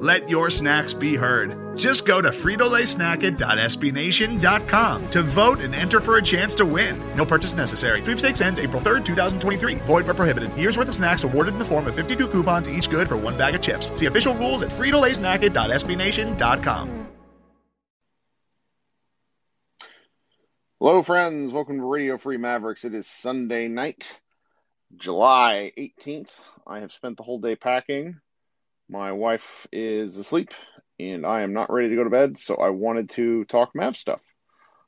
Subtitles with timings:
[0.00, 1.76] Let your snacks be heard.
[1.76, 7.16] Just go to fritolaysnacket.espnation.com to vote and enter for a chance to win.
[7.16, 8.00] No purchase necessary.
[8.02, 9.74] Sweepstakes ends April 3rd, 2023.
[9.86, 10.56] Void where prohibited.
[10.56, 13.36] Year's worth of snacks awarded in the form of 52 coupons, each good for one
[13.36, 13.90] bag of chips.
[13.98, 17.06] See official rules at fritolaysnacket.espnation.com.
[20.80, 21.52] Hello, friends.
[21.52, 22.84] Welcome to Radio Free Mavericks.
[22.84, 24.20] It is Sunday night,
[24.94, 26.30] July 18th.
[26.68, 28.20] I have spent the whole day packing.
[28.88, 30.50] My wife is asleep
[30.98, 33.96] and I am not ready to go to bed, so I wanted to talk Mav
[33.96, 34.20] stuff.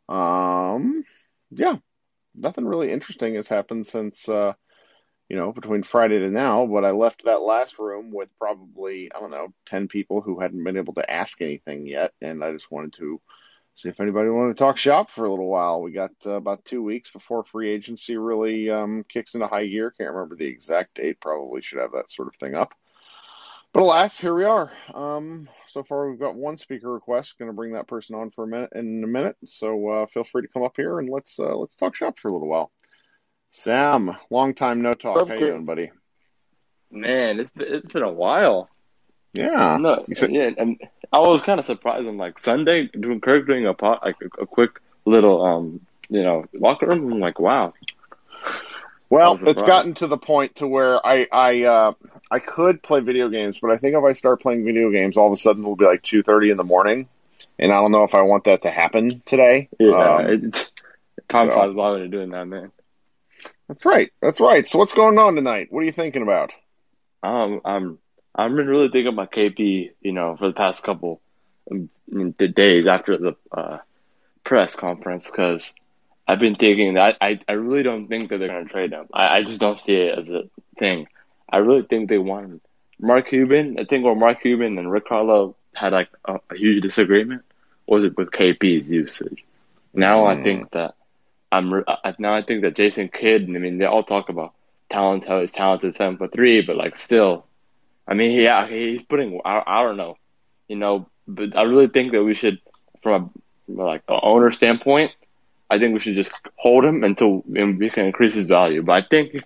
[0.08, 1.04] Um,
[1.50, 1.76] yeah,
[2.34, 4.54] nothing really interesting has happened since, uh,
[5.28, 9.20] you know, between Friday to now, but I left that last room with probably, I
[9.20, 12.70] don't know, 10 people who hadn't been able to ask anything yet, and I just
[12.70, 13.20] wanted to
[13.76, 15.80] see if anybody wanted to talk shop for a little while.
[15.80, 19.94] We got uh, about two weeks before free agency really um, kicks into high gear.
[19.96, 21.20] Can't remember the exact date.
[21.20, 22.74] Probably should have that sort of thing up.
[23.72, 24.72] But alas, here we are.
[24.92, 27.38] Um, so far, we've got one speaker request.
[27.38, 29.36] Going to bring that person on for a minute in a minute.
[29.44, 32.28] So uh, feel free to come up here and let's uh, let's talk shop for
[32.28, 32.72] a little while.
[33.50, 35.18] Sam, long time no talk.
[35.18, 35.34] Okay.
[35.34, 35.90] How you doing, buddy?
[36.90, 38.68] Man, it's been, it's been a while.
[39.32, 39.76] Yeah.
[39.80, 40.80] No, said- yeah, and
[41.12, 42.06] I was kind of surprised.
[42.06, 46.24] I'm like Sunday doing Kirk doing a pot like a, a quick little um you
[46.24, 47.12] know locker room.
[47.12, 47.72] I'm like, wow.
[49.10, 51.92] Well, it's gotten to the point to where I I uh,
[52.30, 55.26] I could play video games, but I think if I start playing video games, all
[55.26, 57.08] of a sudden it'll be like two thirty in the morning,
[57.58, 59.68] and I don't know if I want that to happen today.
[59.80, 60.70] Yeah, um, it,
[61.28, 61.54] time so.
[61.54, 62.70] flies by when you're doing that, man.
[63.66, 64.12] That's right.
[64.22, 64.66] That's right.
[64.66, 65.68] So what's going on tonight?
[65.70, 66.52] What are you thinking about?
[67.24, 67.98] Um, I'm
[68.32, 69.90] I'm been really thinking about KP.
[70.00, 71.20] You know, for the past couple
[71.66, 73.78] the days after the uh,
[74.44, 75.74] press conference, because
[76.30, 79.08] I've been thinking that I, I really don't think that they're going to trade him.
[79.12, 80.44] I, I just don't see it as a
[80.78, 81.08] thing.
[81.48, 82.62] I really think they want
[83.00, 83.80] Mark Cuban.
[83.80, 87.42] I think where Mark Cuban and Rick Carlisle had like a, a huge disagreement
[87.84, 89.44] was it with KP's usage.
[89.92, 90.38] Now mm.
[90.38, 90.94] I think that
[91.50, 91.82] I'm
[92.20, 93.42] now I think that Jason Kidd.
[93.42, 94.54] I mean, they all talk about
[94.88, 97.44] talent, how he's talented seven foot three, but like still,
[98.06, 99.40] I mean, yeah, he's putting.
[99.44, 100.16] I, I don't know,
[100.68, 102.60] you know, but I really think that we should,
[103.02, 103.32] from
[103.68, 105.10] a like an owner standpoint,
[105.70, 108.82] I think we should just hold him until we can increase his value.
[108.82, 109.42] But I think he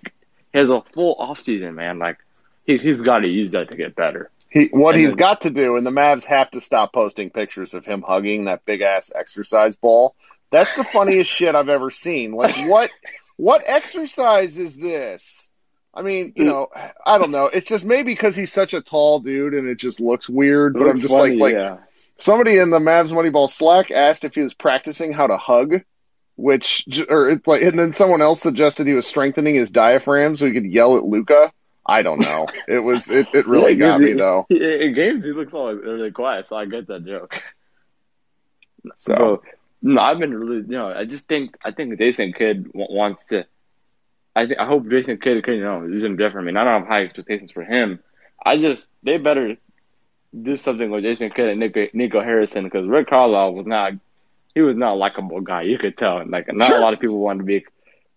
[0.53, 1.99] has a full off season, man.
[1.99, 2.17] Like
[2.65, 4.31] he, he's got to use that to get better.
[4.49, 7.29] He, what and he's then, got to do, and the Mavs have to stop posting
[7.29, 10.15] pictures of him hugging that big ass exercise ball.
[10.49, 12.31] That's the funniest shit I've ever seen.
[12.31, 12.89] Like what,
[13.37, 15.49] what exercise is this?
[15.93, 16.67] I mean, you know,
[17.05, 17.45] I don't know.
[17.45, 20.73] It's just maybe because he's such a tall dude and it just looks weird.
[20.73, 21.77] But I'm just funny, like, like yeah.
[22.17, 25.81] somebody in the Mavs Moneyball Slack asked if he was practicing how to hug
[26.35, 30.45] which or it's like, and then someone else suggested he was strengthening his diaphragm so
[30.45, 31.51] he could yell at Luka.
[31.85, 32.47] I don't know.
[32.67, 34.45] It was it, it really yeah, got me though.
[34.49, 37.41] In games, he looks all really quiet, so I get that joke.
[38.97, 39.41] So
[39.81, 43.45] no, I've been really you know I just think I think Jason Kidd wants to.
[44.35, 46.45] I think I hope Jason Kidd can you know do something different.
[46.45, 47.99] I mean, I don't have high expectations for him.
[48.43, 49.57] I just they better
[50.39, 53.93] do something with Jason Kidd and Nico, Nico Harrison because Rick Carlisle was not
[54.55, 55.61] he was not a likable guy.
[55.63, 56.25] You could tell.
[56.27, 56.77] Like not Sure.
[56.77, 57.65] a lot of people wanted to be.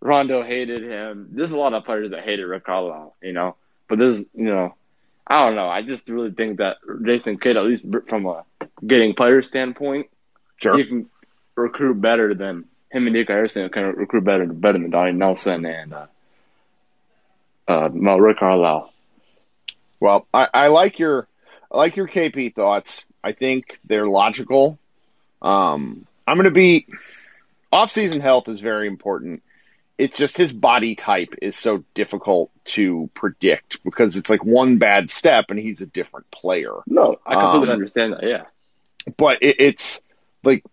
[0.00, 1.29] Rondo hated him.
[1.32, 3.56] There's a lot of players that hated Rick Carlisle, you know.
[3.88, 4.75] But there's, you know,
[5.26, 5.69] I don't know.
[5.69, 8.44] I just really think that Jason Kidd, at least from a
[8.87, 10.06] getting player standpoint,
[10.58, 10.79] Sure.
[10.79, 11.11] he can
[11.56, 15.93] recruit better than him and Nick Harrison can recruit better better than Donnie Nelson and
[15.93, 16.06] uh,
[17.67, 18.93] uh, Mel Rick Carlisle.
[20.00, 21.26] Well, I, I like your
[21.70, 23.05] I like your KP thoughts.
[23.23, 24.79] I think they're logical.
[25.43, 26.87] Um, I'm going to be
[27.73, 29.43] off-season health is very important.
[29.97, 35.11] It's just his body type is so difficult to predict because it's like one bad
[35.11, 36.73] step and he's a different player.
[36.87, 38.23] No, I completely Um, understand that.
[38.23, 38.45] Yeah,
[39.17, 40.03] But it, it's
[40.45, 40.65] like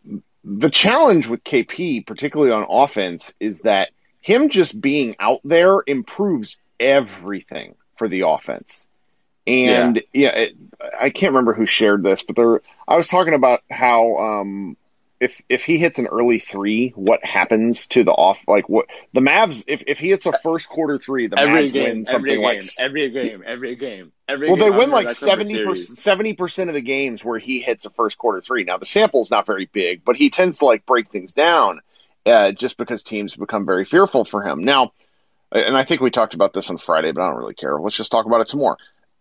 [0.44, 3.90] the challenge with KP, particularly on offense, is that
[4.22, 8.88] him just being out there improves everything for the offense.
[9.48, 10.56] And yeah, it,
[11.00, 14.76] I can't remember who shared this, but there, I was talking about how um,
[15.20, 18.44] if if he hits an early three, what happens to the off?
[18.48, 19.64] Like what the Mavs?
[19.68, 22.64] If if he hits a first quarter three, the every Mavs game, win something like.
[22.80, 24.72] every game, like every game, every game, every well, game.
[24.72, 25.68] they win like that summer seventy series.
[25.68, 28.64] percent seventy percent of the games where he hits a first quarter three.
[28.66, 31.82] Now the sample is not very big, but he tends to like break things down
[32.26, 34.64] uh, just because teams become very fearful for him.
[34.64, 34.92] Now,
[35.52, 37.80] and I think we talked about this on Friday, but I don't really care.
[37.80, 38.78] Let's just talk about it some more.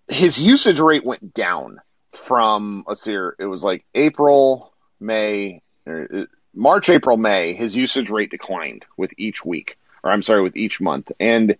[0.09, 1.81] His usage rate went down
[2.13, 7.55] from let's see here, it was like April, May, Uh, March, April, May.
[7.55, 11.57] His usage rate declined with each week, or I'm sorry, with each month, and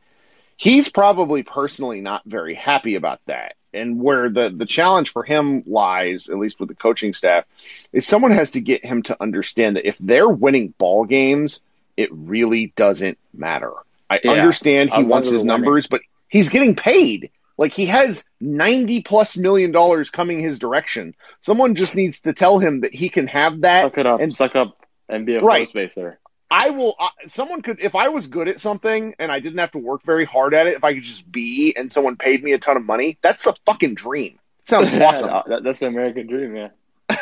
[0.57, 3.55] he's probably personally not very happy about that.
[3.73, 7.45] And where the, the challenge for him lies, at least with the coaching staff,
[7.93, 11.61] is someone has to get him to understand that if they're winning ball games,
[11.97, 13.73] it really doesn't matter.
[14.09, 15.65] I Yeah, understand he long wants his they're winning.
[15.65, 17.33] numbers, but he's getting paid.
[17.57, 21.15] Like he has 90 plus million dollars coming his direction.
[21.43, 24.35] Someone just needs to tell him that he can have that Suck it up, and
[24.35, 24.77] suck up,
[25.09, 25.73] and be a Right.
[25.73, 26.19] baser.
[26.51, 26.95] I will.
[27.01, 30.03] Uh, someone could, if I was good at something and I didn't have to work
[30.05, 32.77] very hard at it, if I could just be and someone paid me a ton
[32.77, 34.39] of money, that's a fucking dream.
[34.65, 35.43] Sounds awesome.
[35.47, 36.69] That- that's the American dream, yeah.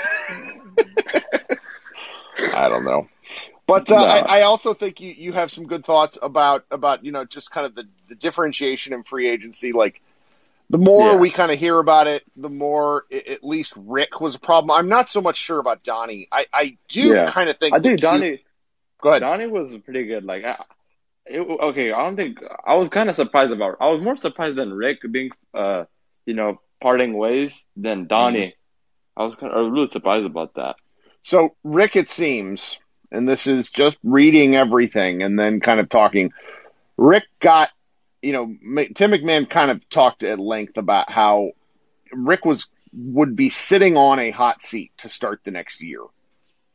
[2.55, 3.09] I don't know,
[3.67, 4.05] but uh, No.
[4.05, 7.51] I, I also think you, you have some good thoughts about about you know just
[7.51, 9.73] kind of the, the differentiation in free agency.
[9.73, 10.01] Like
[10.73, 11.17] the more Yeah.
[11.17, 14.71] we kind of hear about it, the more i at least Rick was a problem.
[14.77, 16.27] I'm not so much sure about Donnie.
[16.33, 17.31] I I do Yeah.
[17.31, 17.77] kind of think.
[17.77, 18.41] I think he- Donnie
[19.03, 19.21] Go ahead.
[19.21, 20.25] Donnie was pretty good.
[20.25, 20.63] Like, I,
[21.27, 23.77] it, okay, I don't think I was kind of surprised about.
[23.81, 25.85] I was more surprised than Rick being, uh,
[26.25, 28.55] you know, parting ways than Donnie.
[29.17, 30.77] I was kind of I was really surprised about that.
[31.25, 32.79] So, Rick, it seems,
[33.11, 36.33] and this is just reading everything and then kind of talking.
[36.97, 37.71] Rick got,
[38.23, 38.47] you know,
[38.95, 41.51] Tim McMahon kind of talked at length about how
[42.13, 46.01] Rick was would be sitting on a hot seat to start the next year.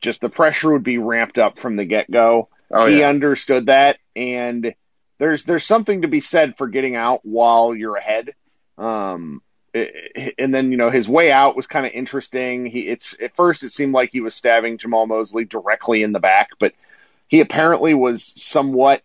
[0.00, 2.48] Just the pressure would be ramped up from the get go.
[2.70, 4.74] Oh he yeah, understood that, and
[5.18, 8.34] there's there's something to be said for getting out while you're ahead.
[8.76, 9.42] Um,
[9.74, 12.66] i- and then you know his way out was kind of interesting.
[12.66, 16.20] He it's at first it seemed like he was stabbing Jamahl Mosley directly in the
[16.20, 16.74] back, but
[17.26, 19.02] he apparently was somewhat,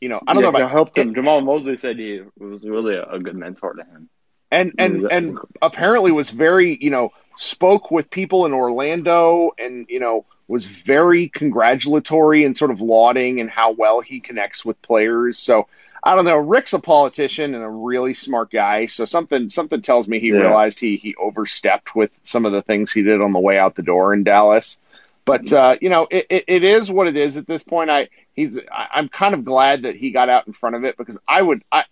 [0.00, 1.14] you know, I don't yeah, know if I helped him.
[1.14, 4.08] Jamahl Mosley said he was really a, a good mentor to him.
[4.50, 10.00] and and and apparently was very you know spoke with people in Orlando and you
[10.00, 15.38] know was very congratulatory and sort of lauding and how well he connects with players.
[15.38, 15.66] So
[16.04, 16.36] I don't know.
[16.36, 18.86] Rick's a politician and a really smart guy.
[18.86, 20.32] So something something tells me he Yeah.
[20.32, 23.74] realized he he overstepped with some of the things he did on the way out
[23.74, 24.78] the door in Dallas.
[25.24, 27.90] But uh, you know, it, it, it is what it is at this point.
[27.90, 30.96] I he's I, I'm kind of glad that he got out in front of it
[30.96, 31.84] because I would I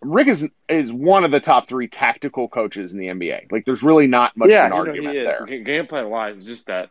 [0.00, 3.50] Rick is is one of the top three tactical coaches in the NBA.
[3.50, 5.26] Like, there's really not much yeah, of an you argument he is.
[5.26, 5.64] there.
[5.64, 6.90] Game plan wise, just that.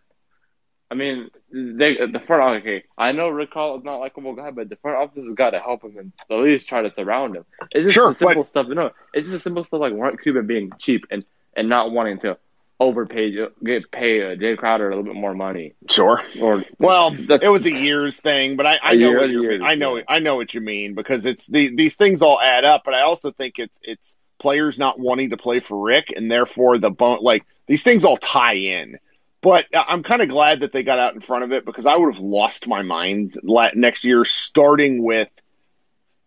[0.90, 2.84] I mean, they the front okay.
[2.98, 5.50] I know Rick Hall is not a likable guy, but the front office has got
[5.52, 7.46] to help him and at least try to surround him.
[7.72, 8.68] It's just Sure, simple but- stuff.
[8.68, 12.38] know, it's just simple stuff like Mark Cuban being cheap and and not wanting to
[12.80, 16.22] overpay get pay uh, Jay Crowder a little bit more money Sure.
[16.42, 19.64] or Well, it was a year's thing, but I, I know year, what you year,
[19.64, 20.04] I know yeah.
[20.08, 22.84] I know what you mean because it's the these things all add up.
[22.86, 26.78] But I also think it's it's players not wanting to play for Rick, and therefore
[26.78, 29.00] the bone like these things all tie in.
[29.42, 31.88] But I- I'm kind of glad that they got out in front of it because
[31.88, 33.40] I would have lost my mind
[33.74, 35.30] next year, starting with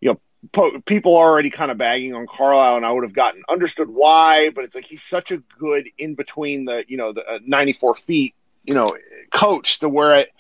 [0.00, 0.20] you know
[0.52, 3.88] po- people are already kind of bagging on Carlisle, and I would have gotten understood
[3.88, 4.50] why.
[4.50, 7.94] But it's like he's such a good in between the you know the uh, 94
[7.94, 8.96] feet you know
[9.32, 10.30] coach to where it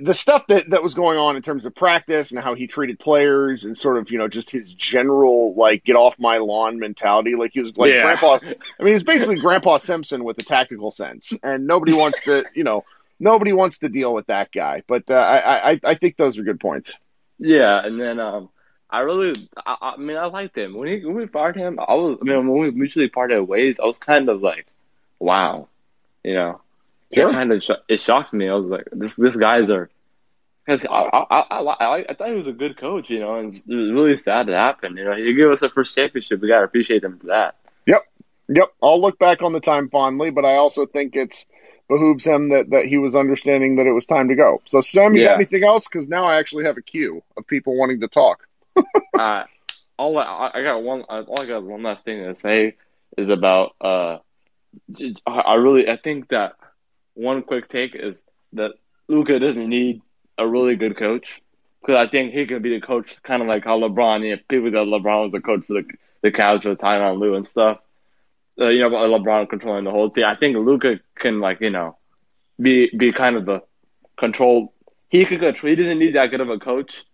[0.00, 2.98] the stuff that, that was going on in terms of practice and how he treated
[2.98, 7.34] players and sort of, you know, just his general, like, get off my lawn mentality.
[7.34, 8.02] Like, he was like Yeah.
[8.02, 8.38] grandpa.
[8.42, 11.34] I mean, he's basically grandpa Simpson with a tactical sense.
[11.42, 12.84] And nobody wants to, you know,
[13.20, 14.82] nobody wants to deal with that guy.
[14.86, 16.94] But uh, I, I I think those are good points.
[17.38, 18.48] Yeah, and then um,
[18.90, 21.78] I really, I, I mean, I liked him when he when we fired him.
[21.80, 24.66] I was, I mean, when we mutually parted ways, I was kind of like,
[25.18, 25.68] wow,
[26.22, 26.60] you know,
[27.10, 28.48] it kind of it shocked me.
[28.48, 29.90] I was like, this this guy's are
[30.64, 33.54] because I I, I I I thought he was a good coach, you know, and
[33.54, 34.96] it was really sad to happen.
[34.96, 36.40] You know, he gave us a first championship.
[36.40, 37.56] We gotta appreciate him for that.
[37.86, 38.02] Yep.
[38.48, 38.72] Yep.
[38.82, 41.46] I'll look back on the time fondly, but I also think it's
[41.88, 44.62] behooves him that, that he was understanding that it was time to go.
[44.66, 45.28] So, Sam, you Yeah.
[45.28, 45.86] got anything else?
[45.86, 48.46] Because now I actually have a queue of people wanting to talk.
[49.18, 49.44] uh,
[49.98, 51.02] all I, I got one.
[51.02, 52.76] All I got one last thing to say
[53.16, 53.74] is about.
[53.80, 54.18] Uh,
[55.26, 56.54] I really I think that
[57.14, 58.72] one quick take is that
[59.08, 60.02] Luka doesn't need
[60.38, 61.40] a really good coach
[61.80, 64.28] because I think he can be the coach, kind of like how LeBron.
[64.28, 65.84] Know, people that LeBron was the coach for the
[66.22, 67.78] the Cavs for Tyronn Lue and stuff.
[68.60, 70.24] Uh, you know, LeBron controlling the whole team.
[70.24, 71.96] I think Luka can like you know
[72.60, 73.62] be be kind of the
[74.16, 74.72] control.
[75.08, 75.70] He could control.
[75.70, 77.04] He doesn't need that good of a coach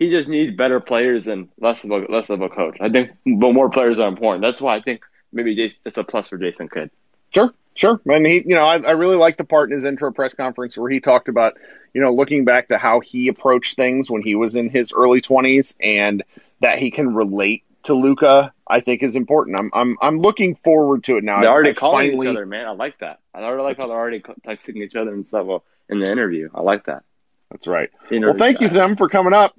[0.00, 2.78] he just needs better players and less of a less of a coach.
[2.80, 4.42] I think, but more players are important.
[4.42, 5.02] That's why I think
[5.32, 6.90] maybe Jason, it's a plus for Jason Kidd.
[7.32, 8.00] Sure, sure.
[8.06, 10.76] And he, you know, I, I really like the part in his intro press conference
[10.76, 11.52] where he talked about,
[11.94, 15.20] you know, looking back to how he approached things when he was in his early
[15.20, 16.24] twenties and
[16.60, 18.52] that he can relate to Luka.
[18.66, 19.58] I think is important.
[19.60, 21.40] I'm, I'm, I'm looking forward to it now.
[21.40, 22.66] They're I- already I calling finally- each other, man.
[22.66, 23.18] I like that.
[23.34, 26.48] I already like how they're already texting each other and stuff well, in the interview.
[26.54, 27.02] I like that.
[27.50, 27.90] That's right.
[28.10, 28.68] Well, thank you.
[28.68, 29.56] Tim, for coming up.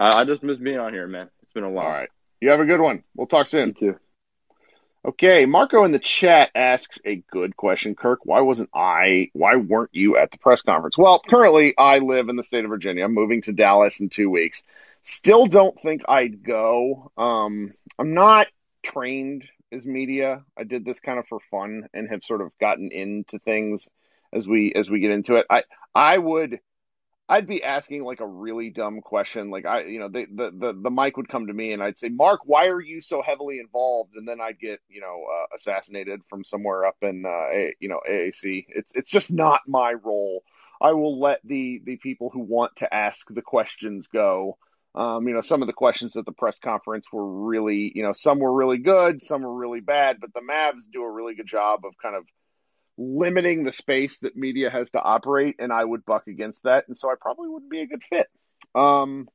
[0.00, 1.28] I, I just miss being on here, man.
[1.42, 1.86] It's been a while.
[1.86, 2.08] All right.
[2.40, 3.04] You have a good one.
[3.14, 3.68] We'll talk soon.
[3.68, 3.98] You too.
[5.02, 7.94] Okay, Marco in the chat asks a good question.
[7.94, 10.98] Kirk, why wasn't I, why weren't you at the press conference?
[10.98, 13.04] Well, currently I live in the state of Virginia.
[13.04, 14.62] I'm moving to Dallas in two weeks.
[15.02, 17.10] Still don't think I'd go.
[17.16, 18.48] Um, I'm not
[18.82, 20.44] trained as media.
[20.58, 23.88] I did this kind of for fun and have sort of gotten into things
[24.34, 25.46] as we as we get into it.
[25.48, 25.64] I
[25.94, 26.60] I would
[27.30, 29.50] I'd be asking like a really dumb question.
[29.50, 31.96] Like I, you know, the, the, the, the mic would come to me and I'd
[31.96, 34.16] say, Mark, why are you so heavily involved?
[34.16, 37.88] And then I'd get, you know, uh, assassinated from somewhere up in, uh, a, you
[37.88, 38.66] know, AAC.
[38.70, 40.42] It's, it's just not my role.
[40.80, 44.58] I will let the, the people who want to ask the questions go.
[44.96, 48.12] Um, you know, some of the questions at the press conference were really, you know,
[48.12, 51.46] some were really good, some were really bad, but the Mavs do a really good
[51.46, 52.24] job of kind of
[53.00, 56.96] limiting the space that media has to operate, and I would buck against that, and
[56.96, 58.26] so I probably wouldn't be a good fit.
[58.74, 59.26] Um,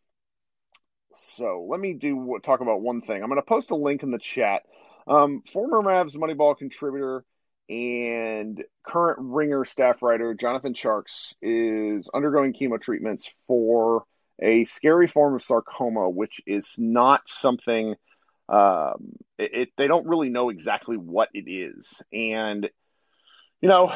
[1.16, 3.24] so let me do talk about one thing.
[3.24, 4.62] I'm going to post a link in the chat.
[5.08, 7.26] Um, former Mavs Moneyball contributor
[7.68, 14.04] and current Ringer staff writer Jonathan Tjarks is undergoing chemo treatments for
[14.40, 17.96] a scary form of sarcoma, which is not something.
[18.48, 22.70] Um, it, it they don't really know exactly what it is, and
[23.62, 23.92] you know,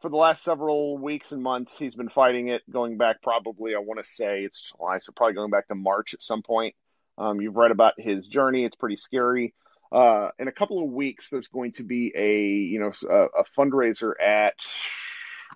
[0.00, 3.78] for the last several weeks and months, he's been fighting it, going back probably, I
[3.78, 6.74] want to say it's July, so probably going back to March at some point.
[7.16, 8.64] Um, you've read about his journey.
[8.64, 9.54] It's pretty scary.
[9.92, 13.44] Uh, in a couple of weeks, there's going to be a, you know, a, a
[13.56, 14.54] fundraiser at,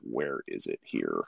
[0.02, 1.24] where is it here?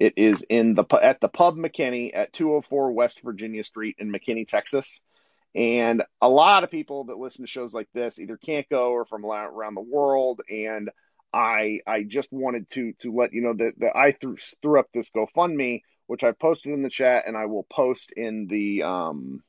[0.00, 4.46] It is in the, at the Pub McKinney at 204 West Virginia Street in McKinney,
[4.46, 5.00] Texas.
[5.54, 9.06] And a lot of people that listen to shows like this either can't go or
[9.06, 10.40] from around the world.
[10.48, 10.90] And
[11.32, 14.88] I I just wanted to to let you know that, that I threw, threw up
[14.92, 19.42] this GoFundMe, which I posted in the chat, and I will post in the um,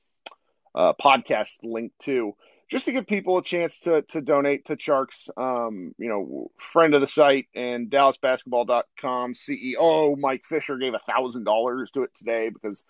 [0.76, 2.36] uh, podcast link too,
[2.70, 5.30] just to give people a chance to to donate to Tjarks.
[5.38, 11.46] Um, you know, friend of the site and DallasBasketball.com CEO Mike Fisher gave a thousand
[11.46, 12.84] dollars to it today because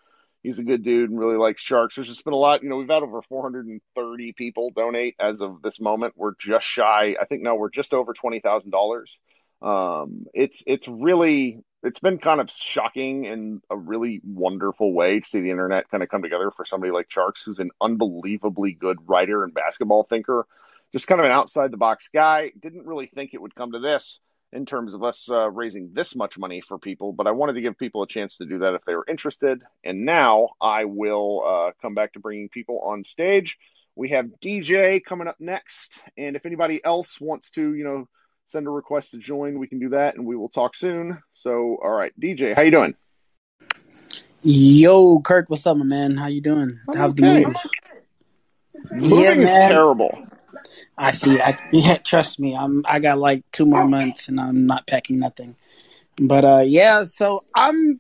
[0.44, 1.96] he's a good dude and really likes Tjarks.
[1.96, 5.62] There's just been a lot, you know, we've had over 430 people donate as of
[5.62, 6.14] this moment.
[6.16, 7.16] We're just shy.
[7.20, 9.18] I think now we're just over $20,000.
[9.62, 15.28] Um, it's, it's really, it's been kind of shocking in a really wonderful way to
[15.28, 18.98] see the internet kind of come together for somebody like Tjarks, who's an unbelievably good
[19.08, 20.46] writer and basketball thinker.
[20.94, 22.52] Just kind of an outside the box guy.
[22.60, 24.20] Didn't really think it would come to this
[24.52, 27.62] in terms of us uh, raising this much money for people, but I wanted to
[27.62, 29.62] give people a chance to do that if they were interested.
[29.84, 33.58] And now I will uh, come back to bringing people on stage.
[33.96, 38.08] We have DJ coming up next, and if anybody else wants to, you know,
[38.48, 41.22] send a request to join, we can do that, and we will talk soon.
[41.34, 42.96] So, all right, DJ, how you doing?
[44.42, 46.16] Yo, Kirk, what's up, my man?
[46.16, 46.80] How you doing?
[46.88, 47.44] I'm How's okay.
[47.44, 47.56] the move?
[48.92, 50.26] Moving is terrible.
[50.98, 51.40] I see.
[51.42, 52.56] I, yeah, trust me.
[52.56, 52.84] I'm.
[52.88, 55.56] I got like two more months, and I'm not packing nothing.
[56.20, 57.04] But uh, yeah.
[57.06, 58.00] So I'm,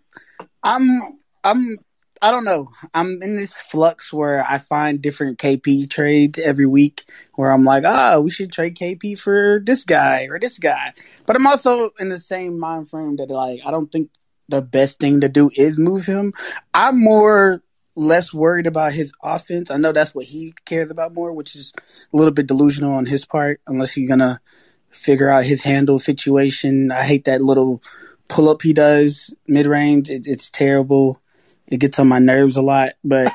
[0.63, 1.01] I'm,
[1.43, 1.77] I'm,
[2.21, 2.67] I don't know.
[2.93, 7.83] I'm in this flux where I find different KP trades every week where I'm like,
[7.85, 10.93] oh, we should trade KP for this guy or this guy.
[11.25, 14.09] But I'm also in the same mind frame that like I don't think
[14.49, 16.33] the best thing to do is move him.
[16.73, 17.61] I'm more
[17.95, 19.71] less worried about his offense.
[19.71, 21.73] I know that's what he cares about more, which is
[22.13, 24.39] a little bit delusional on his part, unless you're gonna
[24.89, 26.91] figure out his handle situation.
[26.91, 27.81] I hate that little
[28.27, 30.09] pull up he does mid range.
[30.09, 31.21] It, it's terrible.
[31.67, 33.31] It gets on my nerves a lot, but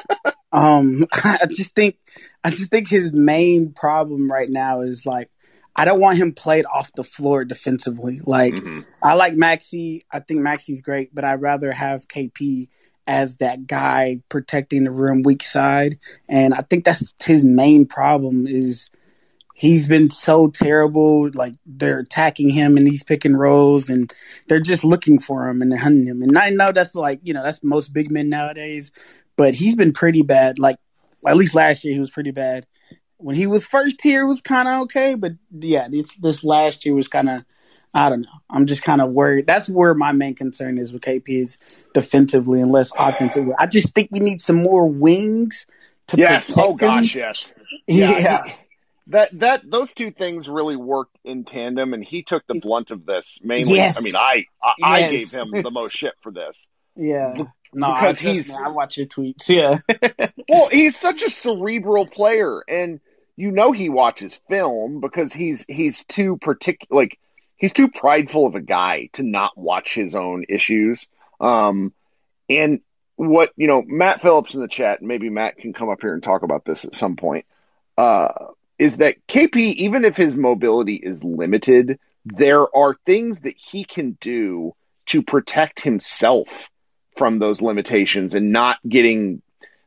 [0.52, 1.98] um, I just think
[2.42, 5.30] I just think his main problem right now is like
[5.74, 8.20] I don't want him played off the floor defensively.
[8.24, 8.80] Like mm-hmm.
[9.02, 10.00] I like Maxi.
[10.10, 12.68] I think Maxi's great, but I'd rather have KP
[13.06, 15.98] as that guy protecting the room weak side.
[16.28, 18.90] And I think that's his main problem is
[19.56, 21.30] he's been so terrible.
[21.32, 24.12] Like they're attacking him in these pick and rolls, and
[24.46, 26.22] they're just looking for him and they're hunting him.
[26.22, 28.92] And I know that's like you know that's most big men nowadays,
[29.36, 30.58] but he's been pretty bad.
[30.58, 30.76] Like
[31.26, 32.66] at least last year he was pretty bad.
[33.18, 36.94] When he was first here, was kind of okay, but yeah, this this last year
[36.94, 37.44] was kind of.
[37.96, 38.28] I don't know.
[38.50, 39.46] I'm just kind of worried.
[39.46, 41.58] That's where my main concern is with KP is
[41.94, 43.54] defensively and less offensively.
[43.58, 45.66] I just think we need some more wings
[46.08, 46.48] to yes.
[46.50, 46.76] protect Oh him.
[46.76, 47.54] gosh, yes.
[47.86, 48.18] Yeah.
[48.18, 48.42] yeah.
[49.08, 53.06] That that those two things really work in tandem, and he took the blunt of
[53.06, 53.76] this mainly.
[53.76, 53.96] Yes.
[53.98, 55.10] I mean, I I, I Yes.
[55.10, 56.68] gave him the most shit for this.
[56.96, 57.34] Yeah.
[57.72, 58.54] No, Because I, he's- he's.
[58.56, 59.48] I watch your tweets.
[59.48, 59.78] Yeah.
[60.48, 63.00] Well, he's such a cerebral player, and
[63.36, 67.02] you know he watches film because he's he's too particular.
[67.02, 67.18] like
[67.56, 71.06] he's too prideful of a guy to not watch his own issues.
[71.40, 71.92] Um,
[72.48, 72.80] and
[73.16, 76.22] what you know, Matt Phillips in the chat, maybe Matt can come up here and
[76.22, 77.46] talk about this at some point.
[77.96, 78.28] Uh,
[78.78, 84.18] is that KP, even if his mobility is limited, there are things that he can
[84.20, 84.74] do
[85.06, 86.48] to protect himself
[87.16, 89.40] from those limitations and not getting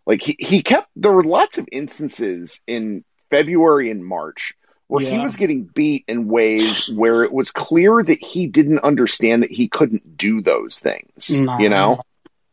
[0.06, 4.56] like he, he kept there were lots of instances in February and March
[4.89, 9.43] where he was getting beat in ways where it was clear that he didn't understand
[9.43, 11.39] that he couldn't do those things.
[11.39, 11.60] Nah.
[11.60, 12.00] You know?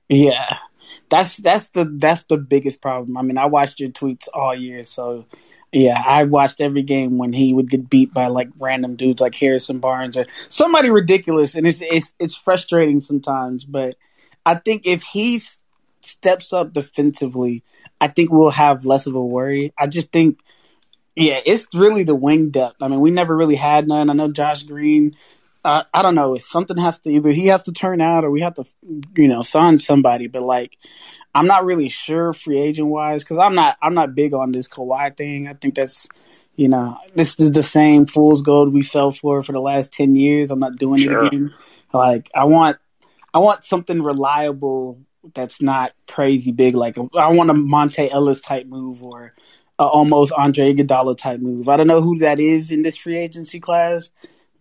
[0.09, 0.59] Yeah.
[1.09, 3.17] That's that's the that's the biggest problem.
[3.17, 5.25] I mean, I watched your tweets all year, so
[5.73, 9.35] yeah, I watched every game when he would get beat by like random dudes like
[9.35, 13.65] Harrison Barnes or somebody ridiculous, and it's it's it's frustrating sometimes.
[13.65, 13.97] But
[14.45, 15.43] I think if he
[16.01, 17.63] steps up defensively,
[18.01, 19.73] I think we'll have less of a worry.
[19.79, 20.39] I just think,
[21.17, 22.77] yeah, it's really the wing depth.
[22.83, 24.11] I mean, we never really had none.
[24.11, 25.17] I know Josh Green.
[25.65, 28.31] Uh, I don't know if something has to either he has to turn out or
[28.31, 28.65] we have to,
[29.17, 30.29] you know, sign somebody.
[30.29, 30.79] But like,
[31.35, 34.69] I'm not really sure free agent wise because I'm not I'm not big on this
[34.69, 35.49] Kawhi thing.
[35.49, 36.07] I think that's
[36.55, 40.15] you know this is the same fool's gold we fell for for the last ten
[40.15, 40.51] years.
[40.51, 41.25] I'm not doing Sure.
[41.25, 41.55] it again.
[41.93, 42.77] Like I want
[43.35, 45.01] I want something reliable
[45.35, 46.75] that's not crazy big.
[46.75, 49.35] Like I want a Monta Ellis type move or
[49.79, 51.69] a almost Andre Iguodala type move.
[51.69, 54.11] I don't know who that is in this free agency class,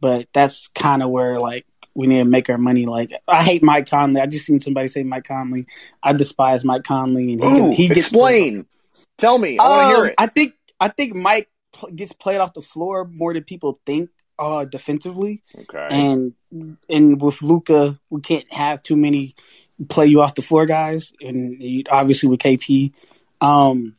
[0.02, 2.86] but that's kind of where like we need to make our money.
[2.86, 4.20] Like I hate Mike Conley.
[4.22, 5.68] I just seen somebody say Mike Conley.
[6.04, 8.66] I despise Mike Conley, and he, Ooh, he gets explain.
[9.18, 9.58] Tell me.
[9.58, 10.16] I want to hear Um, it.
[10.18, 14.10] I think I think Mike pl- gets played off the floor more than people think.
[14.38, 15.88] Uh, defensively, okay.
[15.90, 16.34] and
[16.90, 19.34] and with Luka, we can't have too many
[19.88, 22.92] play you off the floor guys, and obviously with KP.
[23.40, 23.96] Um,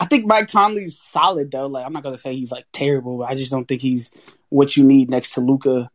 [0.00, 1.66] I think Mike Conley's solid though.
[1.66, 4.10] Like I'm not gonna say he's like terrible, but I just don't think he's
[4.48, 5.90] what you need next to Luka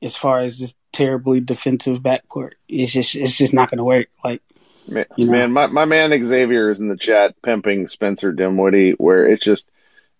[0.00, 2.52] as far as this terribly defensive backcourt.
[2.68, 4.08] It's just it's just not gonna work.
[4.24, 4.42] Like
[4.88, 5.32] Man, you know.
[5.32, 9.66] man, my, my man Xavier is in the chat pimping Spencer Dinwiddie, where it's just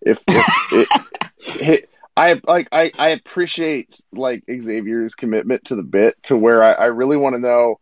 [0.01, 6.21] if, if it, it, I like I, I appreciate like Xavier's commitment to the bit
[6.23, 7.79] to where I, I really want to know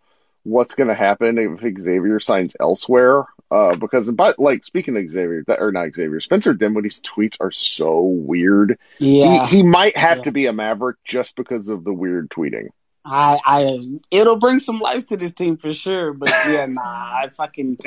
[0.48, 3.26] what's going to happen if Xavier signs elsewhere.
[3.50, 8.02] Uh, because but like speaking of Xavier, or not Xavier, Spencer Dinwiddie's tweets are so
[8.02, 8.78] weird.
[9.00, 10.24] yeah, He he might have Yeah.
[10.24, 12.70] to be a Maverick just because of the weird tweeting.
[13.10, 16.12] I, I, it'll bring some life to this team for sure.
[16.12, 17.78] But yeah, nah, I fucking,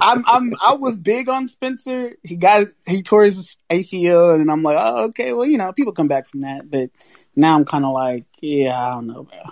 [0.00, 2.14] I'm, I'm, I was big on Spencer.
[2.22, 5.92] He got, he tore his ACL, and I'm like, oh, okay, well, you know, people
[5.92, 6.70] come back from that.
[6.70, 6.88] But
[7.36, 9.42] now I'm kind of like, yeah, I don't know, bro.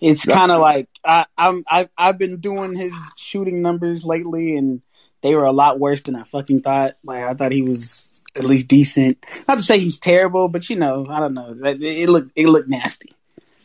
[0.00, 4.82] It's kind of like I, I'm, I, I've been doing his shooting numbers lately, and
[5.20, 6.96] they were a lot worse than I fucking thought.
[7.04, 9.24] Like I thought he was at least decent.
[9.46, 11.56] Not to say he's terrible, but you know, I don't know.
[11.64, 13.12] It, it looked, it looked nasty.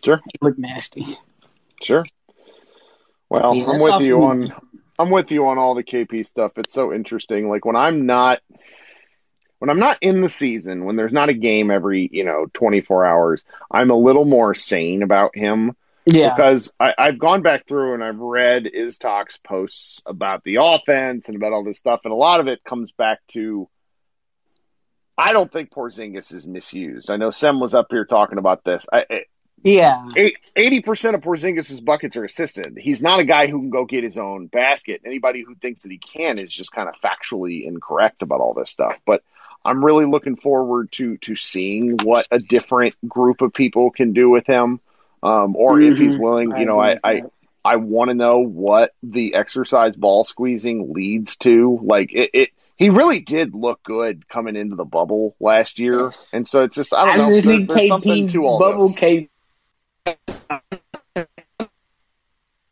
[0.03, 0.21] Sure.
[0.33, 1.05] It looked nasty.
[1.81, 2.05] Sure.
[3.29, 4.53] Well, Yeah, I'm with you on.
[4.99, 6.53] I'm with you on all the KP stuff.
[6.57, 7.49] It's so interesting.
[7.49, 8.41] Like when I'm not
[9.59, 13.05] when I'm not in the season, when there's not a game every, you know, 24
[13.05, 15.75] hours, I'm a little more sane about him.
[16.07, 16.35] Yeah.
[16.35, 21.35] Because I, I've gone back through and I've read Iztok's posts about the offense and
[21.35, 23.69] about all this stuff, and a lot of it comes back to
[25.17, 27.09] I don't think Porzingis is misused.
[27.09, 28.85] I know Sem was up here talking about this.
[28.91, 29.23] I,
[29.63, 30.05] yeah.
[30.55, 32.77] Eighty percent of Porzingis' buckets are assisted.
[32.79, 35.01] He's not a guy who can go get his own basket.
[35.05, 38.69] Anybody who thinks that he can is just kind of factually incorrect about all this
[38.69, 38.97] stuff.
[39.05, 39.23] But
[39.65, 44.29] I'm really looking forward to to seeing what a different group of people can do
[44.29, 44.79] with him,
[45.23, 45.93] um, or mm-hmm.
[45.93, 46.23] if he's mm-hmm.
[46.23, 46.49] willing.
[46.51, 47.21] You I know, I I,
[47.63, 51.79] I want to know what the exercise ball squeezing leads to.
[51.81, 56.47] Like it, it he really did look good coming into the bubble last year, and
[56.47, 57.29] so it's just I don't I know.
[57.29, 58.97] There, there's KP something to all bubble this.
[58.97, 59.29] K-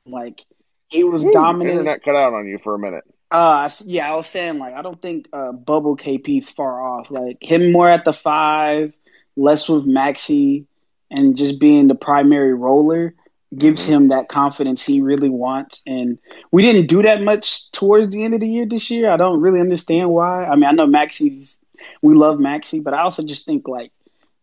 [0.05, 0.45] like
[0.87, 1.71] he was Ooh, dominant.
[1.71, 3.03] Internet cut out on you for a minute.
[3.31, 7.09] Uh, yeah, I was saying like I don't think uh, Bubble KP's far off.
[7.09, 8.93] Like him more at the five,
[9.35, 10.65] less with Maxi,
[11.09, 13.13] and just being the primary roller
[13.55, 13.91] gives mm-hmm.
[13.91, 15.81] him that confidence he really wants.
[15.85, 16.17] And
[16.51, 19.09] we didn't do that much towards the end of the year this year.
[19.09, 20.45] I don't really understand why.
[20.45, 21.57] I mean, I know Maxi's
[22.01, 23.91] we love Maxi, but I also just think like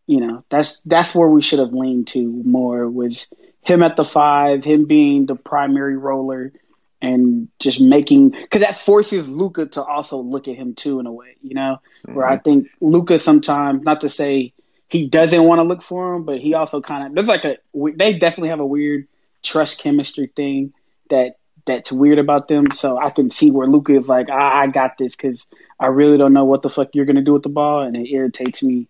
[0.06, 3.28] you know that's that's where we should have leaned to more was
[3.62, 6.52] him at the five, him being the primary roller,
[7.00, 11.12] and just making because that forces Luka to also look at him too in a
[11.12, 12.14] way, you know, mm-hmm.
[12.14, 12.42] where I mm-hmm.
[12.42, 14.52] think Luka sometimes not to say
[14.92, 17.56] he doesn't want to look for him, but he also kind of there's like a
[17.96, 19.08] they definitely have a weird
[19.42, 20.72] trust chemistry thing
[21.10, 22.70] that that's weird about them.
[22.72, 25.46] So I can see where Luka is like, I, I got this because
[25.80, 28.10] I really don't know what the fuck you're gonna do with the ball, and it
[28.10, 28.88] irritates me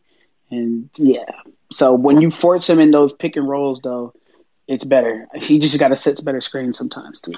[0.50, 1.24] and yeah.
[1.72, 4.12] So when you force him in those pick and rolls, though,
[4.68, 5.26] it's better.
[5.34, 7.34] He just got to set better screens sometimes too.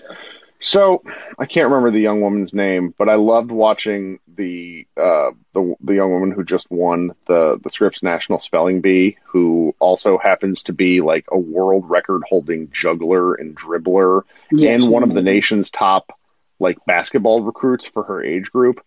[0.61, 1.03] So
[1.39, 5.95] I can't remember the young woman's name, but I loved watching the uh, the the
[5.95, 10.73] young woman who just won the the Scripps National Spelling Bee, who also happens to
[10.73, 15.71] be like a world record holding juggler and dribbler, yes, and one of the nation's
[15.71, 16.19] top
[16.59, 18.83] like basketball recruits for her age group.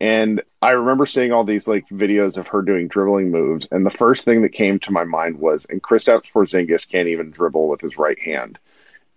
[0.00, 3.90] And I remember seeing all these like videos of her doing dribbling moves, and the
[3.90, 7.80] first thing that came to my mind was, and Kristaps Porzingis can't even dribble with
[7.80, 8.58] his right hand,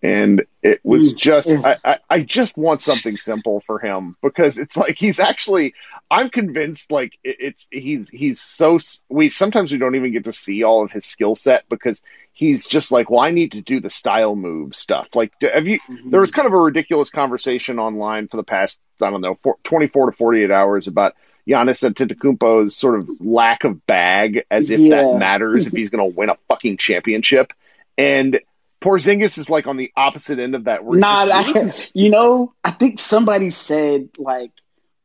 [0.03, 4.75] and it was just, I, I, I just want something simple for him because it's
[4.75, 5.75] like he's actually,
[6.09, 10.33] I'm convinced like it, it's he's he's so we sometimes we don't even get to
[10.33, 12.01] see all of his skill set because
[12.33, 15.09] he's just like, well, I need to do the style move stuff.
[15.13, 15.79] Like, have you?
[15.79, 16.09] Mm-hmm.
[16.09, 20.11] There was kind of a ridiculous conversation online for the past, I don't know, 24
[20.11, 21.13] to 48 hours about
[21.47, 25.03] Giannis Antetokounmpo's sort of lack of bag, as if yeah.
[25.03, 27.53] that matters if he's going to win a fucking championship.
[27.97, 28.39] And
[28.81, 30.83] Porzingis is like on the opposite end of that.
[30.83, 34.51] Nah, I, you know, I think somebody said like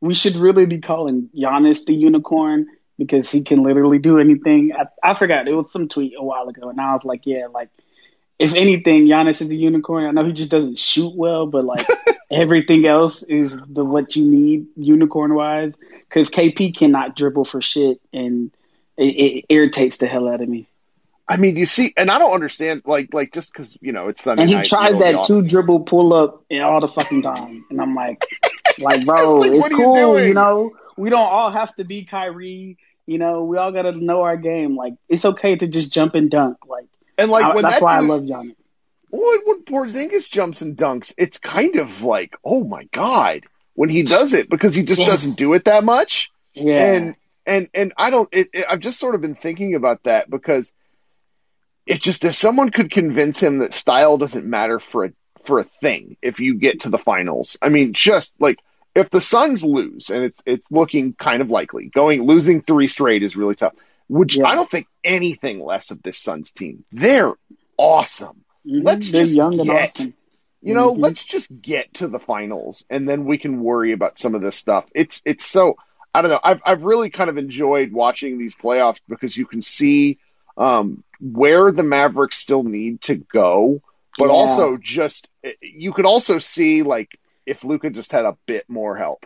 [0.01, 4.73] we should really be calling Giannis the unicorn because he can literally do anything.
[4.77, 7.47] I, I forgot it was some tweet a while ago, and I was like, yeah,
[7.53, 7.69] like
[8.39, 10.05] if anything, Giannis is a unicorn.
[10.05, 11.87] I know he just doesn't shoot well, but like
[12.31, 15.73] everything else is the what you need unicorn wise.
[16.09, 18.51] Because KP cannot dribble for shit, and
[18.95, 20.67] it, it, irritates the hell out of me.
[21.29, 24.23] I mean, you see, and I don't understand, like, like just because you know it's
[24.23, 24.43] Sunday.
[24.43, 27.65] And he night, tries you know, that two dribble pull up all the fucking time,
[27.69, 28.25] and I'm like,
[28.79, 30.75] like, bro, it's, like, it's cool, you, you know.
[30.95, 34.75] We don't all have to be Kyrie you know, we all gotta know our game.
[34.75, 36.57] Like it's okay to just jump and dunk.
[36.67, 36.87] Like
[37.17, 38.55] and like I, that's that why dude, I love Giannis.
[39.09, 44.03] When, when Porzingis jumps and dunks, it's kind of like, oh my god, when he
[44.03, 45.09] does it because he just yes.
[45.09, 46.29] doesn't do it that much.
[46.53, 46.93] Yeah.
[46.93, 48.27] And and and I don't.
[48.33, 50.71] It, it, I've just sort of been thinking about that because
[51.87, 55.13] it just if someone could convince him that style doesn't matter for a
[55.45, 57.57] for a thing if you get to the finals.
[57.61, 58.59] I mean, just like
[58.93, 63.23] if the Suns lose, and it's it's looking kind of likely, going losing three straight
[63.23, 63.73] is really tough.
[64.09, 64.47] Would yeah.
[64.47, 66.83] I don't think anything less of this Suns team.
[66.91, 67.33] They're
[67.77, 68.43] awesome.
[68.65, 68.85] Mm-hmm.
[68.85, 69.99] Let's They're just young get.
[70.61, 71.01] You know, mm-hmm.
[71.01, 74.55] let's just get to the finals, and then we can worry about some of this
[74.55, 74.85] stuff.
[74.93, 75.77] It's it's so
[76.13, 76.39] I don't know.
[76.43, 80.17] I've I've really kind of enjoyed watching these playoffs because you can see
[80.57, 83.81] um, where the Mavericks still need to go,
[84.17, 84.31] but yeah.
[84.31, 85.29] also just
[85.61, 89.25] you could also see like if Luka just had a bit more help,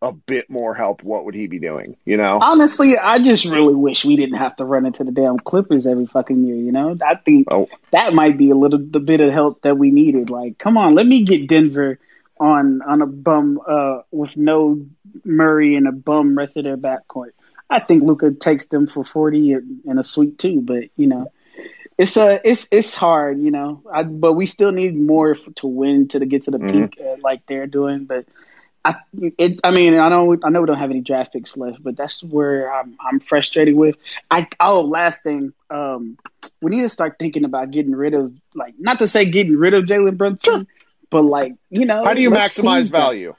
[0.00, 1.96] a bit more help, what would he be doing?
[2.04, 2.38] You know?
[2.40, 6.06] Honestly, I just really wish we didn't have to run into the damn Clippers every
[6.06, 6.56] fucking year.
[6.56, 7.68] You know, I think oh.
[7.90, 10.30] that might be a little the bit of help that we needed.
[10.30, 11.98] Like, come on, let me get Denver
[12.40, 14.86] on on a bum uh, with no
[15.24, 17.32] Murray and a bum rest of their backcourt.
[17.70, 20.60] I think Luka takes them for forty and a sweep too.
[20.60, 21.32] But you know,
[21.96, 23.82] it's a it's it's hard, you know.
[23.92, 26.84] I, but we still need more to win to get to the mm-hmm.
[26.84, 28.04] peak uh, like they're doing.
[28.04, 28.26] But
[28.84, 31.82] I, it, I mean, I know, I know we don't have any draft picks left,
[31.82, 33.96] but that's where I'm, I'm frustrated with.
[34.30, 36.16] I oh, last thing, um,
[36.62, 39.74] we need to start thinking about getting rid of, like, not to say getting rid
[39.74, 40.68] of Jalen Brunson,
[41.10, 43.28] but like, you know, How do you maximize value?
[43.28, 43.36] them.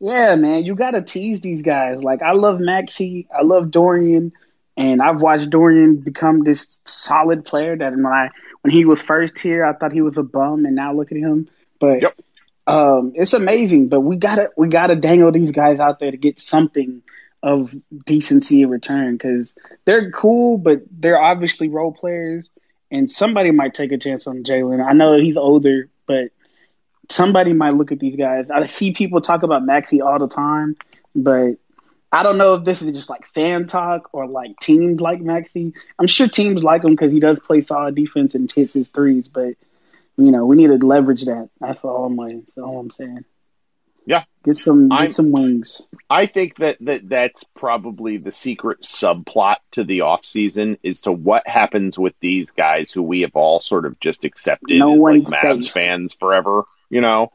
[0.00, 2.02] Yeah, man, you got to tease these guys.
[2.02, 4.32] Like, I love Maxi, I love Dorian,
[4.76, 7.76] and I've watched Dorian become this solid player.
[7.76, 8.28] That when I
[8.60, 11.18] when he was first here, I thought he was a bum, and now look at
[11.18, 11.48] him.
[11.80, 12.20] But Yep.
[12.66, 13.88] um, it's amazing.
[13.88, 17.02] But we gotta we gotta dangle these guys out there to get something
[17.42, 19.54] of decency in return because
[19.86, 22.50] they're cool, but they're obviously role players,
[22.90, 24.84] and somebody might take a chance on Jalen.
[24.84, 26.32] I know he's older, but
[27.08, 28.50] somebody might look at these guys.
[28.50, 30.76] I see people talk about Maxi all the time,
[31.14, 31.56] but
[32.12, 35.72] I don't know if this is just like fan talk or like teams like Maxi.
[35.98, 39.28] I'm sure teams like him because he does play solid defense and hits his threes,
[39.28, 39.54] but
[40.16, 41.50] you know we need to leverage that.
[41.60, 43.24] That's all I'm like, that's all I'm saying.
[44.08, 44.22] Yeah.
[44.44, 45.82] Get some I'm- get some wings.
[46.08, 51.48] I think that, that that's probably the secret subplot to the offseason is to what
[51.48, 55.22] happens with these guys who we have all sort of just accepted No as like
[55.24, 55.72] Mavs safe.
[55.72, 56.62] fans forever.
[56.90, 57.32] You know,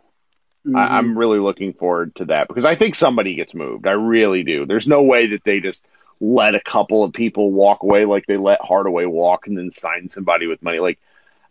[0.66, 0.78] Mhm.
[0.78, 3.88] I, I'm really looking forward to that because I think somebody gets moved.
[3.88, 4.66] I really do.
[4.66, 5.84] There's no way that they just
[6.20, 10.10] let a couple of people walk away like they let Hardaway walk and then sign
[10.10, 10.78] somebody with money.
[10.80, 11.00] Like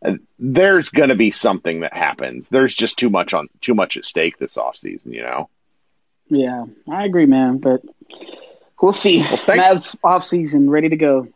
[0.04, 2.48] uh, there's going to be something that happens.
[2.48, 5.48] There's just too much on too much at stake this offseason, you know.
[6.28, 7.58] yeah, I agree, man.
[7.58, 7.82] But
[8.80, 9.22] we'll see.
[9.22, 11.26] thanks- Mavs off season, ready to go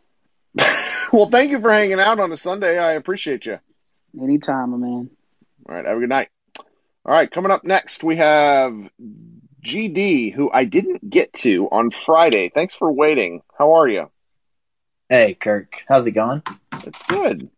[1.11, 2.77] well, thank you for hanging out on a Sunday.
[2.79, 3.59] I appreciate you.
[4.21, 5.09] anytime, my man.
[5.67, 6.29] All right, have a good night.
[7.05, 8.73] All right, coming up next, we have
[9.63, 12.49] GD, who I didn't get to on Friday.
[12.49, 13.43] Thanks for waiting.
[13.55, 14.09] How are you?
[15.07, 16.41] Hey, Kirk, how's it going?
[16.83, 17.51] It's good.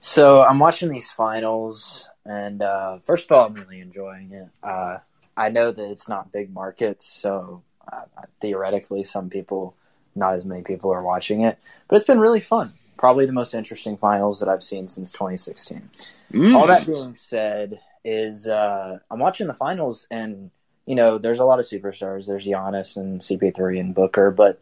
[0.00, 4.48] So I'm watching these finals, and uh, first of all, I'm really enjoying it.
[4.62, 5.00] Uh,
[5.36, 8.04] I know that it's not big markets, so uh,
[8.40, 9.74] theoretically, some people,
[10.14, 12.72] not as many people, are watching it, but it's been really fun.
[12.96, 15.86] Probably the most interesting finals that I've seen since 2016.
[16.32, 16.54] Mm.
[16.54, 20.50] All that being said, is uh, I'm watching the finals, and
[20.86, 22.26] you know, there's a lot of superstars.
[22.26, 24.60] There's Giannis and CP3 and Booker, but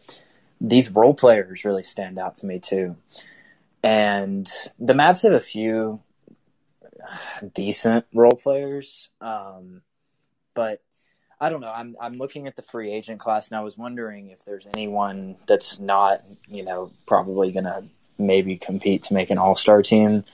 [0.60, 2.96] these role players really stand out to me too.
[3.82, 6.00] And the Mavs have a few
[7.52, 9.82] decent role players, um,
[10.54, 10.80] but
[11.40, 11.72] I don't know.
[11.72, 15.34] I'm I'm looking at the free agent class, and I was wondering if there's anyone
[15.48, 17.82] that's not, you know, probably gonna
[18.16, 20.24] maybe compete to make an All Star team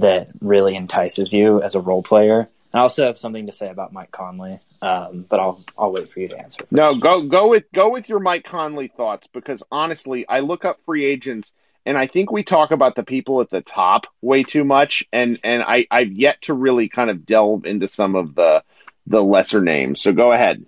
[0.00, 2.48] that really entices you as a role player.
[2.74, 6.20] I also have something to say about Mike Conley, um, but I'll I'll wait for
[6.20, 6.66] you to answer.
[6.70, 10.78] No, go go with go with your Mike Conley thoughts because honestly, I look up
[10.84, 11.52] free agents
[11.86, 15.38] and I think we talk about the people at the top way too much, and
[15.42, 18.62] and I I've yet to really kind of delve into some of the
[19.06, 20.02] the lesser names.
[20.02, 20.66] So go ahead.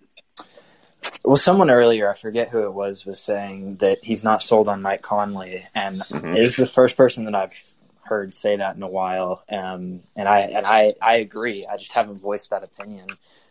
[1.22, 4.80] Well, someone earlier, I forget who it was, was saying that he's not sold on
[4.80, 6.38] Mike Conley, and Mhm.
[6.38, 7.52] is the first person that I've
[8.10, 9.42] heard say that in a while.
[9.50, 11.64] Um, and I and I I agree.
[11.64, 13.06] I just haven't voiced that opinion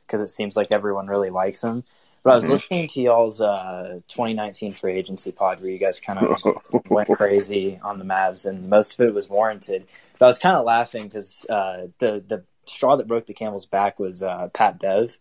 [0.05, 1.83] because it seems like everyone really likes him.
[2.23, 2.49] But I was Mhm.
[2.49, 6.43] listening to y'all's uh, 2019 free agency pod where you guys kind of
[6.89, 9.87] went crazy on the Mavs, and most of it was warranted.
[10.19, 13.65] But I was kind of laughing because uh, the the straw that broke the camel's
[13.65, 15.17] back was uh, Pat Bev,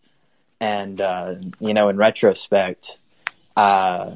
[0.59, 2.97] and uh, you know, in retrospect,
[3.55, 4.11] uh,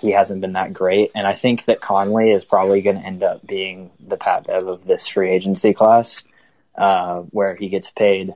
[0.00, 1.12] he hasn't been that great.
[1.14, 4.66] And I think that Conley is probably going to end up being the Pat Bev
[4.66, 6.24] of this free agency class,
[6.74, 8.34] uh, where he gets paid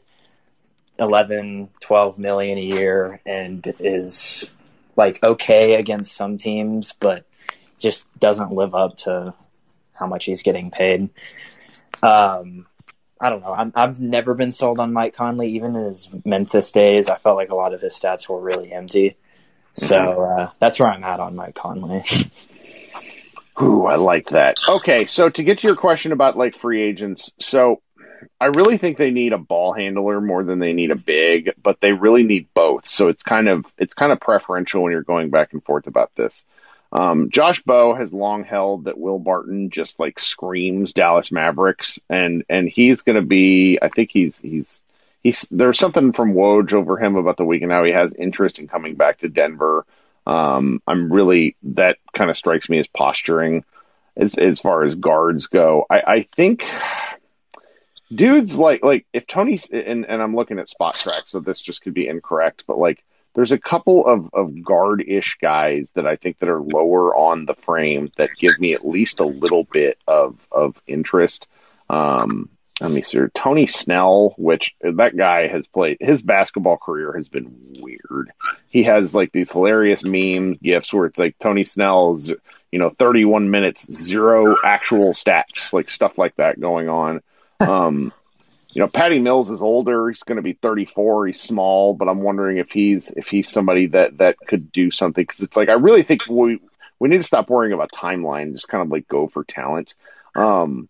[0.98, 4.50] 11, 12 million a year and is
[4.96, 7.24] like okay against some teams, but
[7.78, 9.34] just doesn't live up to
[9.92, 11.10] how much he's getting paid.
[12.02, 12.66] Um,
[13.20, 13.52] I don't know.
[13.52, 17.08] I'm, I've never been sold on Mike Conley, even in his Memphis days.
[17.08, 19.16] I felt like a lot of his stats were really empty.
[19.72, 22.04] So uh, that's where I'm at on Mike Conley.
[23.61, 24.56] Ooh, I like that.
[24.68, 27.82] Okay, so to get to your question about like free agents, so
[28.40, 31.80] I really think they need a ball handler more than they need a big, but
[31.80, 32.87] they really need both.
[32.87, 36.12] So it's kind of it's kind of preferential when you're going back and forth about
[36.16, 36.44] this.
[36.92, 42.44] Um, Josh Bowe has long held that Will Barton just like screams Dallas Mavericks, and
[42.48, 43.78] and he's going to be.
[43.80, 44.81] I think he's he's
[45.22, 48.68] he's there's something from Woj over him about the weekend how he has interest in
[48.68, 49.87] coming back to Denver.
[50.26, 53.64] Um, I'm really that kind of strikes me as posturing
[54.16, 55.87] as as far as guards go.
[55.88, 56.64] I, I think
[58.14, 61.94] dudes like like if Tony's and and I'm looking at Spotrac, so this just could
[61.94, 63.02] be incorrect, but like
[63.35, 67.46] there's a couple of of guard ish guys that I think that are lower on
[67.46, 71.46] the frame that give me at least a little bit of of interest.
[71.88, 73.18] Um, let me see.
[73.35, 78.32] Tony Snell, which that guy has played, his basketball career has been weird.
[78.68, 82.32] He has like these hilarious memes, gifs where it's like Tony Snell's,
[82.70, 87.20] you know, 31 minutes, zero actual stats, like stuff like that going on.
[87.61, 88.12] Um,
[88.72, 90.08] you know, Patty Mills is older.
[90.08, 91.28] He's going to be 34.
[91.28, 95.22] He's small, but I'm wondering if he's if he's somebody that that could do something
[95.22, 96.58] because it's like I really think we
[96.98, 98.54] we need to stop worrying about timeline.
[98.54, 99.94] Just kind of like go for talent.
[100.35, 100.88] Um,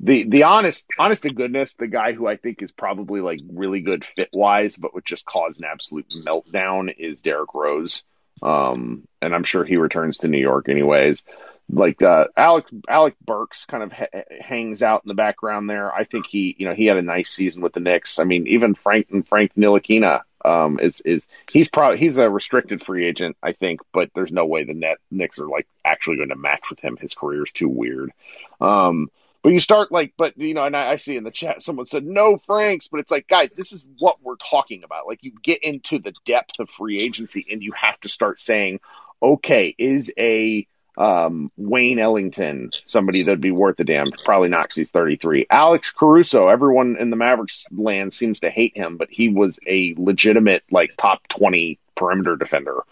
[0.00, 3.80] the the honest honest to goodness, the guy who I think is probably like really
[3.80, 8.02] good fit wise, but would just cause an absolute meltdown is Derrick Rose.
[8.40, 11.24] Um, and I'm sure he returns to New York anyways.
[11.70, 14.06] Like uh, Alec Alec Burks kind of ha-
[14.40, 15.92] hangs out in the background there.
[15.92, 18.18] I think he you know he had a nice season with the Knicks.
[18.20, 22.82] I mean even Frank and Frank Ntilikina um, is is he's probably he's a restricted
[22.82, 26.30] free agent I think, but there's no way the net Knicks are like actually going
[26.30, 26.96] to match with him.
[26.96, 28.12] His career is too weird.
[28.60, 29.10] Um,
[29.42, 31.86] but you start like, but you know, and I, I, see in the chat someone
[31.86, 35.06] said no Franks, but it's like, guys, this is what we're talking about.
[35.06, 38.80] Like, you get into the depth of free agency, and you have to start saying,
[39.22, 44.10] okay, is a um, Wayne Ellington somebody that'd be worth a damn?
[44.10, 45.46] Probably not, because he's 33.
[45.48, 49.94] Alex Caruso, everyone in the Mavericks land seems to hate him, but he was a
[49.96, 52.82] legitimate like top 20 perimeter defender.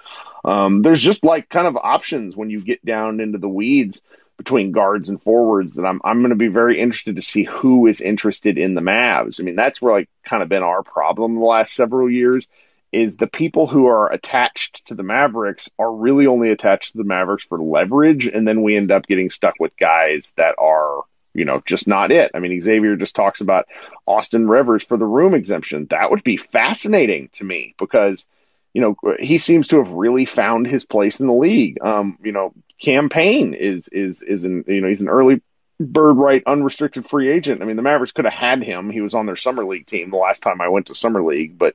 [0.45, 4.01] Um, there's just like kind of options when you get down into the weeds
[4.37, 7.87] between guards and forwards that I'm I'm going to be very interested to see who
[7.87, 9.41] is interested in the Mavs.
[9.41, 12.47] I mean, that's where like kind of been our problem the last several years
[12.93, 17.05] is the people who are attached to the Mavericks are really only attached to the
[17.05, 21.03] Mavericks for leverage and then we end up getting stuck with guys that are
[21.37, 22.31] you know, just not it.
[22.35, 23.67] I mean, Xavier just talks about
[24.07, 25.87] Austin Rivers for the room exemption.
[25.91, 28.25] That would be fascinating to me because,
[28.77, 31.79] you know, he seems to have really found his place in the league.
[31.83, 35.41] Um, you know, campaign is is is an you know he's an early
[35.81, 37.63] bird right unrestricted free agent.
[37.63, 38.91] I mean the Mavericks could have had him.
[38.91, 41.57] He was on their summer league team the last time I went to summer league,
[41.57, 41.75] but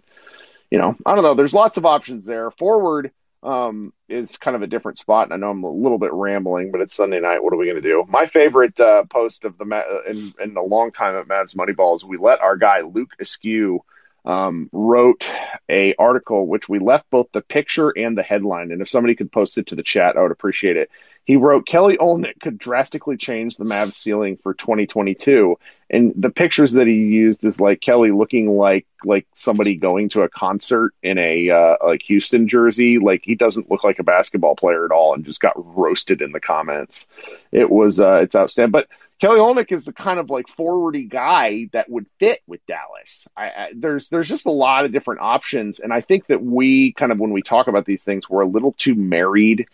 [0.69, 1.33] you know I don't know.
[1.33, 2.51] There's lots of options there.
[2.51, 3.11] Forward
[3.41, 5.23] um, is kind of a different spot.
[5.23, 7.43] And I know I'm a little bit rambling, but it's Sunday night.
[7.43, 8.05] What are we going to do?
[8.07, 12.05] My favorite uh, post of the in in a long time at Mavs Moneyball is
[12.05, 13.83] we let our guy Luke Askew
[14.25, 15.29] um, wrote
[15.69, 18.71] a article which we left both the picture and the headline.
[18.71, 20.91] And if somebody could post it to the chat, I would appreciate it.
[21.23, 25.57] He wrote Kelly Olynyk could drastically change the Mavs ceiling for 2022.
[25.89, 30.21] And the pictures that he used is like Kelly looking like like somebody going to
[30.21, 32.97] a concert in a uh, like Houston jersey.
[32.97, 36.31] Like he doesn't look like a basketball player at all, and just got roasted in
[36.31, 37.05] the comments.
[37.51, 38.87] It was uh, it's outstanding, but
[39.21, 43.27] Kelly Olynyk is the kind of like forwardy guy that would fit with Dallas.
[43.37, 46.91] I, I, there's there's just a lot of different options, and I think that we
[46.93, 49.67] kind of when we talk about these things, we're a little too married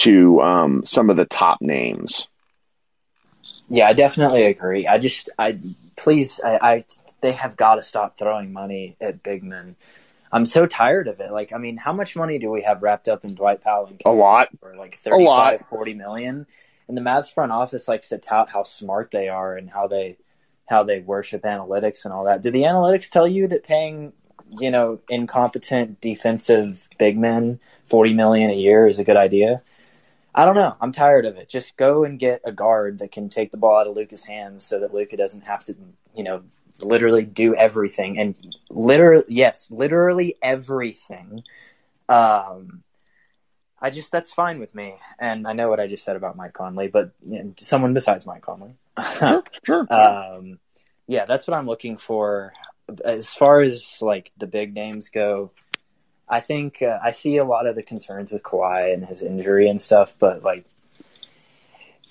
[0.00, 2.26] to um, some of the top names.
[3.68, 4.88] Yeah, I definitely agree.
[4.88, 5.60] I just I
[5.94, 6.84] please I, I
[7.20, 9.76] they have got to stop throwing money at big men.
[10.32, 11.30] I'm so tired of it.
[11.30, 14.02] Like, I mean, how much money do we have wrapped up in Dwight Powell and
[14.04, 16.46] a lot for like 35, 40 million?
[16.88, 20.16] And the Mavs front office likes to tout how smart they are and how they
[20.68, 22.42] how they worship analytics and all that.
[22.42, 24.12] Do the analytics tell you that paying
[24.58, 29.62] you know incompetent defensive big men forty million a year is a good idea?
[30.34, 30.76] I don't know.
[30.80, 31.48] I'm tired of it.
[31.48, 34.62] Just go and get a guard that can take the ball out of Luka's hands
[34.62, 35.74] so that Luka doesn't have to,
[36.14, 36.44] you know,
[36.80, 38.38] literally do everything and
[38.70, 41.42] literally yes, literally everything.
[42.08, 42.84] Um,
[43.80, 44.96] I just that's fine with me.
[45.18, 48.26] And I know what I just said about Mike Conley, but you know, someone besides
[48.26, 48.74] Mike Conley.
[49.18, 49.92] sure, sure.
[49.92, 50.58] Um,
[51.06, 52.52] yeah, that's what I'm looking for.
[53.04, 55.52] As far as like the big names go,
[56.28, 59.68] I think uh, I see a lot of the concerns with Kawhi and his injury
[59.68, 60.64] and stuff, but like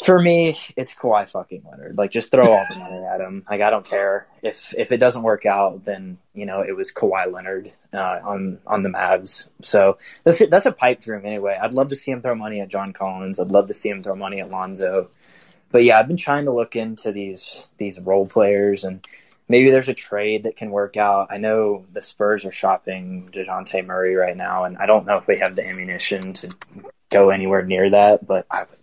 [0.04, 1.98] for me, it's Kawhi fucking Leonard.
[1.98, 3.44] Like, just throw all the money at him.
[3.50, 6.92] Like, I don't care if if it doesn't work out, then you know it was
[6.92, 9.48] Kawhi Leonard uh, on on the Mavs.
[9.62, 11.58] So that's that's a pipe dream anyway.
[11.62, 13.40] I'd love to see him throw money at John Collins.
[13.40, 15.10] I'd love to see him throw money at Lonzo.
[15.70, 19.06] But yeah, I've been trying to look into these these role players and
[19.50, 21.28] maybe there's a trade that can work out.
[21.32, 25.26] I know the Spurs are shopping Dejounte Murray right now, and I don't know if
[25.26, 26.50] they have the ammunition to
[27.10, 28.26] go anywhere near that.
[28.26, 28.80] But I would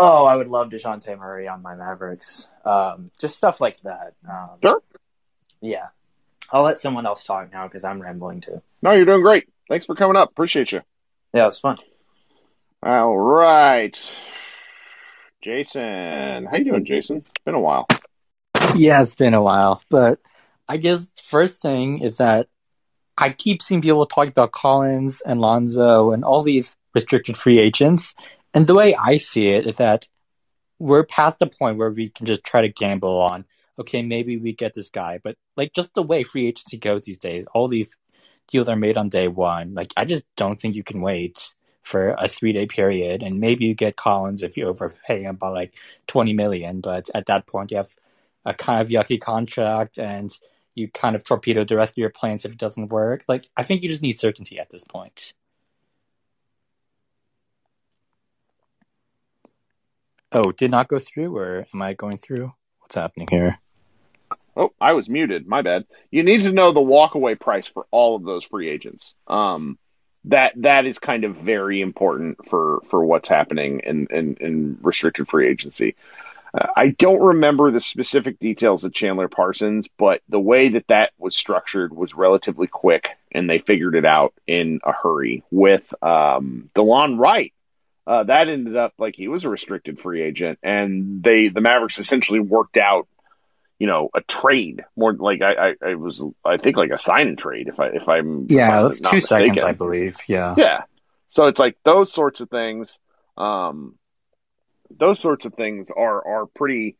[0.00, 2.46] Oh, I would love Dejounte Murray on my Mavericks.
[2.64, 4.14] Um, just stuff like that.
[4.28, 4.80] Um, sure.
[5.60, 5.88] Yeah.
[6.52, 8.62] I'll let someone else talk now because I'm rambling too.
[8.80, 9.48] No, you're doing great.
[9.68, 10.30] Thanks for coming up.
[10.30, 10.82] Appreciate you.
[11.34, 11.78] Yeah, it was fun.
[12.80, 14.00] All right.
[15.42, 16.46] Jason.
[16.46, 17.16] How you doing, Jason?
[17.16, 17.88] It's been a while.
[18.76, 19.82] Yeah, it's been a while.
[19.90, 20.20] But
[20.68, 22.46] I guess first thing is that
[23.16, 28.14] I keep seeing people talk about Collins and Lonzo and all these restricted free agents.
[28.54, 30.08] And the way I see it is that
[30.78, 33.44] we're past the point where we can just try to gamble on,
[33.78, 35.20] okay, maybe we get this guy.
[35.22, 37.96] But like just the way free agency goes these days, all these
[38.50, 39.74] deals are made on day one.
[39.74, 43.22] Like I just don't think you can wait for a three day period.
[43.22, 45.74] And maybe you get Collins if you overpay him by like
[46.06, 46.80] twenty million.
[46.80, 47.94] But at that point, you have
[48.44, 50.36] a kind of yucky contract and
[50.74, 53.24] you kind of torpedo the rest of your plans if it doesn't work.
[53.28, 55.34] Like I think you just need certainty at this point.
[60.32, 62.52] Oh, did not go through, or am I going through?
[62.80, 63.58] What's happening here?
[64.56, 65.46] Oh, I was muted.
[65.46, 65.84] My bad.
[66.10, 69.14] You need to know the walkaway price for all of those free agents.
[69.26, 69.78] Um,
[70.24, 75.28] that that is kind of very important for for what's happening in in, in restricted
[75.28, 75.94] free agency.
[76.52, 81.12] Uh, I don't remember the specific details of Chandler Parsons, but the way that that
[81.18, 85.44] was structured was relatively quick, and they figured it out in a hurry.
[85.50, 87.52] With um, Delon Wright,
[88.08, 91.98] uh, that ended up like he was a restricted free agent, and they the Mavericks
[91.98, 93.06] essentially worked out,
[93.78, 97.28] you know, a trade more like I, I, I was I think like a sign
[97.28, 99.20] and trade if I if I'm yeah if I'm two mistaken.
[99.20, 100.54] seconds I believe yeah.
[100.56, 100.82] Yeah.
[101.28, 102.98] So it's like those sorts of things
[103.36, 103.94] um
[104.90, 106.96] those sorts of things are are pretty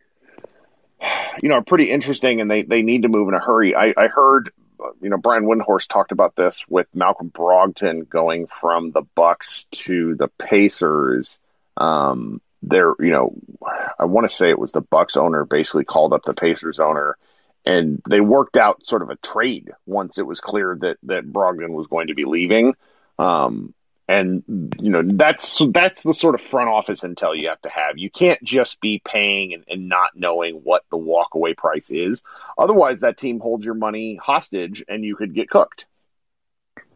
[1.43, 3.75] you know are pretty interesting and they they need to move in a hurry.
[3.75, 4.53] I I heard
[5.01, 10.15] you know, Brian Windhorst talked about this with Malcolm Brogdon going from the Bucks to
[10.15, 11.39] the Pacers.
[11.77, 13.35] Um, there, you know,
[13.99, 17.17] I want to say it was the Bucks owner basically called up the Pacers owner,
[17.65, 21.71] and they worked out sort of a trade once it was clear that that Brogdon
[21.71, 22.75] was going to be leaving.
[23.19, 23.75] Um,
[24.09, 24.43] and
[24.81, 27.99] you know that's that's the sort of front office intel you have to have.
[27.99, 32.23] You can't just be paying and, and, not knowing what the walkaway price is.
[32.57, 35.85] Otherwise, that team holds your money hostage, and you could get cooked.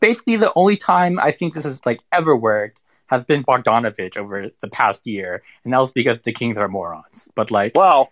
[0.01, 4.51] Basically, the only time I think this has like ever worked has been Bogdanovich over
[4.61, 7.29] the past year, and that was because the Kings are morons.
[7.35, 8.09] But like, well,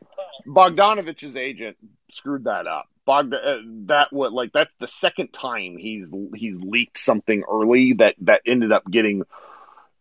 [0.47, 1.79] Bogdanovich's agent
[2.11, 2.87] screwed that up.
[3.11, 8.15] Bogda, uh, that what like that's the second time he's he's leaked something early that
[8.21, 9.25] that ended up getting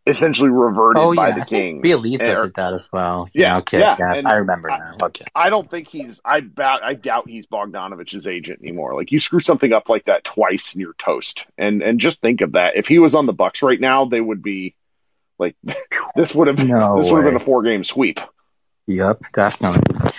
[0.06, 1.84] essentially reverted oh, by the Kings.
[1.84, 3.30] Bielitsa And- did that as well.
[3.34, 4.94] Yeah, okay, yeah, yeah, I remember I- now.
[5.04, 6.22] Okay, I don't think he's.
[6.24, 6.84] I doubt.
[6.84, 8.96] I doubt he's Bogdanovich's agent anymore.
[8.96, 11.46] Like you screw something up like that twice, and you're toast.
[11.58, 12.74] And and just think of that.
[12.76, 14.76] If he was on the Bucks right now, they would be
[15.40, 15.56] like
[16.16, 18.20] this would have No this would have been a four game sweep.
[18.88, 20.12] Yep, definitely.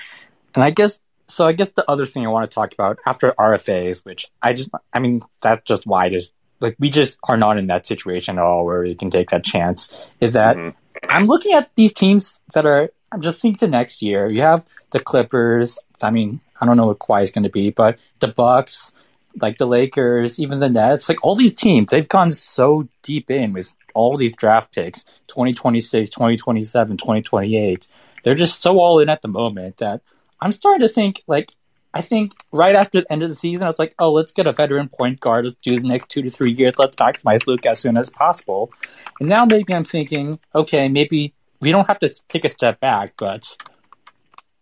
[0.55, 1.01] And I guess
[1.33, 1.47] so.
[1.47, 4.71] I guess the other thing I want to talk about after RFAs, which I just,
[4.93, 8.45] I mean, that's just why there's like we just are not in that situation at
[8.45, 9.89] all where we can take that chance.
[10.21, 10.75] Is that Mhm.
[11.09, 12.91] I'm looking at these teams that are.
[13.13, 14.31] I'm just thinking to next year.
[14.31, 15.79] You have the Clippers.
[16.03, 18.93] I mean, I don't know what Kawhi is going to be, but the Bucks,
[19.41, 23.53] like the Lakers, even the Nets, like all these teams, they've gone so deep in
[23.53, 27.89] with all these draft picks 2026, 2027, 2028.
[28.23, 30.03] They're just so all in at the moment that
[30.41, 31.53] I'm starting to think like
[31.93, 34.47] I think right after the end of the season, I was like, oh, let's get
[34.47, 35.45] a veteran point guard.
[35.45, 36.75] Let's do the next two to three years.
[36.79, 38.73] Let's maximize Luke as soon as possible.
[39.19, 43.15] And now maybe I'm thinking, okay, maybe we don't have to take a step back,
[43.19, 43.57] but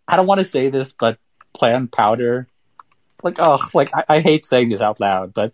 [0.07, 1.19] I don't want to say this, but
[1.53, 2.47] plan powder.
[3.21, 5.53] Like, oh, like I, I hate saying this out loud, but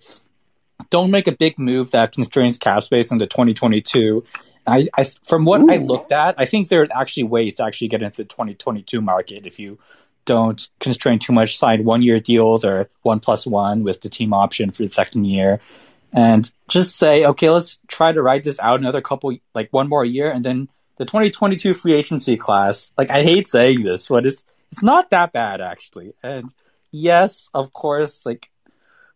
[0.90, 4.24] don't make a big move that constrains cap space into 2022.
[4.68, 8.02] I, I from what I looked at, I think there's actually ways to actually get
[8.02, 9.78] into the 2022 market if you
[10.26, 14.34] don't constrain too much, sign one year deals or one plus one with the team
[14.34, 15.60] option for the second year.
[16.12, 20.06] And just say, okay, let's try to ride this out another couple, like one more
[20.06, 22.92] year, and then the 2022 free agency class.
[22.98, 26.14] Like, I hate saying this, but it's it's not that bad actually.
[26.24, 26.54] And
[26.92, 28.50] yes, of course, like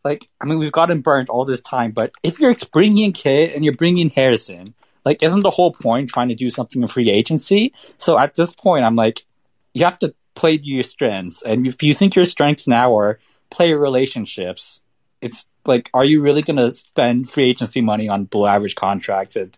[0.03, 3.63] like I mean, we've gotten burnt all this time, but if you're bringing Kidd and
[3.63, 4.65] you're bringing Harrison,
[5.05, 7.73] like, isn't the whole point trying to do something in free agency?
[7.97, 9.25] So at this point, I'm like,
[9.73, 13.19] you have to play to your strengths, and if you think your strengths now are
[13.49, 14.79] player relationships,
[15.19, 19.35] it's like, are you really going to spend free agency money on below average contracts
[19.35, 19.57] and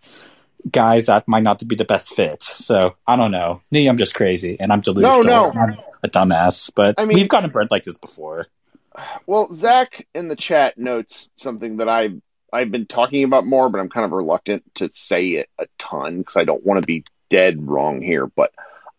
[0.68, 2.42] guys that might not be the best fit?
[2.42, 3.62] So I don't know.
[3.70, 5.22] Maybe I'm just crazy and I'm delusional.
[5.54, 5.60] no.
[5.60, 8.48] I'm a dumbass, but I mean- we've gotten burnt like this before.
[9.26, 12.08] Well, Zach in the chat notes something that I
[12.52, 16.18] I've been talking about more, but I'm kind of reluctant to say it a ton
[16.18, 18.26] because I don't want to be dead wrong here.
[18.26, 18.52] But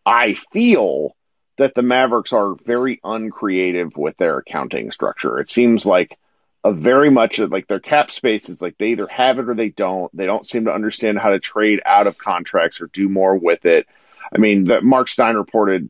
[0.06, 1.16] I feel
[1.58, 5.40] that the Mavericks are very uncreative with their accounting structure.
[5.40, 6.18] It seems like
[6.64, 9.70] a very much like their cap space is like they either have it or they
[9.70, 10.16] don't.
[10.16, 13.66] They don't seem to understand how to trade out of contracts or do more with
[13.66, 13.88] it.
[14.34, 15.90] I mean, that Mark Stein reported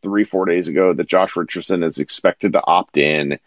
[0.00, 3.38] three, four days ago that Josh Richardson is expected to opt in.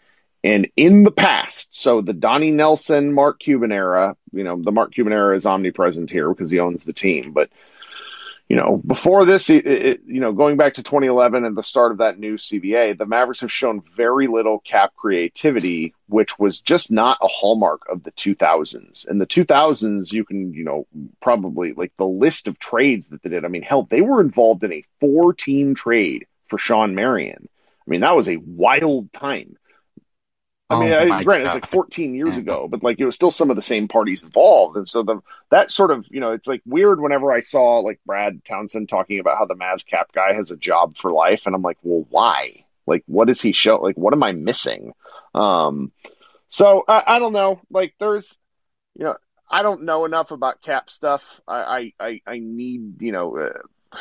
[0.44, 4.92] And in the past, so the Donnie Nelson, Mark Cuban era, you know, the Mark
[4.92, 7.32] Cuban era is omnipresent here because he owns the team.
[7.32, 7.50] But
[8.48, 11.90] you know, before this, it, it, you know, going back to 2011 and the start
[11.90, 16.92] of that new CBA, the Mavericks have shown very little cap creativity, which was just
[16.92, 19.08] not a hallmark of the 2000s.
[19.08, 20.86] In the 2000s, you can, you know,
[21.20, 23.44] probably like the list of trades that they did.
[23.44, 27.48] I mean, hell, they were involved in a four team trade for Shawn Marion.
[27.86, 29.56] I mean, that was a wild time.
[30.68, 33.30] I mean, oh I, granted, it's like 14 years ago, but like it was still
[33.30, 36.48] some of the same parties involved, and so the that sort of you know, it's
[36.48, 40.34] like weird whenever I saw like Brad Townsend talking about how the Mavs cap guy
[40.34, 42.64] has a job for life, and I'm like, well, why?
[42.84, 43.76] Like, what does he show?
[43.76, 44.92] Like, what am I missing?
[45.34, 45.92] Um,
[46.48, 47.60] so I, I don't know.
[47.70, 48.36] Like, there's,
[48.96, 49.16] you know,
[49.48, 51.40] I don't know enough about cap stuff.
[51.46, 53.38] I I I, I need you know.
[53.38, 53.58] Uh,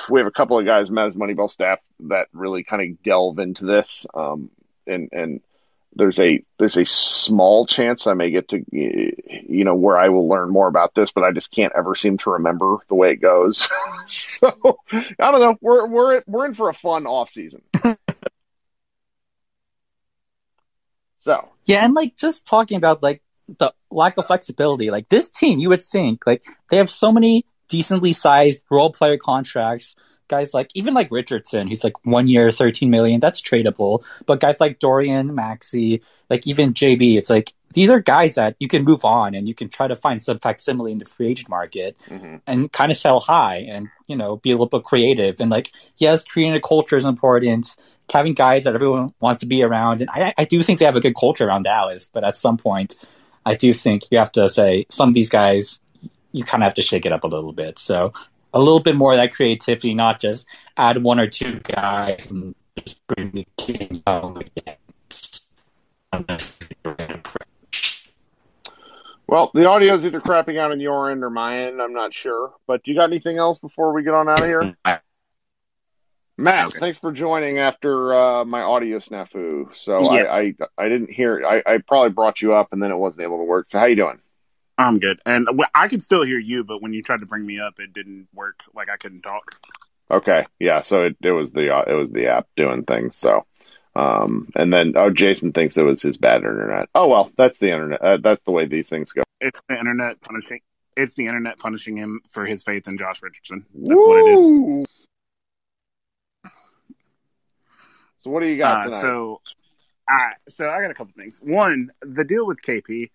[0.09, 3.65] we have a couple of guys, Mavs Moneyball staff, that really kind of delve into
[3.65, 4.49] this, um,
[4.87, 5.41] and and
[5.95, 10.27] there's a there's a small chance I may get to you know where I will
[10.27, 13.21] learn more about this, but I just can't ever seem to remember the way it
[13.21, 13.69] goes.
[14.05, 14.53] so
[14.91, 15.57] I don't know.
[15.61, 17.61] We're we're we're in for a fun off season.
[21.19, 25.59] so yeah, and like just talking about like the lack of flexibility, like this team,
[25.59, 29.95] you would think like they have so many decently sized role player contracts
[30.27, 33.19] guys like even like Richardson, he's like one year, thirteen million.
[33.19, 34.03] That's tradable.
[34.25, 38.67] But guys like Dorian, Maxi, like even JB, it's like these are guys that you
[38.67, 41.49] can move on and you can try to find some facsimile in the free agent
[41.49, 42.37] market mm-hmm.
[42.47, 45.71] and kind of sell high and you know be a little bit creative and like
[45.97, 47.75] yes, creating a culture is important.
[48.11, 50.95] Having guys that everyone wants to be around, and I, I do think they have
[50.95, 52.09] a good culture around Dallas.
[52.13, 52.95] But at some point,
[53.45, 55.79] I do think you have to say some of these guys
[56.35, 57.79] you kind of have to shake it up a little bit.
[57.79, 58.11] So
[58.55, 60.47] a little bit more of that creativity, not just
[60.77, 64.77] add one or two guys and just bring the king home again.
[69.27, 71.81] Well, the audio is either crapping out on your end or my end.
[71.81, 72.53] I'm not sure.
[72.65, 74.75] But do you got anything else before we get on out of here?
[76.37, 76.79] Matt, okay.
[76.79, 79.75] thanks for joining after uh, my audio snafu.
[79.75, 80.23] So yeah.
[80.23, 81.43] I, I, I didn't hear.
[81.45, 83.67] I, I probably brought you up and then it wasn't able to work.
[83.69, 84.19] So how you doing?
[84.77, 87.59] I'm good, and I could still hear you, but when you tried to bring me
[87.59, 88.59] up, it didn't work.
[88.73, 89.55] Like I couldn't talk.
[90.11, 90.81] Okay, yeah.
[90.81, 93.15] So it, it was the uh, it was the app doing things.
[93.15, 93.45] So,
[93.95, 96.89] um, and then oh, Jason thinks it was his bad internet.
[96.93, 98.01] Oh well, that's the internet.
[98.01, 99.23] Uh, that's the way these things go.
[99.39, 100.59] It's the internet punishing.
[100.97, 103.65] It's the internet punishing him for his faith in Josh Richardson.
[103.73, 104.07] That's Woo!
[104.07, 104.87] what it is.
[108.23, 109.01] So what do you got uh?
[109.01, 109.41] So,
[110.09, 111.39] I so I got a couple things.
[111.41, 113.09] One, the deal with KP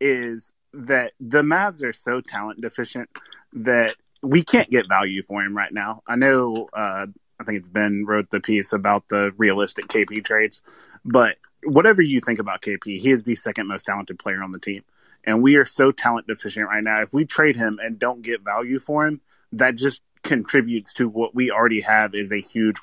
[0.00, 3.08] is that the Mavs are so talent deficient
[3.52, 6.02] that we can't get value for him right now.
[6.06, 7.06] I know, uh,
[7.38, 10.62] I think it's Ben wrote the piece about the realistic KP trades,
[11.04, 14.58] but whatever you think about KP, he is the second most talented player on the
[14.58, 14.84] team.
[15.24, 17.02] And we are so talent deficient right now.
[17.02, 19.20] If we trade him and don't get value for him,
[19.52, 22.76] that just contributes to what we already have is a huge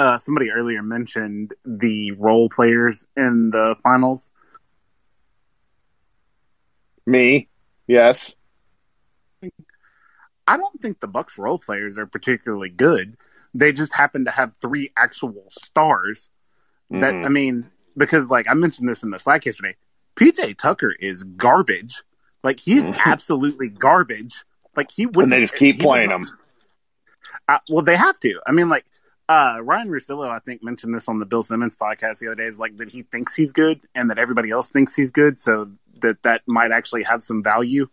[0.00, 4.30] uh, somebody earlier mentioned the role players in the finals.
[7.06, 7.48] Me,
[7.86, 8.34] yes.
[10.46, 13.16] I don't think the Bucks role players are particularly good.
[13.54, 16.30] They just happen to have three actual stars.
[16.90, 17.24] That mm.
[17.24, 19.76] I mean, because like I mentioned this in the Slack yesterday,
[20.16, 22.02] PJ Tucker is garbage.
[22.42, 24.44] Like he is absolutely garbage.
[24.76, 25.24] Like he would.
[25.24, 26.28] And they just keep playing him.
[27.48, 28.40] Uh, well, they have to.
[28.46, 28.84] I mean, like
[29.28, 32.46] uh, Ryen Russillo, I think, mentioned this on the Bill Simmons podcast the other day.
[32.46, 35.70] Is like that he thinks he's good and that everybody else thinks he's good, so
[36.00, 37.88] that that might actually have some value.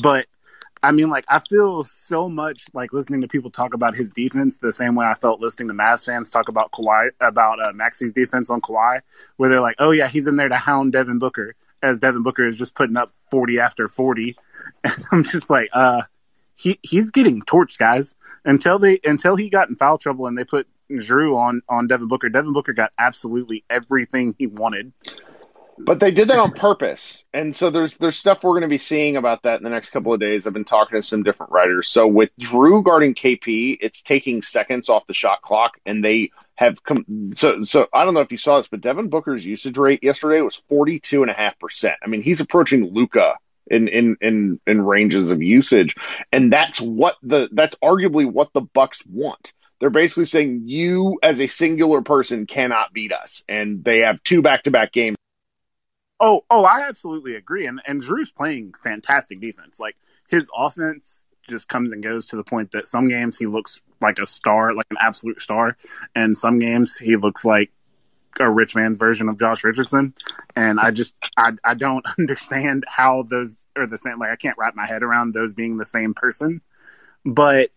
[0.00, 0.26] But
[0.82, 4.58] I mean, like I feel so much like listening to people talk about his defense
[4.58, 8.12] the same way I felt listening to Mavs fans talk about Kawhi about uh, Maxi's
[8.12, 9.00] defense on Kawhi,
[9.36, 12.46] where they're like, "Oh yeah, he's in there to hound Devin Booker," as Devin Booker
[12.46, 14.36] is just putting up forty after forty,
[14.84, 16.02] and I'm just like, uh
[16.58, 18.14] he he's getting torched, guys.
[18.44, 22.08] Until they until he got in foul trouble and they put Jrue on on Devin
[22.08, 22.28] Booker.
[22.28, 24.92] Devin Booker got absolutely everything he wanted.
[25.80, 28.78] But they did that on purpose, and so there's there's stuff we're going to be
[28.78, 30.44] seeing about that in the next couple of days.
[30.44, 31.88] I've been talking to some different writers.
[31.88, 36.82] So with Jrue guarding KP, it's taking seconds off the shot clock, and they have
[36.82, 37.32] come.
[37.36, 40.40] So so I don't know if you saw this, but Devin Booker's usage rate yesterday
[40.40, 41.98] was forty two and a half percent.
[42.02, 43.36] I mean, he's approaching Luka
[43.70, 45.94] in, in, in, in ranges of usage.
[46.32, 49.52] And that's what the, that's arguably what the Bucks want.
[49.80, 53.44] They're basically saying you as a singular person cannot beat us.
[53.48, 55.16] And they have two back to back games.
[56.20, 57.66] Oh, oh, I absolutely agree.
[57.66, 59.78] And, and Jrue's playing fantastic defense.
[59.78, 59.96] Like
[60.28, 64.18] his offense just comes and goes to the point that some games he looks like
[64.18, 65.76] a star, like an absolute star.
[66.14, 67.70] And some games he looks like
[68.40, 70.14] a rich man's version of Josh Richardson,
[70.56, 74.18] and I just I I don't understand how those are the same.
[74.18, 76.60] Like I can't wrap my head around those being the same person,
[77.24, 77.70] but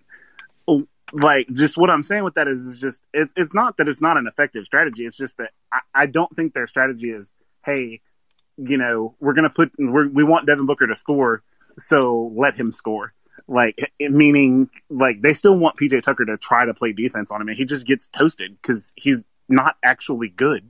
[1.13, 4.01] like just what I'm saying with that is, is just it's it's not that it's
[4.01, 5.05] not an effective strategy.
[5.05, 7.27] It's just that I, I don't think their strategy is,
[7.65, 8.01] hey,
[8.57, 11.43] you know, we're gonna put we're, we want Devin Booker to score,
[11.79, 13.13] so let him score.
[13.47, 17.49] Like meaning, like they still want PJ Tucker to try to play defense on him,
[17.49, 20.67] and he just gets toasted because he's not actually good.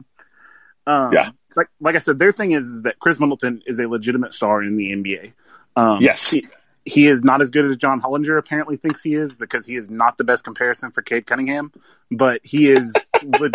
[0.88, 1.30] Um, Yeah.
[1.56, 4.78] Like like I said, their thing is, that Khris Middleton is a legitimate star in
[4.78, 5.34] the NBA.
[5.76, 6.30] Um, Yes.
[6.32, 6.48] he,
[6.86, 9.90] he is not as good as John Hollinger apparently thinks he is because he is
[9.90, 11.72] not the best comparison for Cade Cunningham,
[12.10, 12.94] but he is.
[13.40, 13.54] leg-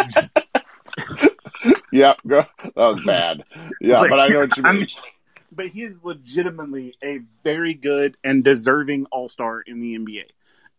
[1.93, 2.45] Yeah, go.
[2.63, 3.45] That was bad.
[3.81, 4.81] Yeah, but I know what you I mean.
[4.81, 4.89] mean,
[5.53, 10.25] but he is legitimately a very good and deserving All Star in the NBA.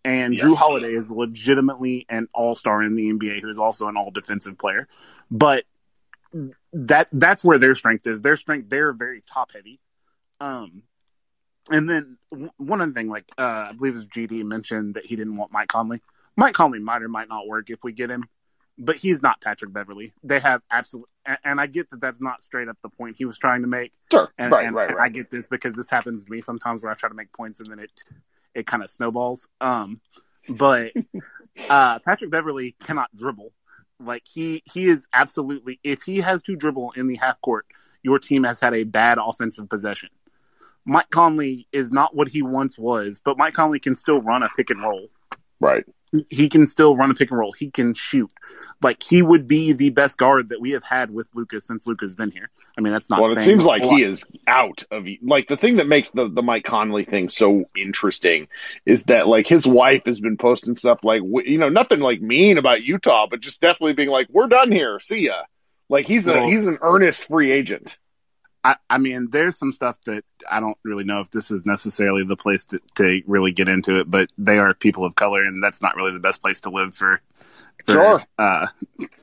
[0.08, 0.60] And Jrue Yes.
[0.60, 4.58] Holiday is legitimately an All Star in the NBA, who is also an All Defensive
[4.58, 4.88] player.
[5.30, 5.66] But
[6.72, 8.22] that that's where their strength is.
[8.22, 9.82] Their strength, they're very top heavy.
[10.39, 10.84] Um,
[11.70, 15.05] and then w- one other thing, like uh, I believe it was GD mentioned that
[15.05, 16.01] he didn't want Mike Conley.
[16.38, 18.24] Mike Conley might or might not work if we get him,
[18.78, 20.14] but he's not Patrick Beverley.
[20.24, 23.26] They have absolute, and, and I get that that's not straight up the point he
[23.26, 23.91] was trying to make.
[24.10, 24.32] Sure.
[24.38, 26.95] And, right, and right, I get this because this happens to me sometimes where I
[26.95, 27.91] try to make points and then it
[28.54, 29.48] it kind of snowballs.
[29.62, 29.98] Um,
[30.58, 30.91] but
[31.70, 33.52] uh, Patrick Beverley cannot dribble.
[34.00, 37.66] Like he he is absolutely if he has to dribble in the half court,
[38.04, 40.10] your team has had a bad offensive possession.
[40.86, 44.50] Mike Conley is not what he once was, but Mike Conley can still run a
[44.56, 45.10] pick and roll
[45.60, 45.86] Right.
[46.30, 47.51] He can still run a pick and roll.
[47.51, 48.32] He can shoot.
[48.82, 52.08] Like he would be the best guard that we have had with Lucas since Lucas
[52.12, 52.49] has been here.
[52.78, 53.22] I mean, that's not.
[53.22, 56.43] Well, it seems like he is out of like the thing that makes the the
[56.43, 58.47] Mike Conley thing so interesting
[58.86, 62.58] is that like his wife has been posting stuff like you know nothing like mean
[62.58, 65.41] about Utah, but just definitely being like we're done here, see ya.
[65.89, 67.97] Like he's a Well- he's an earnest free agent.
[68.64, 72.24] I, I mean, there's some stuff that I don't really know if this is necessarily
[72.26, 75.64] the place to, to really get into it, but they are people of color, and
[75.64, 77.22] that's not really the best place to live for.
[77.86, 78.24] for, Sure.
[78.38, 78.68] Uh,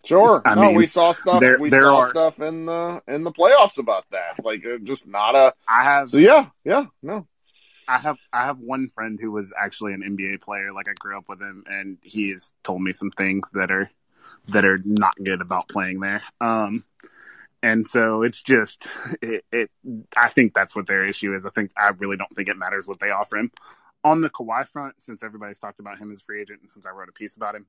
[0.04, 1.40] Sure, I no, mean, we saw stuff.
[1.40, 4.42] there- we there saw are- stuff in the in the playoffs about that.
[4.44, 5.54] Like uh, just not a.
[5.68, 7.26] I have So yeah, yeah, no,
[7.88, 10.72] I have I have one friend who was actually an NBA player.
[10.72, 13.90] Like I grew up with him, and he has told me some things that are
[14.48, 16.22] that are not good about playing there.
[16.40, 16.84] Um,
[17.64, 18.88] and so it's just
[19.22, 19.70] it, it.
[20.16, 21.46] I think that's what their issue is.
[21.46, 23.50] I think I really don't think it matters what they offer him
[24.04, 24.96] on the Kawhi front.
[25.00, 27.54] Since everybody's talked about him as free agent, and since I wrote a piece about
[27.54, 27.66] him,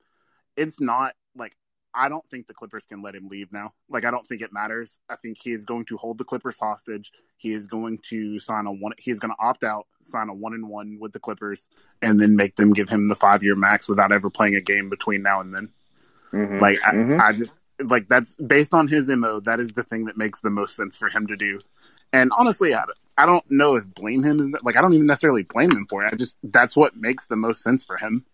[0.58, 1.56] it's not like
[1.94, 3.72] I don't think the Clippers can let him leave now.
[3.90, 5.00] Like I don't think it matters.
[5.10, 7.14] I think he is going to hold the Clippers hostage.
[7.38, 8.92] He is going to sign a one.
[8.98, 11.70] He is going to opt out, sign a one and one with the Clippers,
[12.02, 14.90] and then make them give him the five year max without ever playing a game
[14.90, 15.70] between now and then.
[16.34, 17.22] Mhm, Like I, mhm.
[17.22, 19.40] I just like that's based on his mo.
[19.42, 21.60] That is the thing that makes the most sense for him to do.
[22.14, 22.84] And honestly, I,
[23.18, 26.06] I don't know if blame him is like I don't even necessarily blame him for
[26.06, 26.14] it.
[26.14, 28.26] I just that's what makes the most sense for him.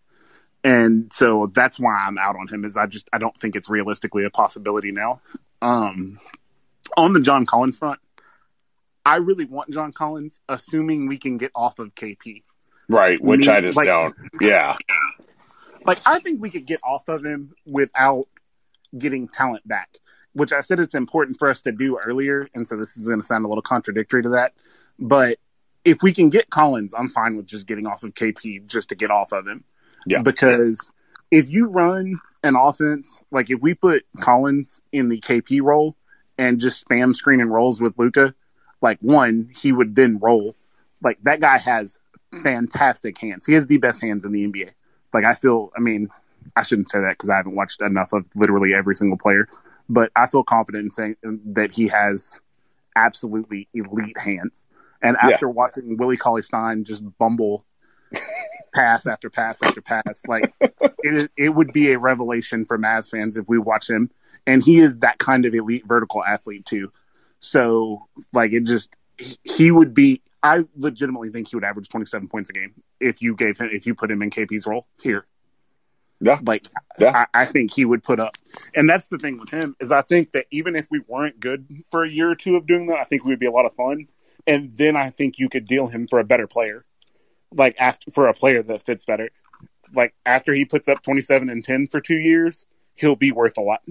[0.64, 2.64] And so that's why I'm out on him.
[2.64, 5.20] Is I just I don't think it's realistically a possibility now.
[5.60, 6.20] Um,
[6.96, 7.98] on the John Collins front,
[9.04, 12.42] I really want John Collins, assuming we can get off of KP.
[12.88, 14.14] right, which Me- I just like- don't.
[14.40, 14.76] Yeah,
[15.84, 18.26] Like I think we could get off of him without
[18.96, 19.98] getting talent back,
[20.32, 22.48] which I said it's important for us to do earlier.
[22.54, 24.52] And so this is going to sound a little contradictory to that,
[24.98, 25.38] but
[25.84, 28.94] if we can get Collins, I'm fine with just getting off of KP just to
[28.94, 29.64] get off of him.
[30.06, 30.22] Yeah.
[30.22, 30.86] Because
[31.30, 35.96] if you run an offense, like if we put Collins in the KP role
[36.38, 38.34] and just spam screen and rolls with Luka,
[38.80, 40.54] like one, he would then roll.
[41.02, 41.98] Like that guy has
[42.42, 43.46] fantastic hands.
[43.46, 44.70] He has the best hands in the NBA.
[45.12, 46.10] Like I feel, I mean,
[46.56, 49.48] I shouldn't say that because I haven't watched enough of literally every single player,
[49.88, 51.16] but I feel confident in saying
[51.54, 52.38] that he has
[52.96, 54.62] absolutely elite hands.
[55.02, 55.30] And Yeah.
[55.30, 57.64] after watching Willie Cauley Stein just bumble
[58.74, 60.52] pass after pass after pass, like
[61.02, 64.10] it, it would be a revelation for Mavs fans if we watch him.
[64.46, 66.92] And he is that kind of elite vertical athlete too.
[67.40, 70.22] So like it just he- he would be.
[70.44, 73.86] I legitimately think he would average 27 points a game if you gave him if
[73.86, 75.24] you put him in KP's role here.
[76.22, 76.38] Yeah.
[76.44, 76.66] like
[76.98, 77.26] Yeah.
[77.34, 78.38] I, I think he would put up.
[78.74, 81.66] And that's the thing with him is I think that even if we weren't good
[81.90, 83.66] for a year or two of doing that, I think we would be a lot
[83.66, 84.06] of fun.
[84.46, 86.84] And then I think you could deal him for a better player,
[87.52, 89.30] like after for a player that fits better.
[89.94, 93.60] Like after he puts up 27 and 10 for two years, he'll be worth a
[93.60, 93.82] lot.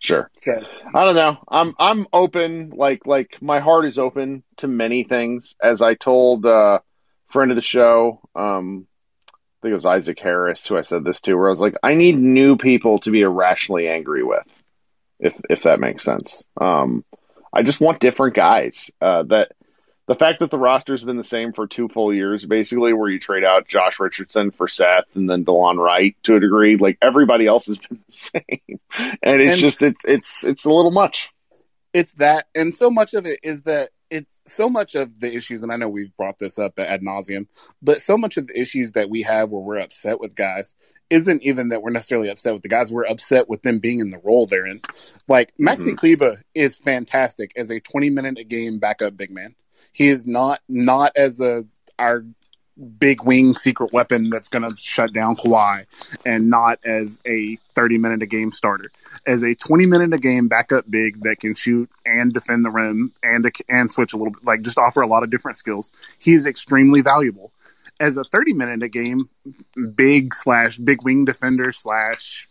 [0.00, 0.30] sure.
[0.42, 0.60] So,
[0.94, 1.38] I don't know.
[1.48, 2.70] I'm I'm open.
[2.70, 5.54] Like like my heart is open to many things.
[5.62, 6.80] As I told uh,
[7.30, 8.86] friend of the show, um,
[9.62, 11.94] think it was Isaac Harris who I said this to, where I was like, I
[11.94, 14.44] need new people to be irrationally angry with
[15.20, 16.42] if if that makes sense.
[16.60, 17.04] Um,
[17.52, 18.90] I just want different guys.
[19.00, 19.52] Uh, that
[20.08, 23.20] the fact that the roster's been the same for two full years, basically, where you
[23.20, 27.46] trade out Josh Richardson for Seth and then Delon Wright to a degree, like everybody
[27.46, 28.80] else has been the same,
[29.22, 31.30] and it's And- just it's it's it's a little much.
[31.92, 35.62] it's that, and so much of it is that it's so much of the issues,
[35.62, 37.46] and I know we've brought this up ad nauseum,
[37.80, 40.74] but so much of the issues that we have where we're upset with guys
[41.08, 42.92] isn't even that we're necessarily upset with the guys.
[42.92, 44.82] We're upset with them being in the role they're in.
[45.28, 45.66] Like mm-hmm.
[45.66, 49.54] Maxi Kleber is fantastic as a 20 minute a game backup big man.
[49.92, 51.64] He is not not as a
[51.98, 52.24] our
[52.98, 55.86] big wing secret weapon that's going to shut down Kawhi,
[56.26, 58.90] and not as a 30 minute a game starter
[59.26, 63.12] as a 20 minute a game backup big that can shoot and defend the rim
[63.22, 65.92] and and switch a little bit, like just offer a lot of different skills.
[66.18, 67.52] He is extremely valuable
[68.00, 69.28] as a 30 minute a game
[69.94, 72.48] big slash big wing defender slash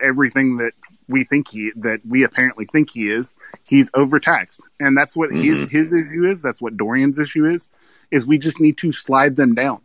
[0.00, 0.72] everything that
[1.08, 3.34] we think he that we apparently think he is.
[3.64, 6.40] He's overtaxed, and that's what his his issue is.
[6.42, 7.68] That's what Dorian's issue is.
[8.10, 9.80] Is we just need to slide them down,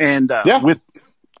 [0.00, 0.62] and uh, Yeah.
[0.62, 0.80] with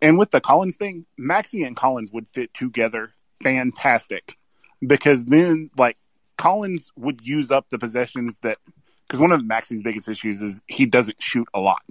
[0.02, 3.12] and with the Collins thing, Maxi and Collins would fit together
[3.42, 4.36] fantastic
[4.84, 5.96] because then like
[6.36, 8.58] Collins would use up the possessions that
[9.06, 11.82] because one of Maxi's biggest issues is he doesn't shoot a lot,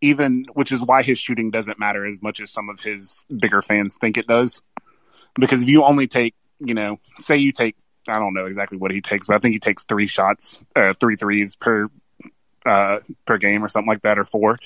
[0.00, 3.62] even which is why his shooting doesn't matter as much as some of his bigger
[3.62, 4.62] fans think it does.
[5.34, 7.76] Because if you only take, you know, say you take,
[8.08, 10.92] I don't know exactly what he takes, but I think he takes three shots, uh,
[10.98, 11.88] three threes per
[12.66, 14.56] uh, per game or something like that, or four.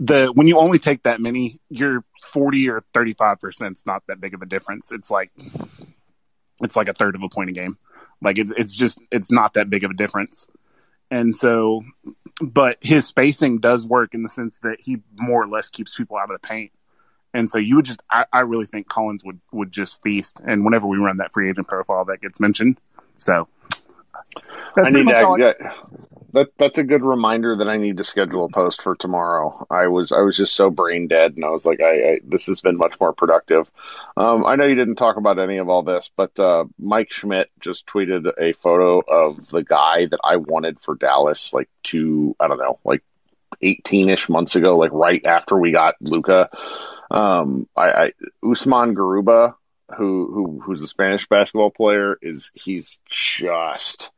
[0.00, 3.72] The when you only take that many, you're forty or thirty five percent.
[3.72, 4.92] It's not that big of a difference.
[4.92, 5.30] It's like
[6.60, 7.78] it's like a third of a point a game.
[8.20, 10.46] Like it's it's just it's not that big of a difference.
[11.10, 11.82] And so,
[12.40, 16.16] but his spacing does work in the sense that he more or less keeps people
[16.16, 16.72] out of the paint.
[17.34, 20.40] And so you would just, I, I really think Collins would, would just feast.
[20.46, 22.78] And whenever we run that free agent profile, that gets mentioned.
[23.18, 23.46] So
[24.74, 25.26] that's I pretty need much to.
[25.26, 25.72] all I- yeah,
[26.32, 29.66] that that's a good reminder that I need to schedule a post for tomorrow.
[29.70, 32.46] I was I was just so brain dead, and I was like, I, I this
[32.46, 33.70] has been much more productive.
[34.16, 37.50] Um, I know you didn't talk about any of all this, but uh, Mike Schmitz
[37.60, 42.48] just tweeted a photo of the guy that I wanted for Dallas, like two, I
[42.48, 43.02] don't know, like
[43.60, 46.50] eighteen ish months ago, like right after we got Luka.
[47.10, 48.12] Um, I, I
[48.42, 49.54] Usman Garuba,
[49.96, 54.10] who who who's a Spanish basketball player, is he's just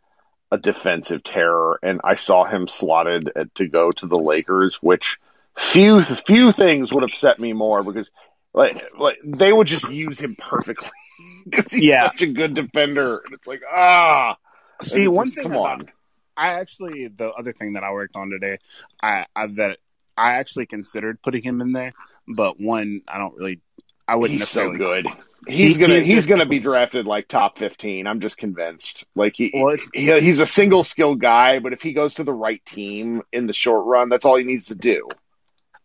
[0.55, 5.19] a defensive terror, and I saw him slotted at, to go to the Lakers, which
[5.57, 8.11] few few things would have set me more because
[8.53, 10.89] like like they would just use him perfectly
[11.45, 12.07] because he's Yeah.
[12.07, 14.37] such a good defender, and it's like ah.
[14.83, 15.91] See, one just- thing come about on.
[16.37, 18.59] I actually the other thing that I worked on today,
[19.03, 19.79] I, I that
[20.17, 21.93] I actually considered putting him in there,
[22.29, 23.61] but one I don't really,
[24.07, 25.07] I wouldn't He's so good.
[25.47, 28.07] He's He- gonna he's he's gonna be drafted like top fifteen.
[28.07, 29.07] I'm just convinced.
[29.15, 32.33] Like he, Well, he he's a single skill guy, but if he goes to the
[32.33, 35.09] right team in the short run, that's all he needs to do.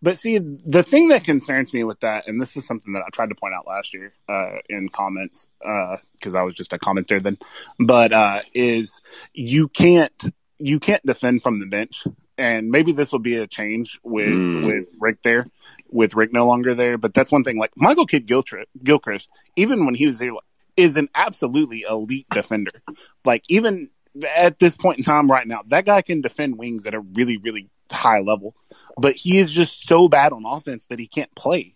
[0.02, 3.10] But see, the thing that concerns me with that, and this is something that I
[3.12, 7.22] tried to point out last year uh, in comments because I was just a commenter
[7.22, 7.38] then,
[7.78, 9.02] but uh, is
[9.34, 10.14] you can't
[10.58, 12.06] you can't defend from the bench,
[12.38, 14.66] and maybe this will be a change with Mm.
[14.66, 15.46] with Rick there,
[15.90, 16.98] with Rick no longer there.
[16.98, 17.58] But that's one thing.
[17.58, 20.32] Like Michael Kidd Gilchrist, Gilchrist even when he was there,
[20.78, 22.82] is an absolutely elite defender.
[23.26, 23.90] Like even
[24.36, 27.38] at this point in time, right now, that guy can defend wings at a really
[27.38, 28.56] really high level
[29.00, 31.76] but he is just so bad on offense that he can't play.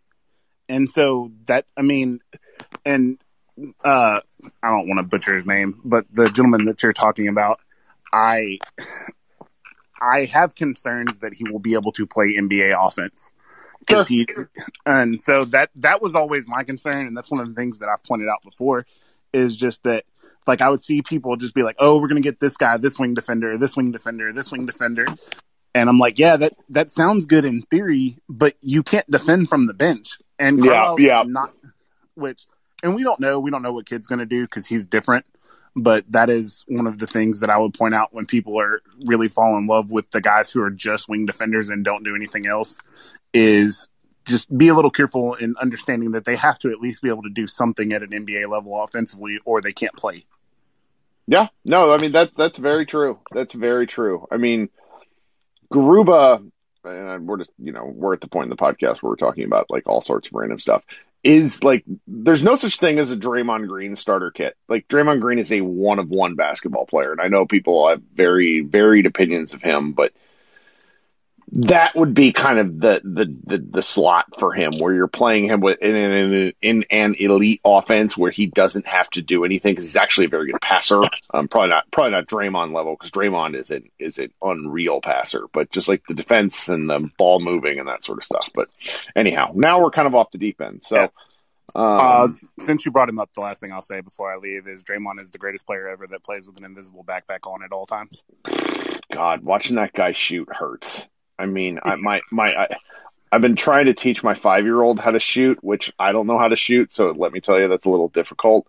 [0.70, 2.20] And so that I mean,
[2.86, 3.18] and
[3.84, 4.20] uh,
[4.62, 7.60] I don't want to butcher his name, but the gentleman that you're talking about,
[8.12, 8.60] I
[10.02, 13.32] I have concerns that he will be able to play NBA offense.
[14.08, 14.28] He,
[14.86, 17.90] and so that that was always my concern, and that's one of the things that
[17.90, 18.86] I've pointed out before,
[19.34, 20.06] is just that
[20.48, 23.00] like I would see people just be like, "Oh, we're gonna get this guy, this
[23.00, 25.06] wing defender, this wing defender, this wing defender,"
[25.74, 29.68] and I'm like, "Yeah, that that sounds good in theory, but you can't defend from
[29.68, 31.24] the bench." And Yeah, yeah.
[31.26, 31.50] not
[32.16, 32.46] which,
[32.84, 35.26] and we don't know, we don't know what Kidd's gonna do because he's different.
[35.76, 38.82] But that is one of the things that I would point out when people are
[39.06, 42.16] really fall in love with the guys who are just wing defenders and don't do
[42.16, 42.80] anything else
[43.34, 43.90] is
[44.26, 47.24] just be a little careful in understanding that they have to at least be able
[47.24, 50.24] to do something at an NBA level offensively or they can't play.
[51.28, 53.20] Yeah, no, I mean that that's very true.
[53.32, 54.28] That's very true.
[54.30, 54.70] I mean,
[55.72, 56.50] Garuba,
[56.84, 59.46] and we're just you know we're at the point in the podcast where we're talking
[59.46, 60.84] about like all sorts of random stuff.
[61.24, 64.58] Is like there's no such thing as a Draymond Green starter kit.
[64.68, 68.02] Like Draymond Green is a one of one basketball player, and I know people have
[68.14, 70.12] very varied opinions of him, but
[71.52, 75.46] that would be kind of the, the, the, the slot for him where you're playing
[75.46, 79.74] him with in, in, in an elite offense where he doesn't have to do anything
[79.74, 81.02] because he's actually a very good passer.
[81.34, 85.46] Um, probably not probably not Draymond level because Draymond is an is an unreal passer,
[85.54, 88.50] but just like the defense and the ball moving and that sort of stuff.
[88.54, 88.70] But
[89.16, 90.84] anyhow, now we're kind of off the deep end.
[90.84, 90.96] So.
[90.96, 91.08] Yeah.
[91.76, 92.28] Um, Uh,
[92.60, 95.22] since you brought him up, the last thing I'll say before I leave is Draymond
[95.22, 98.24] is the greatest player ever that plays with an invisible backpack on at all times.
[99.12, 101.08] God, watching that guy shoot hurts.
[101.38, 102.76] I mean, I, my my, I,
[103.32, 106.28] I've been trying to teach my five year old how to shoot, which I don't
[106.28, 106.94] know how to shoot.
[106.94, 108.68] So let me tell you, that's a little difficult.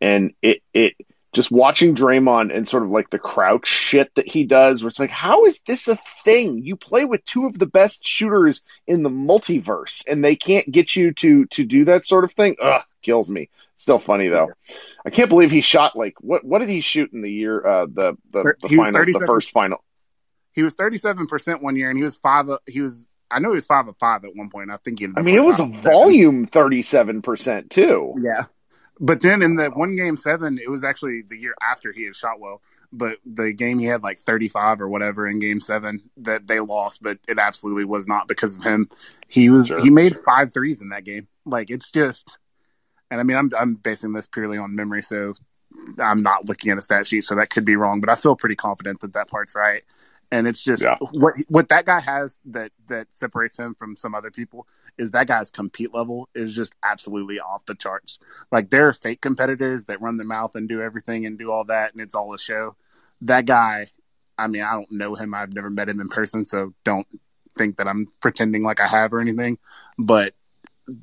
[0.00, 0.94] And it it
[1.34, 5.00] just watching Draymond and sort of like the crouch shit that he does, where it's
[5.00, 6.62] like, how is this a thing?
[6.64, 10.94] You play with two of the best shooters in the multiverse, and they can't get
[10.94, 12.56] you to to do that sort of thing.
[12.60, 13.50] Ugh, kills me.
[13.76, 14.52] Still funny though.
[15.04, 16.44] I can't believe he shot like what?
[16.44, 17.66] What did he shoot in the year?
[17.66, 19.83] Uh, the the, the final, the first final.
[20.54, 22.46] He was thirty seven percent one year, and he was five.
[22.66, 23.06] He was.
[23.30, 24.70] I know he was five of five at one point.
[24.70, 25.08] I think he.
[25.16, 25.92] I mean, it was a five of seven.
[25.92, 28.14] volume thirty-seven percent too.
[28.22, 28.46] Yeah.
[29.00, 32.14] But then in the one game seven, it was actually the year after he had
[32.14, 32.62] shot well.
[32.92, 37.02] But the game he had like 35 or whatever in game seven that they lost,
[37.02, 38.88] but it absolutely was not because of him.
[39.26, 39.80] He was, Sure.
[39.82, 41.26] he made five threes in that game.
[41.44, 42.38] Like it's just,
[43.10, 45.02] and I mean, I'm, I'm basing this purely on memory.
[45.02, 45.34] So
[45.98, 47.24] I'm not looking at a stat sheet.
[47.24, 49.82] So that could be wrong, but I feel pretty confident that that part's right.
[50.30, 50.96] And it's just Yeah.
[51.12, 54.66] what what that guy has that that separates him from some other people
[54.98, 58.18] is that guy's compete level is just absolutely off the charts.
[58.50, 61.64] Like there are fake competitors that run their mouth and do everything and do all
[61.64, 62.76] that, and it's all a show.
[63.22, 63.90] That guy,
[64.36, 65.34] I mean, I don't know him.
[65.34, 67.06] I've never met him in person, so don't
[67.56, 69.58] think that I'm pretending like I have or anything.
[69.98, 70.34] But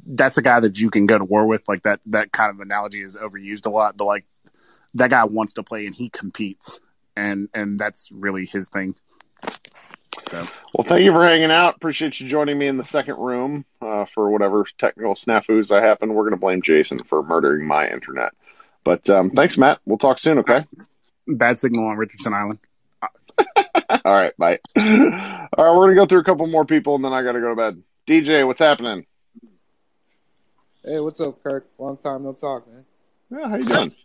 [0.06, 1.68] that's a guy that you can go to war with.
[1.68, 4.26] Like that that kind of analogy is overused a lot, but like
[4.96, 6.80] that guy wants to play and he competes,
[7.16, 8.96] and and that's really his thing.
[10.30, 10.48] So.
[10.74, 11.76] Well, thank you for hanging out.
[11.76, 16.14] Appreciate you joining me in the second room uh, for whatever technical snafus that happen.
[16.14, 18.32] We're going to blame Jason for murdering my internet.
[18.84, 19.80] But um, thanks, Matt.
[19.86, 20.40] We'll talk soon.
[20.40, 20.64] Okay.
[21.28, 22.60] Bad signal on Richardson Island.
[24.06, 24.36] All right.
[24.38, 24.60] Bye.
[24.78, 25.50] All right.
[25.58, 27.50] We're going to go through a couple more people, and then I got to go
[27.50, 27.84] to bed.
[28.08, 29.06] DJ, what's happening?
[30.84, 31.68] Hey, what's up, Kirk?
[31.78, 32.86] Long time no talk, man.
[33.30, 33.96] Yeah, how you doing?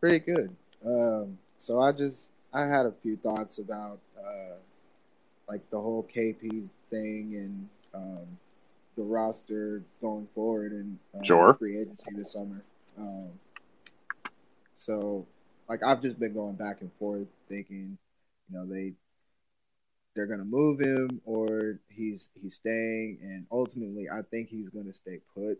[0.00, 0.56] Pretty good.
[0.84, 4.56] Um, so I just I had a few thoughts about uh,
[5.48, 8.38] like the whole KP thing and um,
[8.96, 11.58] the roster going forward and uh, Sure.
[11.58, 12.64] free agency this summer.
[12.98, 13.30] Um,
[14.76, 15.26] so
[15.68, 17.98] like I've just been going back and forth thinking,
[18.50, 18.92] you know, they
[20.14, 25.20] they're gonna move him or he's he's staying and ultimately I think he's gonna stay
[25.34, 25.58] put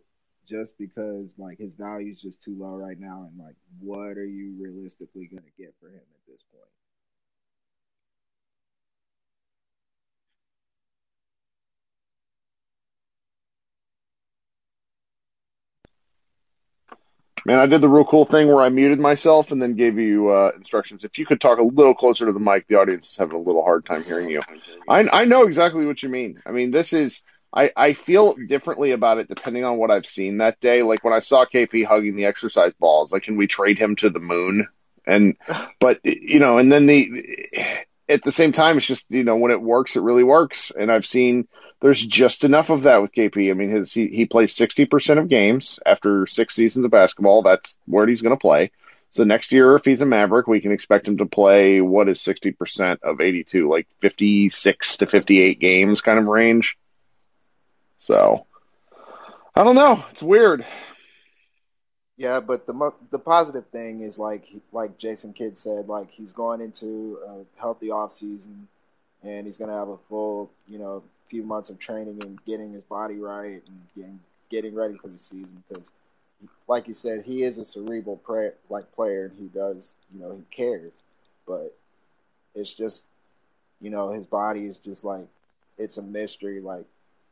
[0.49, 4.26] just because like his value is just too low right now and like what are
[4.26, 6.66] you realistically gonna get for him at this point?
[17.47, 20.28] Man, I did the real cool thing where I muted myself and then gave you
[20.30, 21.05] uh, instructions.
[21.05, 23.41] If you could talk a little closer to the mic, the audience is having a
[23.41, 24.43] little hard time hearing you.
[24.88, 26.43] I, I know exactly what you mean.
[26.45, 27.22] I mean, this is,
[27.55, 30.82] I, I feel differently about it depending on what I've seen that day.
[30.82, 34.11] Like when I saw KP hugging the exercise balls, like, can we trade him to
[34.11, 34.68] the moon?
[35.07, 35.36] And,
[35.80, 39.52] but, you know, and then the, at the same time, it's just, you know, when
[39.52, 40.72] it works, it really works.
[40.72, 41.46] And I've seen
[41.80, 43.50] there's just enough of that with KP.
[43.50, 47.42] I mean, his, he, he plays 60% of games after six seasons of basketball.
[47.42, 48.72] That's where he's going to play.
[49.12, 52.20] So next year, if he's a Maverick, we can expect him to play what is
[52.20, 56.76] 60% of 82, like 56 to 58 games kind of range.
[57.98, 58.46] So
[59.54, 60.04] I don't know.
[60.11, 60.64] It's weird.
[62.20, 66.60] Yeah, but the the positive thing is like like Jason Kidd said, like he's going
[66.60, 68.68] into a healthy off season,
[69.22, 72.84] and he's gonna have a full you know few months of training and getting his
[72.84, 75.88] body right and getting getting ready for the season because,
[76.68, 80.32] like you said, he is a cerebral play, like player and he does you know
[80.36, 80.92] he cares,
[81.46, 81.74] but
[82.54, 83.04] it's just
[83.80, 85.26] you know his body is just like
[85.78, 86.86] it's a mystery like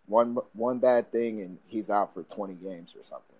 [0.06, 3.37] one one bad thing and he's out for 20 games or something.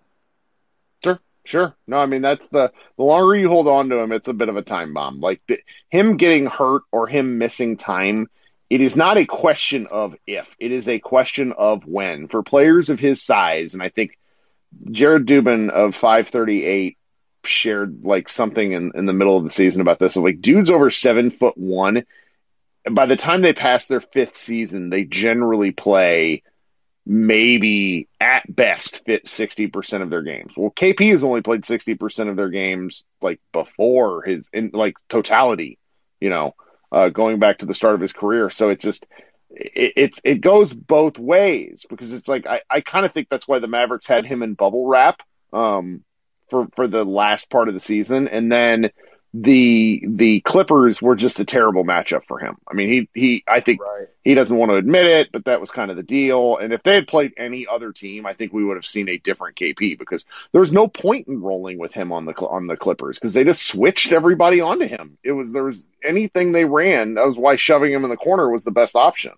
[1.45, 1.75] Sure.
[1.87, 4.49] No, I mean that's the the longer you hold on to him, it's a bit
[4.49, 5.19] of a time bomb.
[5.19, 5.59] Like the,
[5.89, 8.27] him getting hurt or him missing time,
[8.69, 10.53] it is not a question of if.
[10.59, 12.27] It is a question of when.
[12.27, 14.17] For players of his size, and I think
[14.91, 16.97] Jared Dubin of 538
[17.45, 20.15] shared like something in, in the middle of the season about this.
[20.15, 22.03] Like dudes over seven foot one.
[22.89, 26.43] By the time they pass their fifth season, they generally play
[27.05, 30.53] maybe at best fit 60% of their games.
[30.55, 35.79] Well, KP has only played 60% of their games like before his in like totality,
[36.19, 36.55] you know,
[36.91, 38.49] uh, going back to the start of his career.
[38.49, 39.05] So it's just,
[39.49, 43.47] it, it's it goes both ways because it's like I, I kind of think that's
[43.47, 45.21] why the Mavericks had him in bubble wrap
[45.51, 46.03] um,
[46.49, 48.91] for for the last part of the season, and then
[49.33, 52.57] the the Clippers were just a terrible matchup for him.
[52.67, 54.07] I mean, he he I think Right.
[54.23, 56.57] he doesn't want to admit it, but that was kind of the deal.
[56.57, 59.17] And if they had played any other team, I think we would have seen a
[59.17, 62.77] different KP because there was no point in rolling with him on the on the
[62.77, 65.17] Clippers because they just switched everybody onto him.
[65.23, 68.49] It was there was anything they ran that was why shoving him in the corner
[68.49, 69.33] was the best option.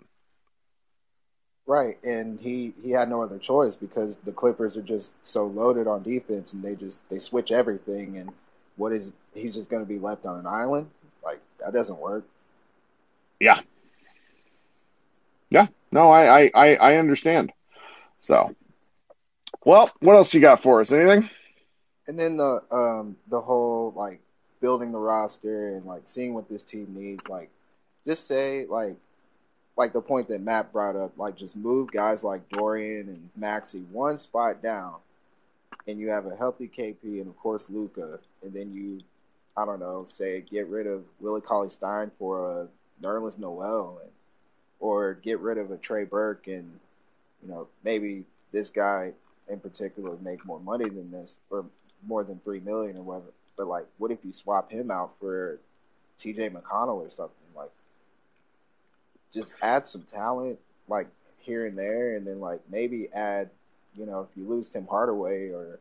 [1.66, 5.88] Right, and he he had no other choice because the Clippers are just so loaded
[5.88, 8.18] on defense, and they just they switch everything.
[8.18, 8.32] And
[8.78, 10.90] what is he's just going to be left on an island?
[11.24, 12.26] Like that doesn't work.
[13.40, 13.60] Yeah.
[15.50, 15.68] Yeah.
[15.92, 17.52] No, I, I, I, understand.
[18.22, 18.56] So,
[19.66, 20.92] well, what else you got for us?
[20.92, 21.30] Anything?
[22.08, 24.20] And then the um the whole like
[24.62, 27.28] building the roster and like seeing what this team needs.
[27.28, 27.50] Like
[28.06, 28.96] just say like
[29.76, 31.18] like the point that Matt brought up.
[31.18, 34.96] Like just move guys like Dorian and Maxi one spot down,
[35.88, 39.02] and you have a healthy KP and of course Luka, and then you
[39.58, 42.68] I don't know say get rid of Willie Cauley Stein for a
[43.04, 44.12] Nerlens Noel and
[44.80, 46.80] or get rid of a Trey Burke and
[47.42, 49.12] you know maybe this guy
[49.50, 51.66] in particular make more money than this or
[52.08, 53.32] more than three million or whatever.
[53.58, 55.60] But like, what if you swap him out for
[56.18, 56.50] T.J.
[56.50, 57.36] McConnell or something?
[57.56, 57.72] Like,
[59.34, 61.08] just add some talent like
[61.40, 63.50] here and there, and then like maybe add,
[63.98, 65.80] you know, if you lose Tim Hardaway or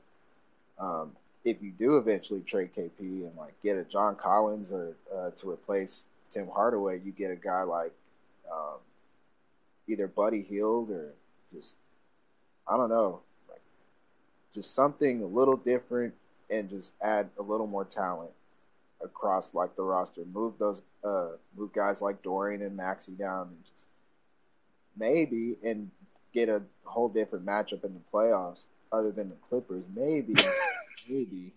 [0.79, 1.13] um,
[1.45, 5.51] if you do eventually trade KP and like get a John Collins or uh, to
[5.51, 7.93] replace Tim Hardaway, you get a guy like
[8.51, 8.79] um,
[9.89, 11.13] either Buddy Hield or
[11.55, 11.77] just
[12.69, 13.63] I don't know, like
[14.55, 16.15] just something a little different
[16.51, 18.31] and just add a little more talent
[19.03, 20.23] across like the roster.
[20.33, 23.87] Move those uh move guys like Dorian and Maxi down and just
[24.97, 25.91] maybe and
[26.33, 29.85] get a whole different matchup in the playoffs other than the Clippers.
[29.95, 30.35] Maybe
[31.09, 31.53] maybe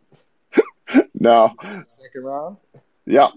[1.13, 1.53] No.
[1.87, 2.57] second round.
[3.05, 3.29] Yeah.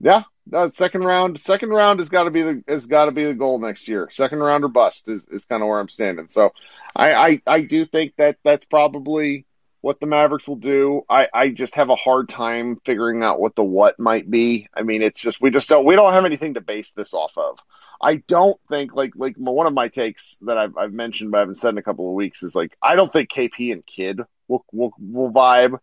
[0.00, 0.22] Yeah.
[0.46, 3.34] No, second round, second round has got to be the, has got to be the
[3.34, 4.08] goal next year.
[4.10, 6.28] Second round or bust is, is kind of where I'm standing.
[6.28, 6.50] So
[6.96, 9.46] I, I, I do think that that's probably
[9.82, 11.02] what the Mavericks will do.
[11.08, 14.68] I, I just have a hard time figuring out what the what might be.
[14.74, 17.36] I mean, it's just, we just don't, we don't have anything to base this off
[17.38, 17.58] of.
[18.00, 21.40] I don't think like, like one of my takes that I've, I've mentioned, but I
[21.40, 24.20] haven't said in a couple of weeks is like, I don't think KP and Kidd
[24.48, 25.78] will, will, will vibe.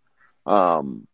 [0.45, 1.07] Um,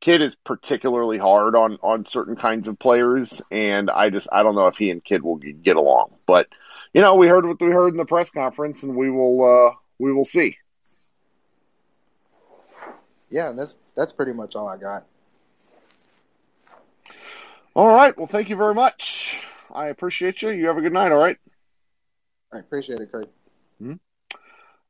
[0.00, 4.54] Kidd is particularly hard on on certain kinds of players, and I just I don't
[4.54, 6.14] know if he and Kidd will get along.
[6.26, 6.48] But
[6.94, 9.74] you know, we heard what we heard in the press conference, and we will uh,
[9.98, 10.56] we will see.
[13.28, 15.04] Yeah, that's that's pretty much all I got.
[17.74, 18.16] All right.
[18.16, 19.38] Well, thank you very much.
[19.72, 20.50] I appreciate you.
[20.50, 21.12] You have a good night.
[21.12, 21.38] All right.
[22.52, 23.28] I appreciate it, Craig.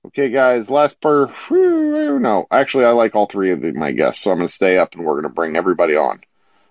[0.06, 0.70] Okay, guys.
[0.70, 4.38] Last per whew, no, actually, I like all three of the, my guests, so I'm
[4.38, 6.20] going to stay up, and we're going to bring everybody on.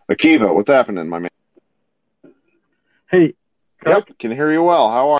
[0.09, 1.29] Akiva, what's happening, my man?
[3.11, 3.35] Hey,
[3.85, 4.89] Yep, can hear you well.
[4.89, 5.19] How are?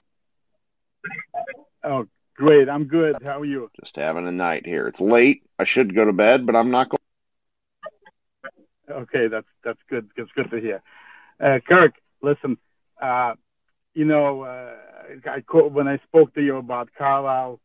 [1.84, 2.68] oh, great.
[2.68, 3.16] I'm good.
[3.24, 3.70] How are you?
[3.80, 4.88] Just having a night here.
[4.88, 5.44] It's late.
[5.58, 7.00] I should go to bed, but I'm not going.
[9.04, 10.10] Okay, that's that's good.
[10.18, 10.82] That's good to hear.
[11.40, 12.58] Uh, Kirk, listen.
[13.02, 13.34] Uh,
[13.94, 14.76] you know, uh,
[15.30, 17.60] I co- when I spoke to you about Carlisle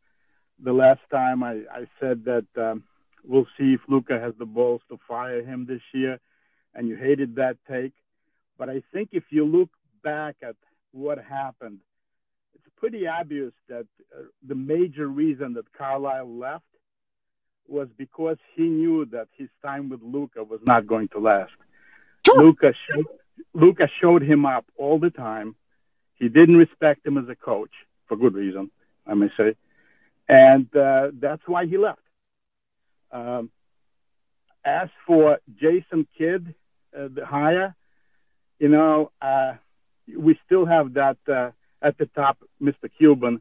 [0.62, 2.84] the last time, I, I said that um,
[3.24, 6.18] we'll see if Luka has the balls to fire him this year,
[6.74, 7.92] and you hated that take.
[8.58, 9.70] But I think if you look
[10.02, 10.56] back at
[10.92, 11.80] what happened,
[12.54, 16.64] it's pretty obvious that uh, the major reason that Carlisle left
[17.66, 21.52] was because he knew that his time with Luka was not going to last.
[22.36, 23.06] Luka showed,
[23.52, 25.54] Luka showed him up all the time.
[26.16, 27.72] He didn't respect him as a coach
[28.06, 28.70] for good reason,
[29.06, 29.56] I may say,
[30.28, 32.00] and uh, that's why he left.
[33.10, 33.50] Um,
[34.64, 36.54] as for Jason Kidd,
[36.96, 37.74] uh, the hire,
[38.58, 39.54] you know, uh,
[40.16, 41.50] we still have that uh,
[41.82, 42.90] at the top, Mr.
[42.96, 43.40] Cuban,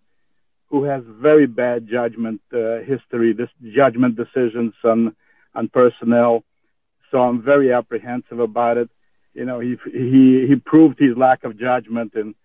[0.68, 5.16] who has very bad judgment uh, history, this judgment decisions on
[5.56, 6.44] on personnel.
[7.12, 8.90] So I'm very apprehensive about it.
[9.34, 12.36] You know, he he he proved his lack of judgment in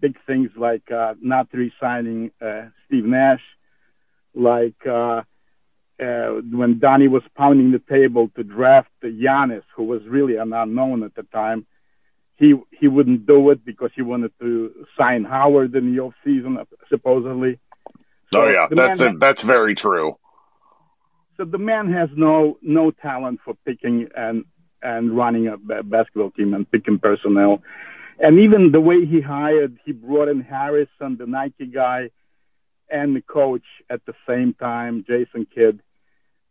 [0.00, 3.42] big things like uh, not re-signing uh, Steve Nash,
[4.34, 5.22] like uh,
[6.02, 11.04] uh, when Donnie was pounding the table to draft Giannis, who was really an unknown
[11.04, 11.66] at the time.
[12.36, 16.58] He he wouldn't do it because he wanted to sign Howard in the off season,
[16.88, 17.60] supposedly.
[18.34, 19.20] Oh yeah, that's it.
[19.20, 20.18] That's very true.
[21.36, 24.44] So the man has no no talent for picking and
[24.84, 27.62] and running a basketball team and picking personnel.
[28.20, 32.10] and even the way he hired, he brought in Harrison, the Nike guy,
[32.88, 35.80] and the coach at the same time, Jason Kidd,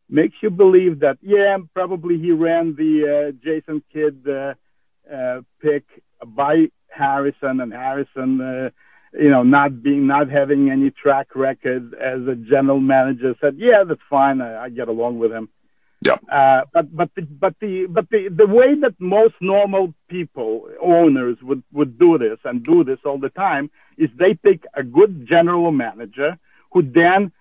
[0.10, 4.54] makes you believe that yeah, probably he ran the uh, Jason Kidd uh,
[5.14, 5.86] uh, pick
[6.26, 8.70] by Harrison, and Harrison, uh,
[9.14, 13.84] you know, not being not having any track record as a general manager, said, yeah,
[13.88, 15.50] that's fine, I, I get along with him.
[16.06, 16.18] Yeah.
[16.32, 21.38] Uh, but but the, but the but the the way that most normal people owners
[21.42, 25.28] would would do this and do this all the time is they pick a good
[25.28, 26.38] general manager
[26.72, 27.32] who then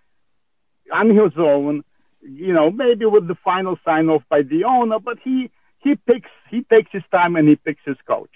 [0.92, 1.82] on his own,
[2.20, 6.30] you know, maybe with the final sign off by the owner, but he he picks
[6.50, 8.30] he takes his time and he picks his coach.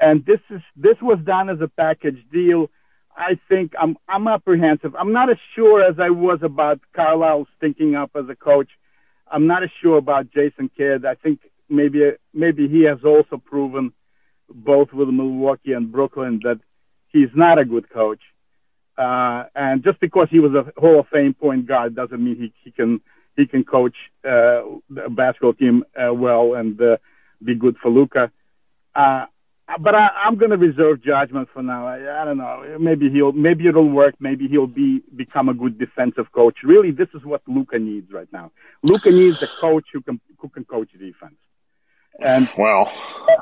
[0.00, 2.70] And this is this was done as a package deal.
[3.16, 4.94] I think I'm I'm apprehensive.
[4.96, 8.70] I'm not as sure as I was about Carlisle stinking up as a coach
[9.30, 11.04] I'm not as sure about Jason Kidd.
[11.04, 13.92] I think maybe maybe he has also proven
[14.48, 16.60] both with Milwaukee and Brooklyn that
[17.08, 18.20] he's not a good coach.
[18.96, 22.52] Uh, and just because he was a Hall of Fame point guard doesn't mean he,
[22.64, 23.00] he can
[23.36, 24.62] he can coach uh,
[25.04, 26.96] a basketball team uh, well and uh,
[27.44, 28.32] be good for Luka.
[28.94, 29.26] Uh,
[29.80, 31.86] but I, I'm going to reserve judgment for now.
[31.86, 32.76] I, I don't know.
[32.78, 34.14] Maybe he'll, maybe it'll work.
[34.20, 36.58] Maybe he'll be become a good defensive coach.
[36.62, 38.52] Really, this is what Luka needs right now.
[38.82, 41.36] Luka needs a coach who can who can coach defense.
[42.18, 42.90] And well,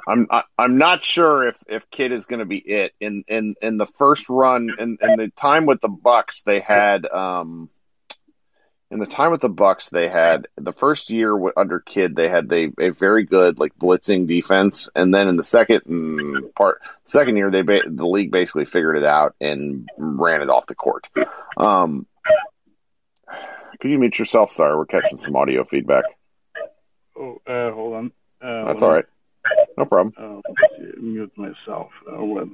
[0.08, 3.54] I'm I, I'm not sure if if Kidd is going to be it in in
[3.62, 7.68] in the first run in in the time with the Bucks they had um
[8.94, 12.48] in the time with the Bucks, they had the first year under Kidd, they had
[12.48, 17.36] they a very good like blitzing defense, and then in the second mm, part, second
[17.36, 21.10] year, they the league basically figured it out and ran it off the court.
[21.56, 22.06] Um,
[23.80, 24.52] could you mute yourself?
[24.52, 26.04] Sorry, we're catching some audio feedback.
[27.18, 28.12] Oh, uh, hold on.
[28.40, 29.06] Uh, That's all right.
[29.76, 30.14] No problem.
[30.16, 30.40] Uh,
[31.00, 31.90] mute myself.
[32.08, 32.44] Uh,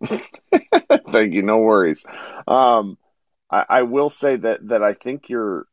[1.10, 1.42] Thank you.
[1.42, 2.06] No worries.
[2.48, 2.96] Um,
[3.52, 5.66] I, I will say that that I think you're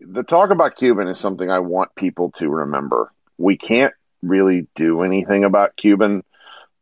[0.00, 3.12] the talk about Cuban is something I want people to remember.
[3.38, 6.22] We can't really do anything about Cuban,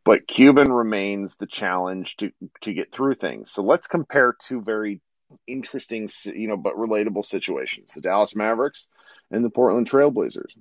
[0.03, 2.31] but Cuban remains the challenge to
[2.61, 3.51] to get through things.
[3.51, 5.01] So let's compare two very
[5.47, 8.87] interesting, you know, but relatable situations: the Dallas Mavericks
[9.31, 10.51] and the Portland Trailblazers.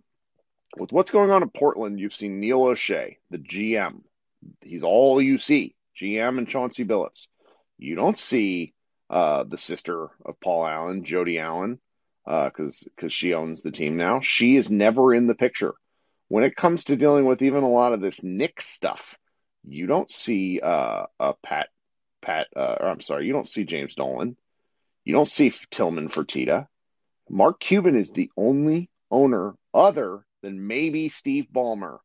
[0.76, 4.00] With what's going on in Portland, you've seen Neil Olshey, the GM.
[4.60, 7.28] He's all you see, GM and Chauncey Billups.
[7.78, 8.74] You don't see
[9.14, 11.78] uh, the sister of Paul Allen, Jody Allen,
[12.24, 14.20] because uh, because she owns the team now.
[14.20, 15.74] She is never in the picture
[16.28, 19.14] when it comes to dealing with even a lot of this Nick stuff.
[19.66, 21.68] You don't see uh, a Pat
[22.20, 22.48] Pat.
[22.56, 24.36] Uh, or I'm sorry, you don't see James Dolan.
[25.04, 26.66] You don't see Tillman Fertitta.
[27.30, 31.98] Mark Cuban is the only owner other than maybe Steve Ballmer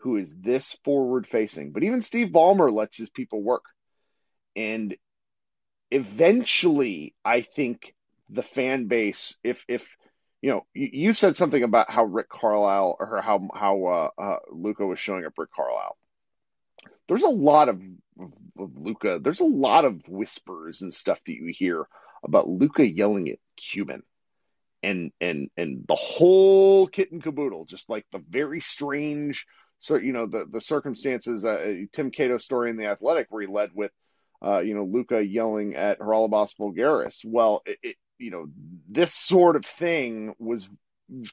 [0.00, 1.72] who is this forward facing.
[1.72, 3.64] But even Steve Ballmer lets his people work.
[4.56, 4.96] And
[5.90, 7.94] eventually, I think
[8.28, 9.86] the fan base, if if
[10.42, 14.36] you know, you, you said something about how Rick Carlisle or how how uh, uh,
[14.50, 15.96] Luka was showing up Rick Carlisle.
[17.08, 17.82] There's a lot of,
[18.18, 19.18] of, of Luka.
[19.20, 21.86] There's a lot of whispers and stuff that you hear
[22.22, 24.02] about Luka yelling at Cuban
[24.82, 29.46] and and and the whole kit and caboodle, just like the very strange,
[29.78, 31.44] so you know the the circumstances.
[31.44, 33.92] Uh, Tim Cato's story in the Athletic, where he led with
[34.44, 37.24] uh, you know, Luka yelling at Haralabos Voulgaris.
[37.24, 38.46] Well, it, it, you know,
[38.88, 40.68] this sort of thing was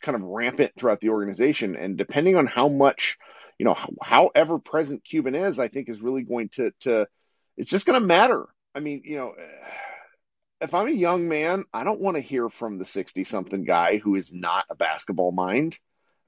[0.01, 1.75] kind of rampant throughout the organization.
[1.75, 3.17] And depending on how much,
[3.57, 7.07] you know, how, however present Cuban is, I think is really going to, to,
[7.55, 8.45] it's just going to matter.
[8.75, 9.33] I mean, you know,
[10.61, 13.97] if I'm a young man, I don't want to hear from the 60 something guy
[13.97, 15.77] who is not a basketball mind.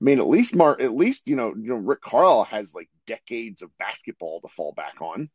[0.01, 2.89] I mean, at least Mark, at least, you know, you know, Rick Carl has like
[3.05, 5.29] decades of basketball to fall back on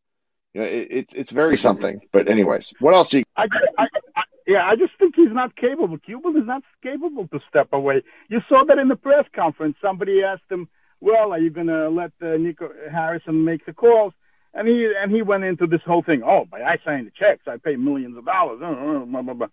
[0.54, 2.00] you know, it, it's it's very something.
[2.12, 3.24] But anyways, what else do you?
[3.36, 3.46] I,
[3.76, 3.84] I,
[4.16, 5.98] I, yeah, I just think he's not capable.
[5.98, 8.02] Cuban is not capable to step away.
[8.28, 9.76] You saw that in the press conference.
[9.82, 10.68] Somebody asked him,
[11.00, 14.12] "Well, are you going to let uh, Nico Harrison make the calls?"
[14.54, 16.22] And he and he went into this whole thing.
[16.24, 18.60] Oh, by I sign the checks, I pay millions of dollars.
[18.62, 19.46] Uh, uh, blah, blah, blah.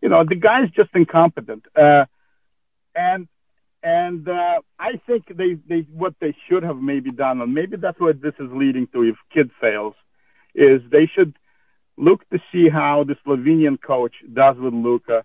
[0.00, 1.64] You know, the guy's just incompetent.
[1.74, 2.04] Uh,
[2.94, 3.26] and
[3.82, 7.98] and uh, I think they they what they should have maybe done, and maybe that's
[7.98, 9.94] what this is leading to if Kidd fails
[10.54, 11.34] is they should
[11.96, 15.24] look to see how the Slovenian coach does with Luka.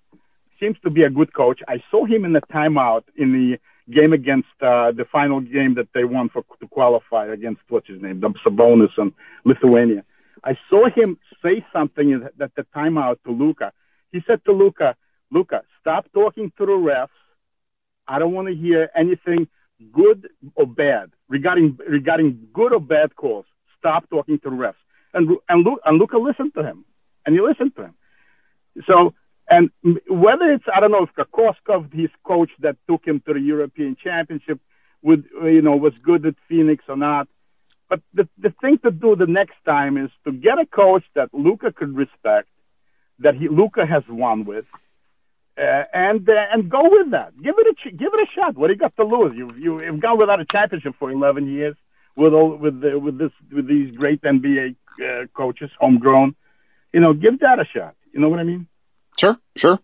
[0.59, 1.61] Seems to be a good coach.
[1.67, 3.57] I saw him in the timeout in the
[3.93, 8.01] game against uh, the final game that they won for to qualify against what's his
[8.01, 9.13] name, Sabonis and
[9.45, 10.03] Lithuania.
[10.43, 13.71] I saw him say something at the timeout to Luka.
[14.11, 14.95] He said to Luka,
[15.31, 17.09] "Luka, stop talking to the refs.
[18.07, 19.47] I don't want to hear anything
[19.91, 21.11] good or bad.
[21.29, 23.45] regarding regarding good or bad calls.
[23.77, 24.75] Stop talking to the refs.
[25.13, 26.85] And and and Luka listened to him,
[27.25, 27.93] and he listened to him.
[28.87, 29.13] So
[29.49, 29.71] and
[30.07, 33.97] whether it's I don't know if Kokoskov, his coach that took him to the European
[34.01, 34.59] Championship,
[35.01, 37.27] would you know was good at Phoenix or not.
[37.89, 41.33] But the the thing to do the next time is to get a coach that
[41.33, 42.49] Luka could respect,
[43.19, 44.67] that he Luka has won with,
[45.57, 47.33] uh, and uh, and go with that.
[47.41, 48.55] Give it a give it a shot.
[48.55, 49.35] What do you got to lose?
[49.35, 51.75] You you have gone without a championship for 11 years
[52.15, 56.35] with all with the, with this with these great NBA uh, coaches, homegrown.
[56.93, 57.95] You know, give that a shot.
[58.13, 58.67] You know what I mean?
[59.19, 59.79] Sure, sure.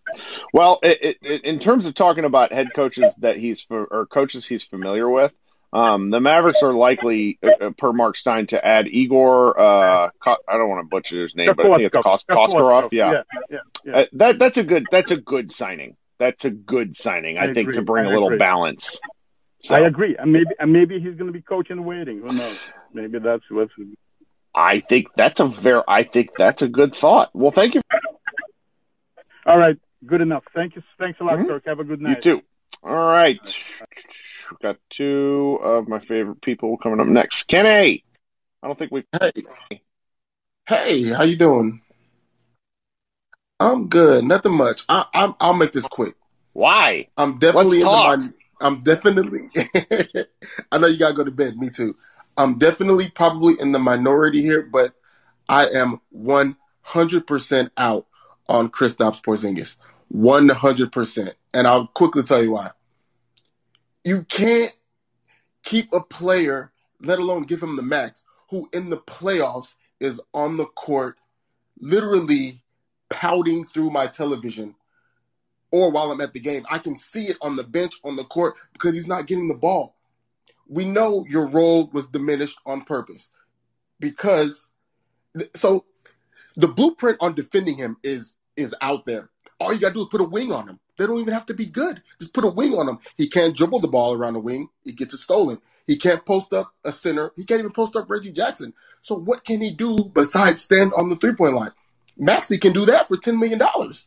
[0.52, 4.64] Well, it, it, in terms of talking about head coaches that he's or coaches he's
[4.64, 5.32] familiar with,
[5.72, 9.60] um, the Mavericks are likely, uh, uh per Mark Stein, to add Igor.
[9.60, 12.92] Uh, I don't want to butcher his name, but I think it's Kos- Koskarov.
[12.92, 13.92] Yeah, yeah, yeah.
[13.92, 15.96] Uh, that that's a good that's a good signing.
[16.18, 17.36] That's a good signing.
[17.36, 18.38] I, I think to bring I a little agree.
[18.38, 19.00] balance.
[19.62, 19.74] So.
[19.74, 22.20] I agree, and maybe and maybe he's going to be coaching waiting.
[22.20, 22.58] Who knows?
[22.94, 23.72] Maybe that's what's.
[24.56, 25.82] I think that's a very.
[25.86, 27.30] I think that's a good thought.
[27.34, 27.82] Well, thank you.
[29.44, 30.44] All right, good enough.
[30.54, 30.82] Thank you.
[30.98, 31.48] Thanks a lot, mm-hmm.
[31.48, 31.66] Kirk.
[31.66, 32.24] Have a good night.
[32.24, 32.42] You too.
[32.82, 33.38] All right.
[34.50, 37.44] We've got two of my favorite people coming up next.
[37.44, 38.04] Kenny.
[38.62, 39.04] I don't think we.
[39.12, 39.32] Hey.
[40.68, 41.82] Hey, how you doing?
[43.60, 44.24] I'm good.
[44.24, 44.82] Nothing much.
[44.88, 46.14] I, I, I'll make this quick.
[46.52, 47.08] Why?
[47.16, 48.34] I'm definitely Let's in the.
[48.60, 49.50] I'm definitely.
[50.72, 51.56] I know you gotta go to bed.
[51.56, 51.96] Me too.
[52.36, 54.94] I'm definitely probably in the minority here, but
[55.48, 58.06] I am 100% out
[58.48, 59.76] on Kristaps Porzingis.
[60.14, 61.32] 100%.
[61.54, 62.70] And I'll quickly tell you why.
[64.04, 64.74] You can't
[65.64, 70.56] keep a player, let alone give him the max, who in the playoffs is on
[70.56, 71.16] the court
[71.80, 72.62] literally
[73.10, 74.74] pouting through my television
[75.72, 76.64] or while I'm at the game.
[76.70, 79.54] I can see it on the bench, on the court, because he's not getting the
[79.54, 79.95] ball.
[80.68, 83.30] We know your role was diminished on purpose
[84.00, 84.68] because
[85.54, 85.84] so
[86.56, 89.30] the blueprint on defending him is is out there.
[89.60, 90.80] All you gotta do is put a wing on him.
[90.96, 92.02] They don't even have to be good.
[92.18, 92.98] Just put a wing on him.
[93.16, 94.68] He can't dribble the ball around the wing.
[94.84, 95.60] He gets it stolen.
[95.86, 97.32] He can't post up a center.
[97.36, 98.72] He can't even post up Reggie Jackson.
[99.02, 101.72] So what can he do besides stand on the three point line?
[102.18, 104.06] Maxi can do that for ten million dollars.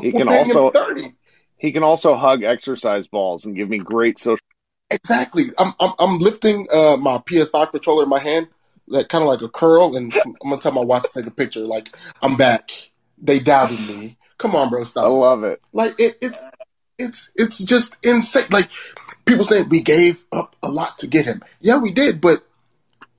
[0.00, 1.14] He can also thirty.
[1.56, 4.38] he can also hug exercise balls and give me great social.
[4.90, 5.44] Exactly.
[5.58, 8.48] I'm I'm, I'm lifting uh, my PS5 controller in my hand,
[8.86, 11.30] like kind of like a curl, and I'm gonna tell my wife to take a
[11.30, 11.60] picture.
[11.60, 12.70] Like I'm back.
[13.18, 14.18] They doubted me.
[14.38, 15.04] Come on, bro, stop.
[15.04, 15.60] I love it.
[15.72, 16.50] Like it, it's
[16.98, 18.44] it's it's just insane.
[18.50, 18.68] Like
[19.24, 21.42] people say we gave up a lot to get him.
[21.60, 22.46] Yeah, we did, but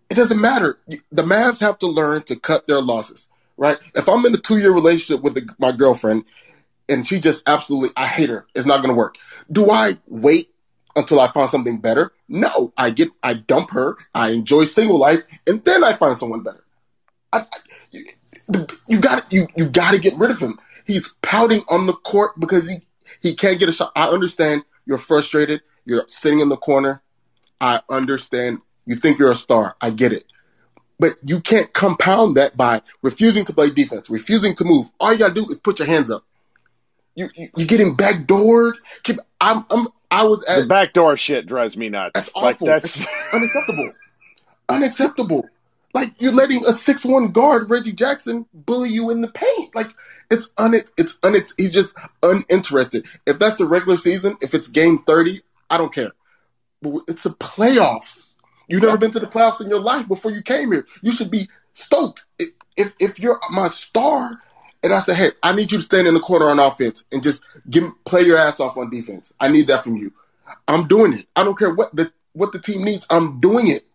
[0.09, 0.77] it doesn't matter.
[0.87, 3.27] The Mavs have to learn to cut their losses,
[3.57, 3.77] right?
[3.95, 6.25] If I'm in a two year relationship with the, my girlfriend
[6.87, 8.45] and she just absolutely, I hate her.
[8.55, 9.15] It's not going to work.
[9.51, 10.49] Do I wait
[10.95, 12.11] until I find something better?
[12.27, 13.97] No, I get, I dump her.
[14.13, 16.63] I enjoy single life, and then I find someone better.
[17.33, 17.45] I, I,
[17.91, 18.05] you,
[18.87, 20.59] you got you you got to get rid of him.
[20.85, 22.85] He's pouting on the court because he
[23.19, 23.91] he can't get a shot.
[23.95, 25.61] I understand you're frustrated.
[25.85, 27.01] You're sitting in the corner.
[27.59, 28.61] I understand.
[28.85, 29.75] You think you're a star.
[29.81, 30.25] I get it.
[30.99, 34.89] But you can't compound that by refusing to play defense, refusing to move.
[34.99, 36.23] All you gotta do is put your hands up
[37.15, 38.73] you, you are getting backdoored.
[39.03, 42.11] Keep, I'm, I'm I was at the backdoor shit drives me nuts.
[42.13, 42.67] That's awful.
[42.67, 43.91] Like, that's unacceptable.
[44.69, 45.49] unacceptable.
[45.93, 49.73] Like you're letting a six one guard Reggie Jackson bully you in the paint.
[49.73, 49.91] Like
[50.29, 53.07] it's un it's un he's just uninterested.
[53.25, 56.11] If that's the regular season, if it's game thirty, I don't care.
[56.81, 58.33] But it's a playoffs.
[58.67, 60.85] You've never been to the playoffs in your life before you came here.
[61.01, 62.25] You should be stoked.
[62.75, 64.31] If if you're my star,
[64.85, 67.23] and I said, hey, I need you to stand in the corner on offense and
[67.23, 69.33] just give play your ass off on defense.
[69.39, 70.13] I need that from you.
[70.67, 71.27] I'm doing it.
[71.35, 73.05] I don't care what the what the team needs.
[73.09, 73.87] I'm doing it.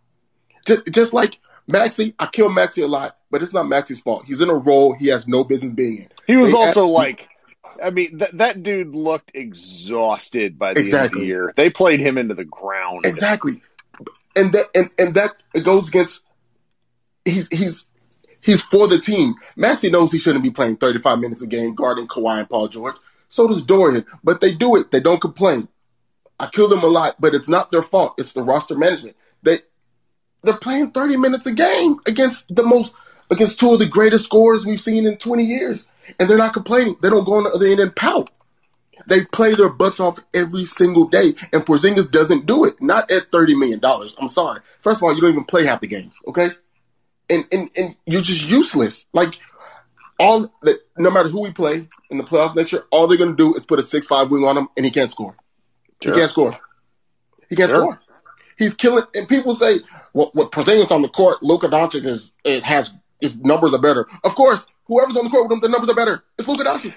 [0.67, 1.39] Just just like
[1.71, 4.25] Maxi, I kill Maxi a lot, but it's not Maxi's fault.
[4.27, 6.09] He's in a role he has no business being in.
[6.27, 7.29] He was they also like
[7.83, 10.97] I mean, that that dude looked exhausted by the exactly.
[10.99, 11.55] end of the year.
[11.57, 13.07] They played him into the ground.
[13.07, 13.63] Exactly.
[14.35, 16.25] And that and, and that it goes against
[17.25, 17.87] he's he's
[18.43, 19.35] He's for the team.
[19.57, 22.97] Maxi knows he shouldn't be playing 35 minutes a game guarding Kawhi and Paul George.
[23.29, 24.07] So does Dorian.
[24.25, 24.91] But they do it.
[24.91, 25.69] They don't complain.
[26.39, 28.15] I kill them a lot, but it's not their fault.
[28.19, 29.17] It's the roster management.
[29.43, 29.61] They
[30.43, 32.95] they're playing 30 minutes a game against the most
[33.31, 35.87] against two of the greatest scorers we've seen in 20 years.
[36.19, 36.97] And they're not complaining.
[37.03, 38.31] They don't go on the other end and pout.
[39.07, 42.83] They play their butts off every single day, and Porzingis doesn't do it.
[42.83, 44.15] Not at thirty million dollars.
[44.21, 44.61] I'm sorry.
[44.81, 46.15] First of all, you don't even play half the games.
[46.27, 46.51] Okay,
[47.31, 49.07] and, and, and you're just useless.
[49.13, 49.35] Like
[50.19, 53.37] all that, no matter who we play in the playoff next year, all they're going
[53.37, 55.35] to do is put a six five wing on him, and he can't score.
[56.03, 56.13] Sure.
[56.13, 56.59] He can't score.
[57.49, 57.81] He can't sure.
[57.81, 58.01] score.
[58.59, 59.79] He's killing, and people say,
[60.13, 63.81] "What well, what Porzingis on the court, Luka Doncic is, is has his numbers are
[63.81, 66.23] better." Of course, whoever's on the court with him, the numbers are better.
[66.39, 66.95] It's Luka Doncic.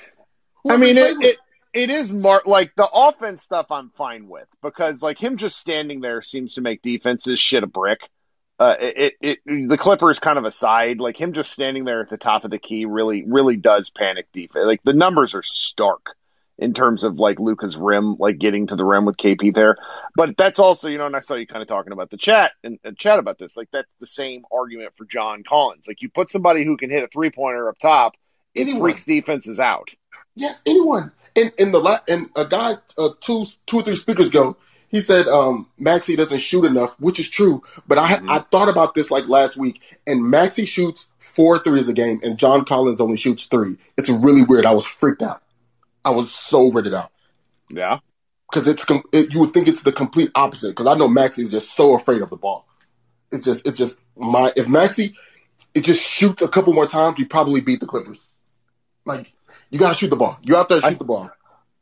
[0.70, 1.38] I mean, it, it
[1.74, 3.72] it is mar- like the offense stuff.
[3.72, 7.68] I'm fine with because like him just standing there seems to make defenses shit a
[7.68, 8.10] brick.
[8.60, 12.10] Uh, it, it, it the Clippers kind of aside, like him just standing there at
[12.10, 14.66] the top of the key really really does panic defense.
[14.66, 16.16] Like the numbers are stark
[16.58, 19.76] in terms of like Luka's rim, like getting to the rim with KP there.
[20.16, 22.52] But that's also, you know, and I saw you kind of talking about the chat
[22.64, 23.58] and, and chat about this.
[23.58, 25.88] Like that's the same argument for John Collins.
[25.88, 28.14] Like you put somebody who can hit a three pointer up top,
[28.54, 28.82] it Anyone.
[28.82, 29.90] freaks defenses out.
[30.36, 31.12] Yes, anyone.
[31.36, 34.56] In in the la- and a guy uh, two two or three speakers ago,
[34.94, 37.62] he said um, Maxi doesn't shoot enough, which is true.
[37.88, 38.30] But I Mm-hmm.
[38.30, 42.38] I thought about this like last week, and Maxi shoots four threes a game, and
[42.38, 43.76] John Collins only shoots three.
[43.98, 44.66] It's really weird.
[44.66, 45.42] I was freaked out.
[46.06, 47.12] I was so weirded out
[47.70, 48.00] Yeah.
[48.52, 50.70] because it's com- it, you would think it's the complete opposite.
[50.70, 52.68] Because I know Maxi is just so afraid of the ball.
[53.32, 55.16] It's just it's just my if Maxi
[55.74, 58.20] it just shoots a couple more times, we probably beat the Clippers.
[59.06, 59.34] Like
[59.72, 60.38] you got to shoot the ball.
[60.44, 61.32] You out there shoot I- the ball.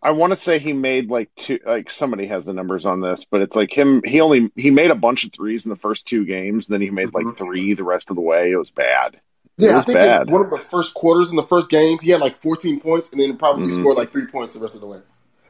[0.04, 3.24] I want to say he made like two, like somebody has the numbers on this,
[3.24, 6.08] but it's like him, he only, he made a bunch of threes in the first
[6.08, 6.66] two games.
[6.68, 7.38] Then he made like Mhm.
[7.38, 8.52] three the rest of the way.
[8.52, 9.20] It was bad.
[9.58, 10.32] Yeah, I think bad.
[10.32, 13.22] one of the first quarters in the first game, he had like 14 points, and
[13.22, 13.80] then probably Mhm.
[13.80, 15.00] scored like three points the rest of the way.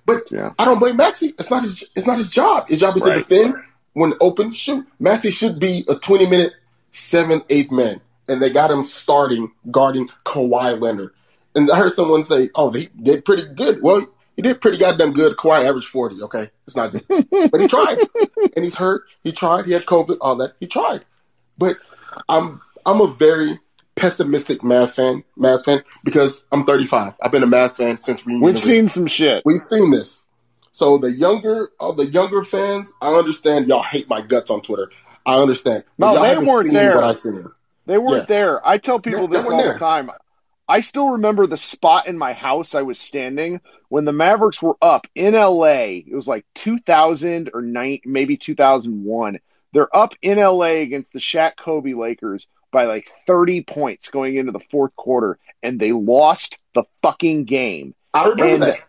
[0.06, 0.52] But Yeah.
[0.60, 1.34] I don't blame Maxi.
[1.40, 1.86] It's not his.
[1.95, 2.68] It's not his job.
[2.68, 3.14] His job is Right.
[3.14, 3.56] to defend
[3.94, 4.52] when open.
[4.52, 6.52] Shoot, Maxi should be a 20 minute
[6.90, 11.11] seventh, eighth man, and they got him starting guarding Kawhi Leonard.
[11.56, 15.14] And I heard someone say, "Oh, they did pretty good." Well, he did pretty goddamn
[15.14, 15.36] good.
[15.38, 16.22] Kawhi averaged 40.
[16.24, 17.03] Okay, it's not good,
[17.52, 17.98] but he tried,
[18.56, 19.03] and he's hurt.
[19.24, 19.66] He tried.
[19.66, 20.18] He had COVID.
[20.22, 20.53] All that.
[20.60, 21.06] He tried,
[21.58, 21.78] but
[22.30, 23.60] I'm I'm a very
[23.95, 27.16] pessimistic Mavs fan, Mavs fan, because I'm 35.
[27.22, 29.44] I've been a Mavs fan since we We've seen some shit.
[29.45, 30.26] We've seen this.
[30.72, 34.90] So the younger, all the younger fans, I understand y'all hate my guts on Twitter.
[35.26, 35.84] I understand.
[35.99, 36.95] No, y'all they weren't there.
[36.95, 37.45] What I seen.
[37.86, 38.36] They weren't Yeah.
[38.36, 38.68] there.
[38.68, 39.74] I tell people They- they this weren't all there.
[39.74, 40.10] the time.
[40.67, 43.59] I still remember the spot in my house I was standing
[43.89, 45.99] when the Mavericks were up in LA.
[46.07, 49.39] It was like 2000 or nine, maybe 2001.
[49.73, 54.51] They're up in LA against the Shaq Kobe Lakers by like 30 points going into
[54.53, 57.93] the fourth quarter, and they lost the fucking game.
[58.13, 58.79] I remember And that.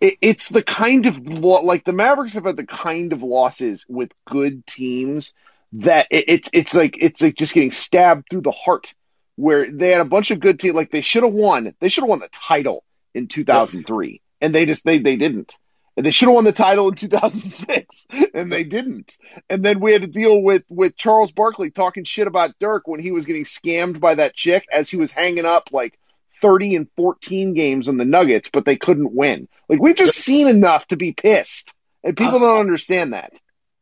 [0.00, 4.12] it, it's the kind of like the Mavericks have had the kind of losses with
[4.26, 5.34] good teams
[5.72, 8.94] that it, it's it's like it's like just getting stabbed through the heart.
[9.40, 11.74] Where they had a bunch of good teams, like they should have won.
[11.80, 12.84] They should have won the title
[13.14, 15.58] in 2003, and they just they they didn't.
[15.96, 19.16] And they should have won the title in 2006, and they didn't.
[19.48, 23.00] And then we had to deal with with Charles Barkley talking shit about Dirk when
[23.00, 25.98] he was getting scammed by that chick as he was hanging up like
[26.42, 29.48] 30 and 14 games on the Nuggets, but they couldn't win.
[29.68, 31.72] Like we've just seen enough to be pissed,
[32.04, 33.32] and people I've- don't understand that.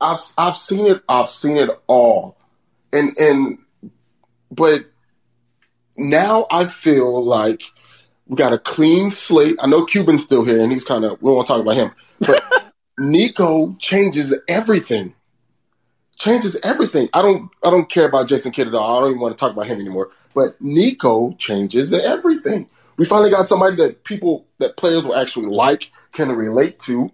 [0.01, 1.03] I've I've seen it.
[1.09, 2.39] I've seen it all,
[2.93, 3.59] and and
[4.51, 4.85] but
[5.99, 7.63] now I feel like
[8.27, 9.57] we got a clean slate.
[9.61, 11.77] I know Cuban's still here, and he's kind of we don't want to talk about
[11.77, 15.15] him, but Nico changes everything.
[16.17, 17.09] Changes everything.
[17.15, 18.99] I don't I don't care about Jason Kidd at all.
[18.99, 20.11] I don't even want to talk about him anymore.
[20.35, 22.69] But Nico changes everything.
[22.97, 27.11] We finally got somebody that people that players will actually like, can relate to.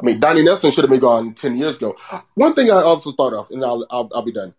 [0.00, 1.96] I mean, Donnie Nelson should have been gone ten years ago.
[2.34, 4.54] One thing I also thought of, and I'll I'll, I'll be done.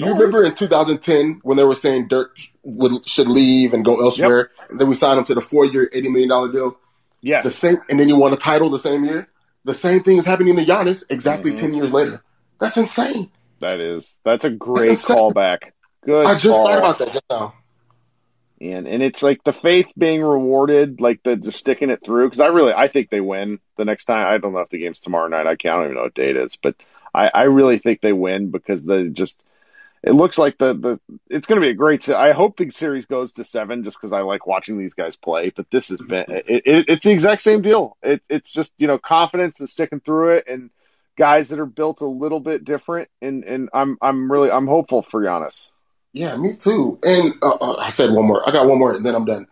[0.00, 3.84] Do you No remember in 2010 when they were saying Dirk would should leave and
[3.84, 6.78] go elsewhere, and then we signed him to the four-year, eighty million dollar deal?
[7.22, 9.28] Yes, The same, and then you won a title the same year.
[9.64, 11.56] The same thing is happening to Giannis exactly Mhm.
[11.58, 12.22] ten years later.
[12.58, 13.30] That's insane.
[13.60, 15.16] that is that's a great insane.
[15.16, 15.58] callback.
[16.02, 16.24] Good.
[16.26, 16.66] I just call.
[16.66, 17.52] thought about that just now.
[18.60, 22.26] and and it's like the faith being rewarded, like the just sticking it through.
[22.28, 24.32] Because I really, I think they win the next time.
[24.32, 25.46] I don't know if the game's tomorrow night.
[25.46, 26.74] I can't I don't even know what date is, but
[27.14, 29.38] I, I really think they win because they just.
[30.02, 32.08] It looks like the the it's going to be a great.
[32.08, 35.52] I hope the series goes to seven, just because I like watching these guys play.
[35.54, 37.98] But this has been it, it, it's the exact same deal.
[38.02, 40.70] It, it's just you know confidence and sticking through it, and
[41.18, 43.10] guys that are built a little bit different.
[43.20, 45.68] And and I'm I'm really I'm hopeful for Giannis.
[46.14, 46.98] Yeah, me too.
[47.02, 48.46] And uh, uh, I said one more.
[48.48, 49.48] I got one more, and then I'm done.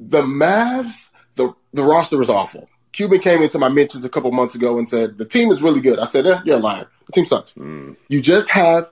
[0.00, 2.68] The Mavs, the the roster is awful.
[2.90, 5.80] Cuban came into my mentions a couple months ago and said the team is really
[5.80, 5.98] good.
[5.98, 6.86] I said, eh, you're lying.
[7.04, 7.54] The team sucks.
[7.54, 7.96] Mm.
[8.08, 8.90] You just have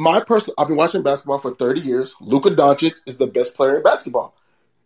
[0.00, 0.54] my personal.
[0.56, 2.14] I've been watching basketball for 30 years.
[2.20, 4.34] Luka Doncic is the best player in basketball.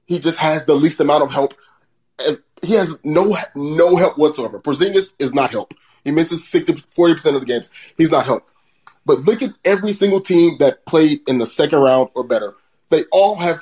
[0.07, 1.55] He just has the least amount of help.
[2.19, 4.59] And He has no no help whatsoever.
[4.59, 5.73] Porzingis is not help.
[6.05, 7.71] He misses 60, 40 percent of the games.
[7.97, 8.49] He's not help.
[9.07, 12.55] But look at every single team that played in the second round or better.
[12.91, 13.61] They all have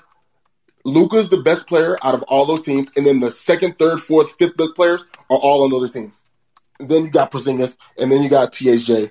[0.84, 4.32] Luka's the best player out of all those teams, and then the second, third, fourth,
[4.38, 6.14] fifth best players are all on the other teams.
[6.78, 9.10] then you got Porzingis, and then you got THJ.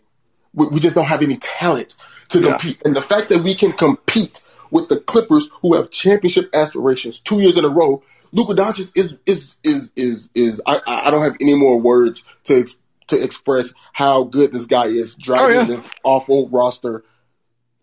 [0.53, 1.95] We, we just don't have any talent
[2.31, 2.49] to Yeah.
[2.57, 2.81] compete.
[2.85, 4.41] And the fact that we can compete
[4.71, 9.17] with the Clippers, who have championship aspirations two years in a row, Luka Doncic is
[9.25, 10.61] is is is is.
[10.65, 12.65] I I I don't have any more words to
[13.07, 15.65] to express how good this guy is driving Oh, yeah.
[15.65, 17.03] this awful roster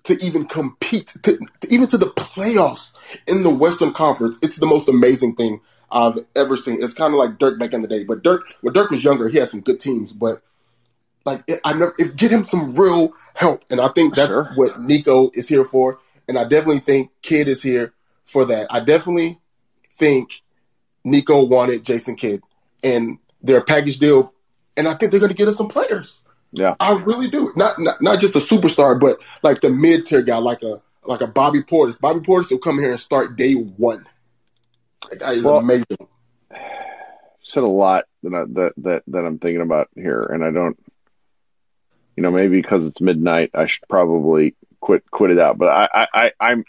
[0.04, 2.92] to even compete, to, to even to the playoffs
[3.26, 4.38] in the Western Conference.
[4.40, 5.60] It's the most amazing thing
[5.90, 6.82] I've ever seen.
[6.82, 9.28] It's kind of like Dirk back in the day, but Dirk when Dirk was younger,
[9.28, 10.40] he had some good teams, but
[11.32, 14.50] like I never if get him some real help, and I think that's Sure.
[14.54, 17.92] what Nico is here for, and I definitely think Kidd is here
[18.24, 18.66] for that.
[18.70, 19.38] I definitely
[19.96, 20.30] think
[21.04, 22.42] Nico wanted Jason Kidd,
[22.82, 24.32] and their package deal,
[24.76, 26.20] and I think they're going to get us some players.
[26.52, 26.74] Yeah.
[26.80, 27.52] I really do.
[27.56, 31.20] Not not, not just a superstar, but like the mid tier guy, like a like
[31.20, 32.00] a Bobby Portis.
[32.00, 34.06] Bobby Portis will come here and start day one.
[35.10, 35.84] That guy is Well, amazing.
[37.42, 40.78] said a lot that I, that that that I'm thinking about here, and I don't,
[42.18, 45.56] you know, maybe because it's midnight, I should probably quit quit it out.
[45.56, 46.64] But I I, I I'm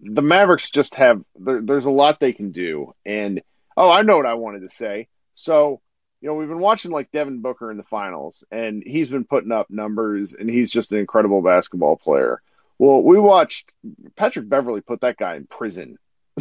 [0.00, 3.42] the Mavericks just have there, there's a lot they can do, and
[3.76, 5.08] oh, I know what I wanted to say.
[5.34, 5.80] So
[6.20, 9.50] you know, we've been watching like Devin Booker in the finals, and he's been putting
[9.50, 12.40] up numbers, and he's just an incredible basketball player.
[12.78, 13.72] Well, we watched
[14.14, 15.98] Patrick Beverley put that guy in prison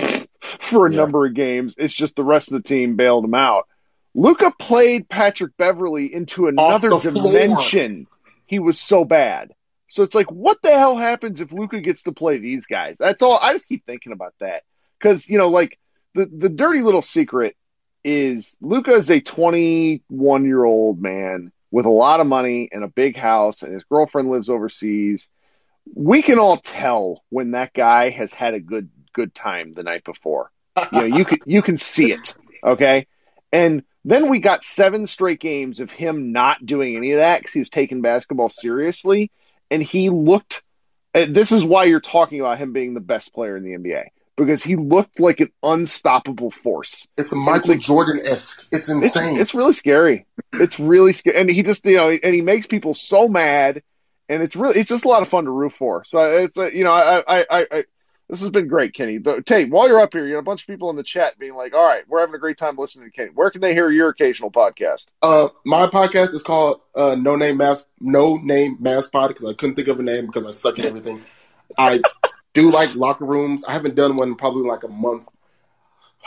[0.60, 0.98] for a Yeah.
[0.98, 1.74] number of games.
[1.80, 3.66] It's just the rest of the team bailed him out.
[4.14, 8.06] Luka played Patrick Beverley into another dimension.
[8.06, 8.17] floor.
[8.48, 9.54] He was so bad.
[9.90, 12.98] So it's like, what the hell happens if Luka gets to play these guys?
[13.00, 13.40] That's all.
[13.42, 14.64] I just keep thinking about that
[15.00, 15.78] because you know, like
[16.14, 17.56] the the dirty little secret
[18.04, 22.88] is Luka is a 21 year old man with a lot of money and a
[22.88, 25.28] big house, and his girlfriend lives overseas.
[25.94, 30.04] We can all tell when that guy has had a good good time the night
[30.04, 30.52] before.
[30.92, 32.36] You know, you can you can see it.
[32.64, 33.08] Okay,
[33.52, 37.54] and then we got seven straight games of him not doing any of that because
[37.54, 39.32] he was taking basketball seriously,
[39.70, 40.64] and he looked.
[41.14, 44.06] and This is why you're talking about him being the best player in the NBA
[44.38, 47.08] because he looked like an unstoppable force.
[47.18, 48.64] It's a Michael like- Jordan esque.
[48.72, 49.40] It's It's insane.
[49.40, 50.26] it's really scary.
[50.54, 53.84] It's really scary, and he just you know, and he makes people so mad,
[54.30, 56.04] and it's really it's just a lot of fun to root for.
[56.06, 57.84] So it's uh, you know, I I I.
[58.30, 59.20] This has been great, Kenny.
[59.20, 61.40] The, Tate, while you're up here, you got a bunch of people in the chat
[61.40, 63.32] being like, "All right, we're having a great time listening to Kenny.
[63.34, 67.56] Where can they hear your occasional podcast?" Uh, my podcast is called uh, No Name
[67.58, 70.78] Mass No Name Mass Pod because I couldn't think of a name because I suck
[70.78, 71.22] at everything.
[71.78, 72.02] I
[72.54, 73.64] do like locker rooms.
[73.64, 75.26] I haven't done one in probably like a month.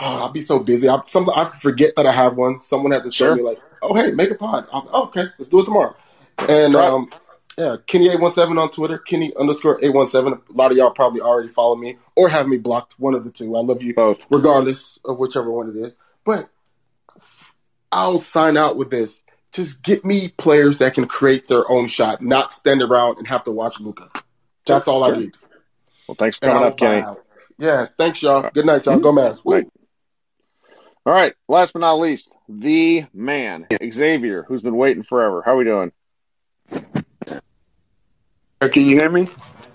[0.01, 0.89] Oh, I'll be so busy.
[0.89, 2.63] I some I forget that I have one.
[2.63, 3.35] Someone has to tell Sure.
[3.35, 5.95] me like, "Oh, hey, make a pod." I'll, oh, okay, let's do it tomorrow.
[6.49, 7.11] And um,
[7.61, 8.97] yeah, Kenny eight one seven on Twitter.
[8.97, 10.33] Kenny underscore eight one seven.
[10.33, 12.99] A lot of y'all probably already follow me or have me blocked.
[12.99, 13.55] One of the two.
[13.55, 14.25] I love you Both.
[14.31, 15.95] regardless of whichever one it is.
[16.25, 16.49] But
[17.93, 19.23] I'll sign out with this.
[19.53, 23.45] Just get me players that can create their own shot, not stand around and have
[23.45, 24.09] to watch Luka.
[24.67, 25.17] That's all I Sure.
[25.17, 25.33] need.
[26.09, 27.03] Well, thanks for coming up, Kenny.
[27.03, 27.23] out.
[27.59, 28.49] Yeah, thanks, y'all.
[28.55, 29.01] Good night, y'all.
[29.01, 29.45] Go Mavs.
[29.45, 29.71] Woo.
[31.05, 31.35] All right.
[31.47, 35.43] Last but not least, the man, Xavier, who's been waiting forever.
[35.45, 35.93] How are we doing?
[38.69, 39.27] Can you hear me?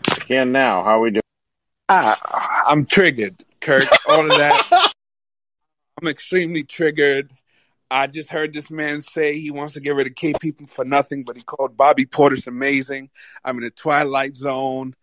[0.03, 0.84] Can now.
[0.84, 1.22] How are we doing?
[1.90, 3.84] Ah, I'm triggered, Kirk.
[4.07, 4.91] All of that.
[6.02, 7.32] I'm extremely triggered.
[7.90, 10.86] I just heard this man say he wants to get rid of K people for
[10.86, 13.10] nothing, but he called Bobby Portis amazing.
[13.44, 14.94] I'm in the twilight zone.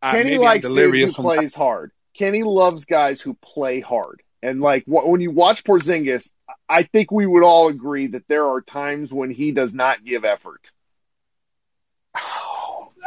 [0.00, 1.90] Kenny likes dudes who plays hard.
[2.16, 4.22] Kenny loves guys who play hard.
[4.42, 6.30] And like wh- when you watch Porzingis,
[6.68, 10.24] I think we would all agree that there are times when he does not give
[10.24, 10.70] effort.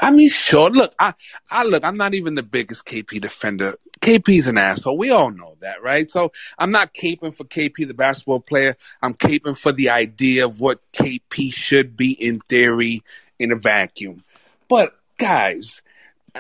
[0.02, 0.70] I mean, sure.
[0.70, 1.14] Look, I,
[1.50, 1.84] I look.
[1.84, 3.74] I'm not even the biggest KP defender.
[4.00, 4.98] KP's an asshole.
[4.98, 6.10] We all know that, right?
[6.10, 8.76] So I'm not caping for KP, the basketball player.
[9.02, 13.02] I'm caping for the idea of what KP should be in theory
[13.40, 14.24] in a vacuum.
[14.68, 15.82] But guys,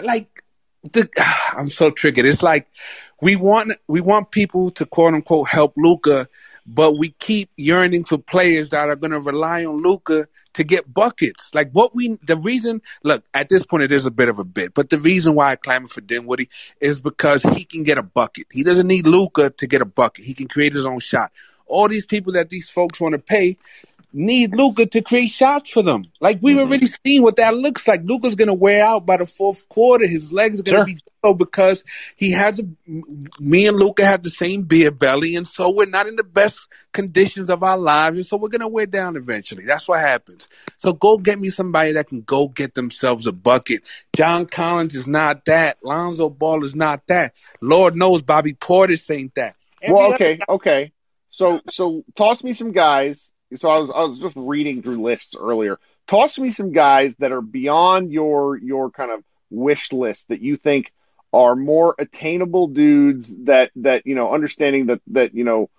[0.01, 0.43] like
[0.91, 1.09] the,
[1.57, 2.25] I'm so triggered.
[2.25, 2.67] It's like
[3.21, 6.27] we want we want people to quote unquote help Luka,
[6.65, 10.27] but we keep yearning for players that are going to rely on Luka
[10.57, 11.53] to get buckets.
[11.53, 14.43] Like what we, the reason, look, at this point it is a bit of a
[14.43, 16.49] bit, but the reason why I clamor for Dinwiddie
[16.81, 18.47] is because he can get a bucket.
[18.51, 20.25] He doesn't need Luka to get a bucket.
[20.25, 21.31] He can create his own shot.
[21.67, 23.57] All these people that these folks want to pay
[24.13, 26.03] need Luka to create shots for them.
[26.19, 26.67] Like we've mm-hmm.
[26.67, 28.01] already seen what that looks like.
[28.03, 30.07] Luka's gonna wear out by the fourth quarter.
[30.07, 30.85] His legs are gonna Sure.
[30.85, 31.83] be so because
[32.15, 32.63] he has a.
[33.39, 36.67] Me and Luka have the same beer belly, and so we're not in the best
[36.93, 39.65] conditions of our lives, and so we're gonna wear down eventually.
[39.65, 40.47] That's what happens.
[40.77, 43.81] So go get me somebody that can go get themselves a bucket.
[44.15, 45.77] John Collins is not that.
[45.83, 47.33] Lonzo Ball is not that.
[47.61, 49.55] Lord knows Bobby Portis ain't that.
[49.81, 50.91] Every well, other okay, okay.
[51.29, 55.35] So so toss me some guys so I was I was just reading through lists
[55.39, 55.79] earlier.
[56.07, 60.57] Toss me some guys that are beyond your your kind of wish list that you
[60.57, 60.91] think
[61.33, 65.69] are more attainable dudes that that you know understanding that that you know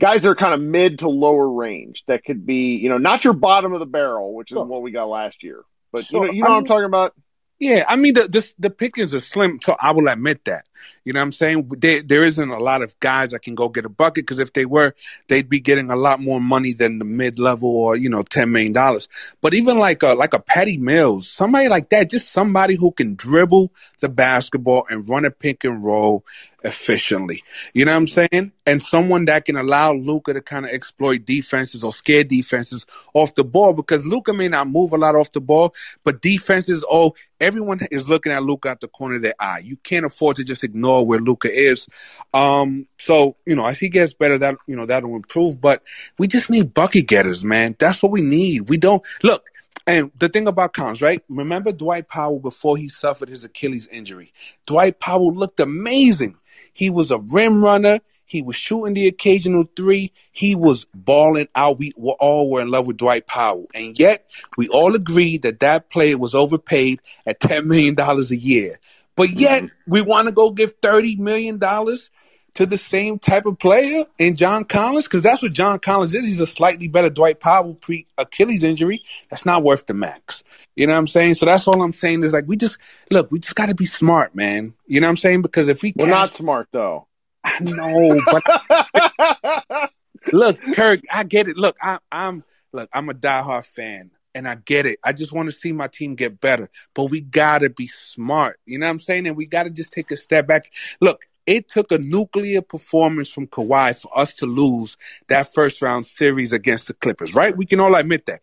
[0.00, 3.24] guys that are kind of mid to lower range that could be you know not
[3.24, 4.64] your bottom of the barrel which is Sure.
[4.64, 5.62] what we got last year
[5.92, 6.24] but Sure.
[6.26, 7.14] you know you know I what I'm talking about
[7.58, 9.58] Yeah, I mean the the, the pickings are slim.
[9.60, 10.64] So I will admit that.
[11.04, 11.70] You know what I'm saying?
[11.78, 14.52] There there isn't a lot of guys that can go get a bucket because if
[14.52, 14.94] they were,
[15.28, 18.52] they'd be getting a lot more money than the mid level or you know ten
[18.52, 19.08] million dollars.
[19.40, 23.14] But even like a like a Patty Mills, somebody like that, just somebody who can
[23.14, 26.24] dribble the basketball and run a pick and roll
[26.64, 27.42] efficiently.
[27.72, 28.52] You know what I'm saying?
[28.66, 33.34] And someone that can allow Luka to kind of exploit defenses or scare defenses off
[33.34, 35.74] the ball because Luka may not move a lot off the ball,
[36.04, 39.60] but defenses, oh, everyone is looking at Luka at the corner of their eye.
[39.64, 41.88] You can't afford to just ignore where Luka is.
[42.32, 45.60] Um, so, you know, as he gets better, that you know, that'll improve.
[45.60, 45.82] But
[46.18, 47.76] we just need bucket getters, man.
[47.78, 48.68] That's what we need.
[48.68, 49.44] We don't look.
[49.86, 51.22] And the thing about Collins, right?
[51.30, 54.34] Remember Dwight Powell before he suffered his Achilles injury.
[54.66, 56.36] Dwight Powell looked amazing.
[56.74, 58.00] He was a rim runner.
[58.26, 60.12] He was shooting the occasional three.
[60.32, 61.78] He was balling out.
[61.78, 63.66] We were all were in love with Dwight Powell.
[63.74, 64.26] And yet
[64.58, 68.80] we all agreed that that player was overpaid at $10 million a year.
[69.18, 69.90] But yet mm-hmm.
[69.90, 74.64] we want to go give $30 million to the same type of player in John
[74.64, 76.26] Collins because that's what John Collins is.
[76.26, 79.02] He's a slightly better Dwight Powell pre Achilles injury.
[79.28, 80.44] That's not worth the max.
[80.76, 81.34] You know what I'm saying?
[81.34, 82.78] So that's all I'm saying is like we just
[83.10, 84.74] look, we just got to be smart, man.
[84.86, 85.42] You know what I'm saying?
[85.42, 87.08] Because if we we're cash- not smart though
[87.44, 89.90] I know, but
[90.32, 91.56] look, Kirk, I get it.
[91.56, 94.98] Look, I, I'm look, I'm a diehard fan, and I get it.
[95.04, 98.58] I just want to see my team get better, but we gotta be smart.
[98.64, 99.26] You know what I'm saying?
[99.26, 100.72] And we gotta just take a step back.
[101.00, 101.20] Look.
[101.46, 104.98] It took a nuclear performance from Kawhi for us to lose
[105.28, 107.56] that first round series against the Clippers, right?
[107.56, 108.42] We can all admit that.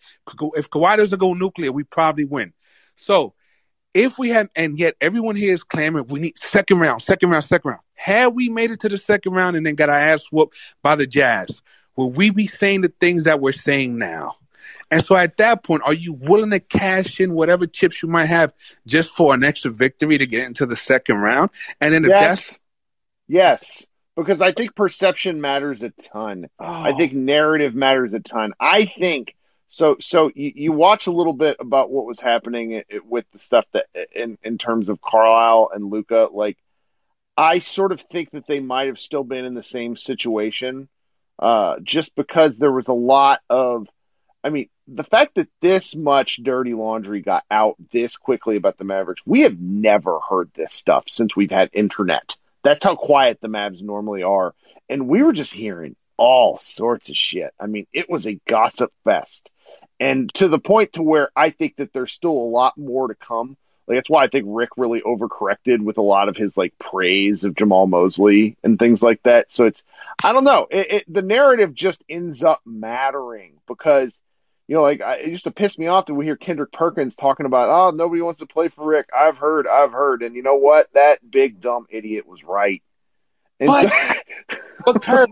[0.56, 2.52] If Kawhi doesn't go nuclear, we probably win.
[2.96, 3.36] So
[3.94, 7.44] if we had, and yet everyone here is clamoring, we need second round, second round,
[7.44, 7.82] second round.
[7.94, 10.96] Had we made it to the second round and then got our ass whooped by
[10.96, 11.62] the Jazz,
[11.96, 14.36] would we be saying the things that we're saying now?
[14.92, 18.26] And so at that point, are you willing to cash in whatever chips you might
[18.28, 18.54] have
[18.86, 21.50] just for an extra victory to get into the second round?
[21.82, 22.60] And then if that's yes
[23.28, 28.54] yes because I think perception matters a ton I think narrative matters a ton.
[28.60, 29.36] I think
[29.68, 29.98] so.
[30.00, 33.40] So you, you watch a little bit about what was happening i- i- with the
[33.40, 36.30] stuff that in in terms of Carlisle and Luka.
[36.32, 36.58] Like,
[37.36, 40.88] I sort of think that they might have still been in the same situation,
[41.40, 43.88] uh, just because there was a lot of.
[44.46, 48.84] I mean, the fact that this much dirty laundry got out this quickly about the
[48.84, 52.36] Mavericks, we have never heard this stuff since we've had internet.
[52.64, 54.54] That's how quiet the Mavs normally are.
[54.88, 57.56] And we were just hearing all sorts of shit.
[57.60, 59.50] I mean, it was a gossip fest.
[60.00, 63.16] And to the point to where I think that there's still a lot more to
[63.16, 63.58] come.
[63.88, 67.46] Like that's why I think Rick really overcorrected with a lot of his like praise
[67.46, 69.52] of Jamahl Mosley and things like that.
[69.52, 69.84] So it's
[70.24, 70.68] I don't know.
[70.70, 74.12] It, it, the narrative just ends up mattering because
[74.68, 77.16] you know, like I, it used to piss me off that we hear Kendrick Perkins
[77.16, 79.10] talking about, oh, nobody wants to play for Rick.
[79.16, 80.88] I've heard, I've heard, and you know what?
[80.94, 82.82] That big dumb idiot was right.
[83.60, 85.30] And But- so- But Kirk,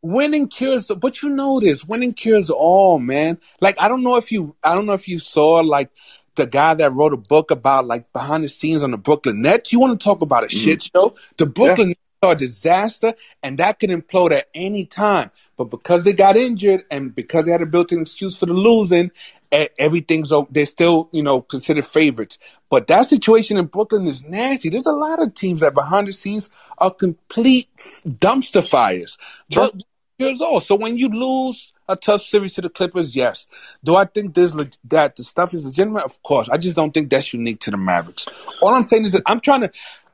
[0.00, 0.88] winning cures.
[0.88, 3.38] But you know this, winning cures all, man.
[3.60, 5.90] Like I don't know if you, I don't know if you saw like
[6.36, 9.72] the guy that wrote a book about like behind the scenes on the Brooklyn Nets.
[9.72, 10.64] You want to talk about a mm.
[10.64, 11.16] shit show?
[11.36, 15.30] The Brooklyn Nets are a disaster, and that could implode at any time.
[15.56, 19.10] But because they got injured and because they had a built-in excuse for the losing,
[19.78, 22.38] everything's they're still you know considered favorites.
[22.70, 24.68] But that situation in Brooklyn is nasty.
[24.68, 27.68] There's a lot of teams that behind the scenes are complete
[28.04, 29.18] dumpster fires.
[29.54, 29.74] But
[30.18, 30.60] here's all.
[30.60, 33.46] So when you lose a tough series to the Clippers, yes.
[33.84, 36.04] Do I think this that the stuff is legitimate?
[36.04, 36.48] Of course.
[36.48, 38.26] I just don't think that's unique to the Mavericks.
[38.60, 39.70] All I'm saying is that I'm trying to.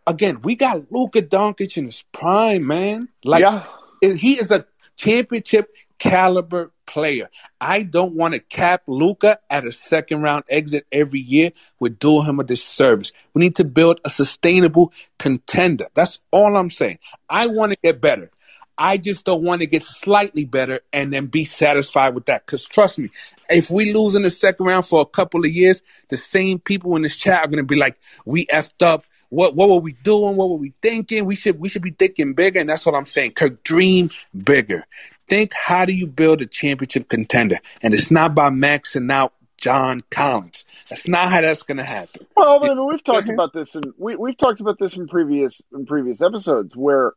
[0.07, 3.09] Again, we got Luka Doncic in his prime, man.
[3.23, 3.65] Like Yeah.
[4.03, 4.67] he is a
[5.01, 7.29] championship caliber player.
[7.61, 11.53] I don't want to cap Luka at a second round exit every year.
[11.79, 13.13] We're doing him a disservice.
[13.33, 15.87] We need to build a sustainable contender.
[15.95, 16.99] That's all I'm saying.
[17.31, 18.29] I want to get better.
[18.77, 22.47] I just don't want to get slightly better and then be satisfied with that.
[22.47, 23.11] Because trust me,
[23.51, 26.97] if we lose in the second round for a couple of years, the same people
[26.97, 29.05] in this chat are going to be like, "We effed up.
[29.31, 30.37] What what were we doing?
[30.37, 31.25] What were we thinking?
[31.25, 33.33] We should we should be thinking bigger." And that's what I'm saying.
[33.33, 34.85] Kirk, dream bigger.
[35.29, 37.57] Think how do you build a championship contender?
[37.83, 40.65] And it's not by maxing out John Collins.
[40.89, 42.27] That's not how that's going to happen.
[42.37, 43.35] Well, I mean, we've talked mm-hmm.
[43.35, 47.13] about this, and we we've talked about this in previous in previous episodes, where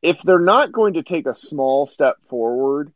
[0.00, 2.92] if they're not going to take a small step forward,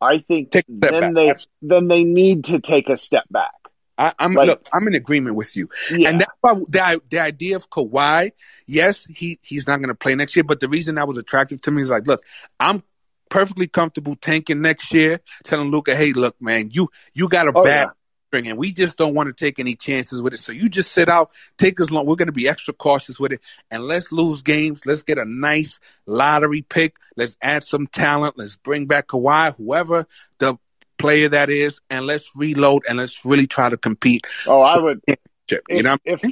[0.00, 1.14] I think Take a step then back.
[1.14, 1.52] they Absolutely.
[1.62, 3.59] then they need to take a step back.
[4.00, 4.68] I, I'm Like- look.
[4.72, 6.08] I'm in agreement with you, Yeah.
[6.08, 8.32] and that's why the the idea of Kawhi.
[8.66, 11.60] Yes, he he's not going to play next year, but the reason that was attractive
[11.62, 12.22] to me is like, look,
[12.58, 12.82] I'm
[13.28, 17.62] perfectly comfortable tanking next year, telling Luka, hey, look, man, you you got a Oh,
[17.62, 17.92] bad yeah.
[18.28, 20.38] string, and we just don't want to take any chances with it.
[20.38, 22.06] So you just sit out, take as long.
[22.06, 23.40] We're going to be extra cautious with it,
[23.70, 24.86] and let's lose games.
[24.86, 26.96] Let's get a nice lottery pick.
[27.16, 28.38] Let's add some talent.
[28.38, 30.06] Let's bring back Kawhi, whoever
[30.38, 30.56] the
[31.00, 34.26] player that is, and let's reload and let's really try to compete.
[34.46, 35.00] Oh, I would.
[35.68, 36.22] You know, if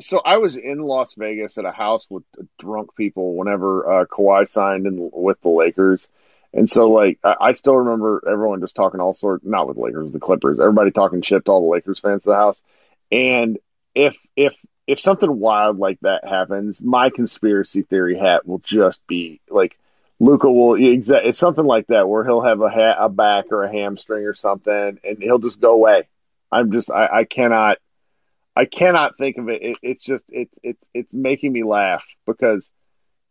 [0.00, 2.24] so, I was in Las Vegas at a house with
[2.58, 6.08] drunk people whenever uh, Kawhi signed in, with the Lakers,
[6.52, 10.10] and so like I, I still remember everyone just talking all sorts, not with Lakers,
[10.10, 12.60] the Clippers, everybody talking shit to all the Lakers fans of the house,
[13.12, 13.58] and
[13.94, 14.56] if if
[14.86, 19.78] if something wild like that happens, my conspiracy theory hat will just be like
[20.20, 23.64] Luka will exa- it's something like that where he'll have a ha- a back or
[23.64, 26.08] a hamstring or something, and he'll just go away.
[26.50, 27.78] I'm just I, I cannot
[28.56, 29.62] I cannot think of it.
[29.62, 29.78] it.
[29.82, 32.68] It's just it's it's it's making me laugh because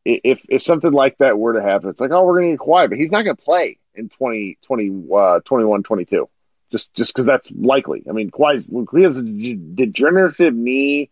[0.06, 2.90] if if something like that were to happen, it's like oh we're gonna get quiet,
[2.90, 6.30] but he's not gonna play in 20, 20 uh, 21, 22.
[6.72, 8.04] Just just because that's likely.
[8.10, 11.10] I mean, Kawhi's he has a degenerative knee,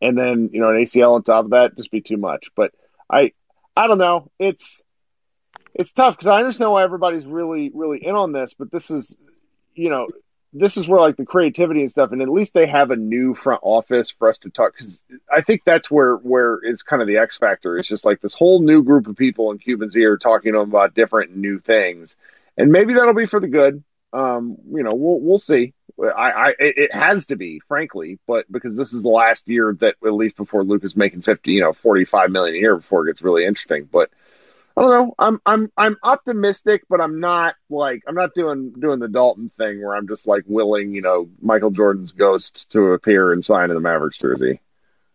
[0.00, 2.50] and then you know an ACL on top of that, just be too much.
[2.54, 2.72] But
[3.10, 3.32] I
[3.76, 4.30] I don't know.
[4.38, 4.82] It's
[5.78, 9.16] it's tough because I understand why everybody's really really in on this, but this is
[9.74, 10.06] you know
[10.52, 13.34] this is where like the creativity and stuff, and at least they have a new
[13.34, 14.72] front office for us to talk.
[14.72, 14.98] Because
[15.30, 17.76] I think that's where where is kind of the X factor.
[17.76, 20.70] It's just like this whole new group of people in Cuban's ear talking to them
[20.70, 22.16] about different new things,
[22.56, 23.84] and maybe that'll be for the good.
[24.12, 25.74] Um, you know, we'll we'll see.
[26.00, 29.96] I, I it has to be, frankly, but because this is the last year that
[30.04, 33.12] at least before Luka's making fifty, you know, forty five million a year before it
[33.12, 33.88] gets really interesting.
[33.90, 34.10] But
[34.76, 35.14] I don't know.
[35.18, 39.82] I'm I'm I'm optimistic, but I'm not like I'm not doing doing the Dalton thing
[39.82, 43.74] where I'm just like willing, you know, Michael Jordan's ghost to appear and sign in
[43.74, 44.60] the Mavericks jersey.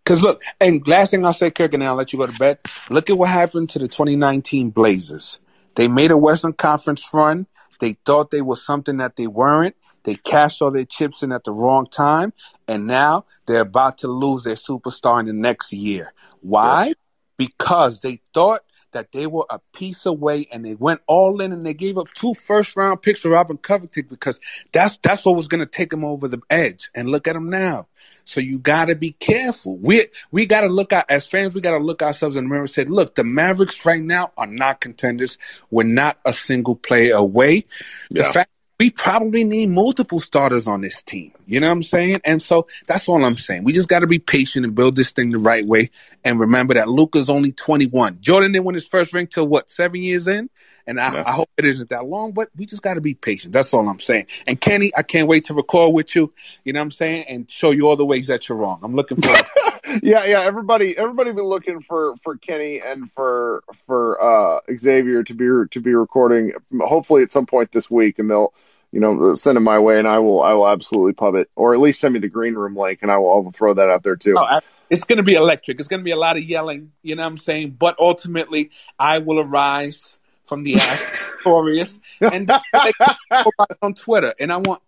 [0.03, 2.39] Because look, and last thing I'll say, Kirk, and then I'll let you go to
[2.39, 2.57] bed.
[2.89, 5.39] Look at what happened to the 2019 Blazers.
[5.75, 7.45] They made a Western Conference run.
[7.79, 9.75] They thought they were something that they weren't.
[10.03, 12.33] They cashed all their chips in at the wrong time,
[12.67, 16.13] and now they're about to lose their superstar in the next year.
[16.41, 16.93] Why?
[17.37, 18.61] Because they thought
[18.91, 22.07] that they were a piece away, and they went all in, and they gave up
[22.13, 24.39] two first round picks for Robert Covington because
[24.71, 26.89] that's that's what was going to take them over the edge.
[26.95, 27.87] And look at them now.
[28.25, 29.77] So you got to be careful.
[29.77, 31.55] We we got to look out as fans.
[31.55, 34.31] We got to look ourselves in the mirror and say, look, the Mavericks right now
[34.37, 35.37] are not contenders.
[35.69, 37.63] We're not a single player away.
[38.09, 38.51] The fact
[38.81, 41.31] we probably need multiple starters on this team.
[41.45, 42.21] You know what I'm saying?
[42.25, 43.63] And so that's all I'm saying.
[43.63, 45.91] We just got to be patient and build this thing the right way.
[46.23, 48.17] And remember that Luka's only 21.
[48.21, 50.49] Jordan didn't win his first ring till what seven years in.
[50.87, 51.23] And I, Yeah.
[51.27, 53.53] I hope it isn't that long, but we just got to be patient.
[53.53, 54.25] That's all I'm saying.
[54.47, 56.33] And Kenny, I can't wait to record with you.
[56.65, 57.25] You know what I'm saying?
[57.29, 58.79] And show you all the ways that you're wrong.
[58.81, 59.29] I'm looking for.
[60.01, 60.41] yeah, yeah.
[60.41, 65.79] Everybody, everybody been looking for for Kenny and for for uh, Xavier to be to
[65.79, 66.53] be recording.
[66.79, 68.51] Hopefully, at some point this week, and they'll
[68.91, 71.73] you know send it my way, and I will I will absolutely pub it, or
[71.73, 73.89] at least send me the green room link, and I will I will throw that
[73.89, 74.35] out there too.
[74.37, 74.59] Oh, I-
[74.89, 75.79] it's going to be electric.
[75.79, 76.91] It's going to be a lot of yelling.
[77.01, 77.77] You know what I'm saying?
[77.79, 81.07] But ultimately, I will arise from the ashes
[81.37, 84.33] victorious and they can go it on Twitter.
[84.37, 84.81] And I want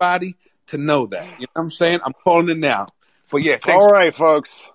[0.00, 0.36] everybody
[0.68, 1.26] to know that.
[1.26, 1.98] You know what I'm saying?
[2.04, 2.86] I'm calling it now.
[3.32, 3.84] But yeah, thanks.
[3.84, 4.70] All right, folks.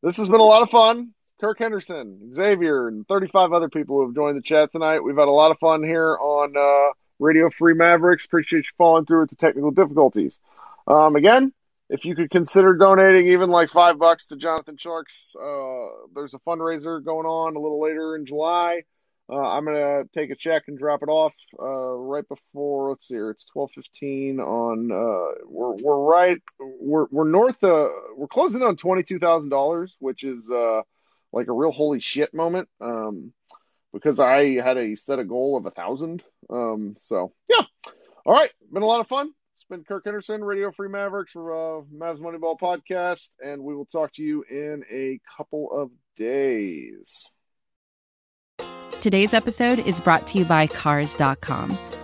[0.00, 1.12] This has been a lot of fun.
[1.40, 5.00] Kirk Henderson, Xavier, and 35 other people who have joined the chat tonight.
[5.00, 8.24] We've had a lot of fun here on uh, Radio Free Mavericks.
[8.24, 10.40] Appreciate you following through with the technical difficulties.
[10.86, 11.52] Um, again,
[11.88, 16.38] if you could consider donating even like five bucks to Jonathan Tjarks, uh, there's a
[16.38, 18.82] fundraiser going on a little later in July.
[19.28, 22.90] Uh, I'm gonna take a check and drop it off uh, right before.
[22.90, 23.30] Let's see here.
[23.30, 24.90] It's 12:15 on.
[24.90, 26.38] Uh, we're we're right.
[26.58, 27.62] We're we're north.
[27.62, 30.82] Uh, we're closing on twenty two thousand dollars, which is uh
[31.32, 32.68] like a real holy shit moment.
[32.80, 33.32] Um,
[33.92, 36.22] because I had a set a goal of a thousand.
[36.48, 37.64] Um, so yeah.
[38.26, 39.32] All right, been a lot of fun.
[39.56, 43.86] It's been Kirk Henderson, Radio Free Mavericks for uh, Mavs Moneyball podcast, and we will
[43.86, 47.30] talk to you in a couple of days.
[49.00, 51.78] Today's episode is brought to you by Cars.com.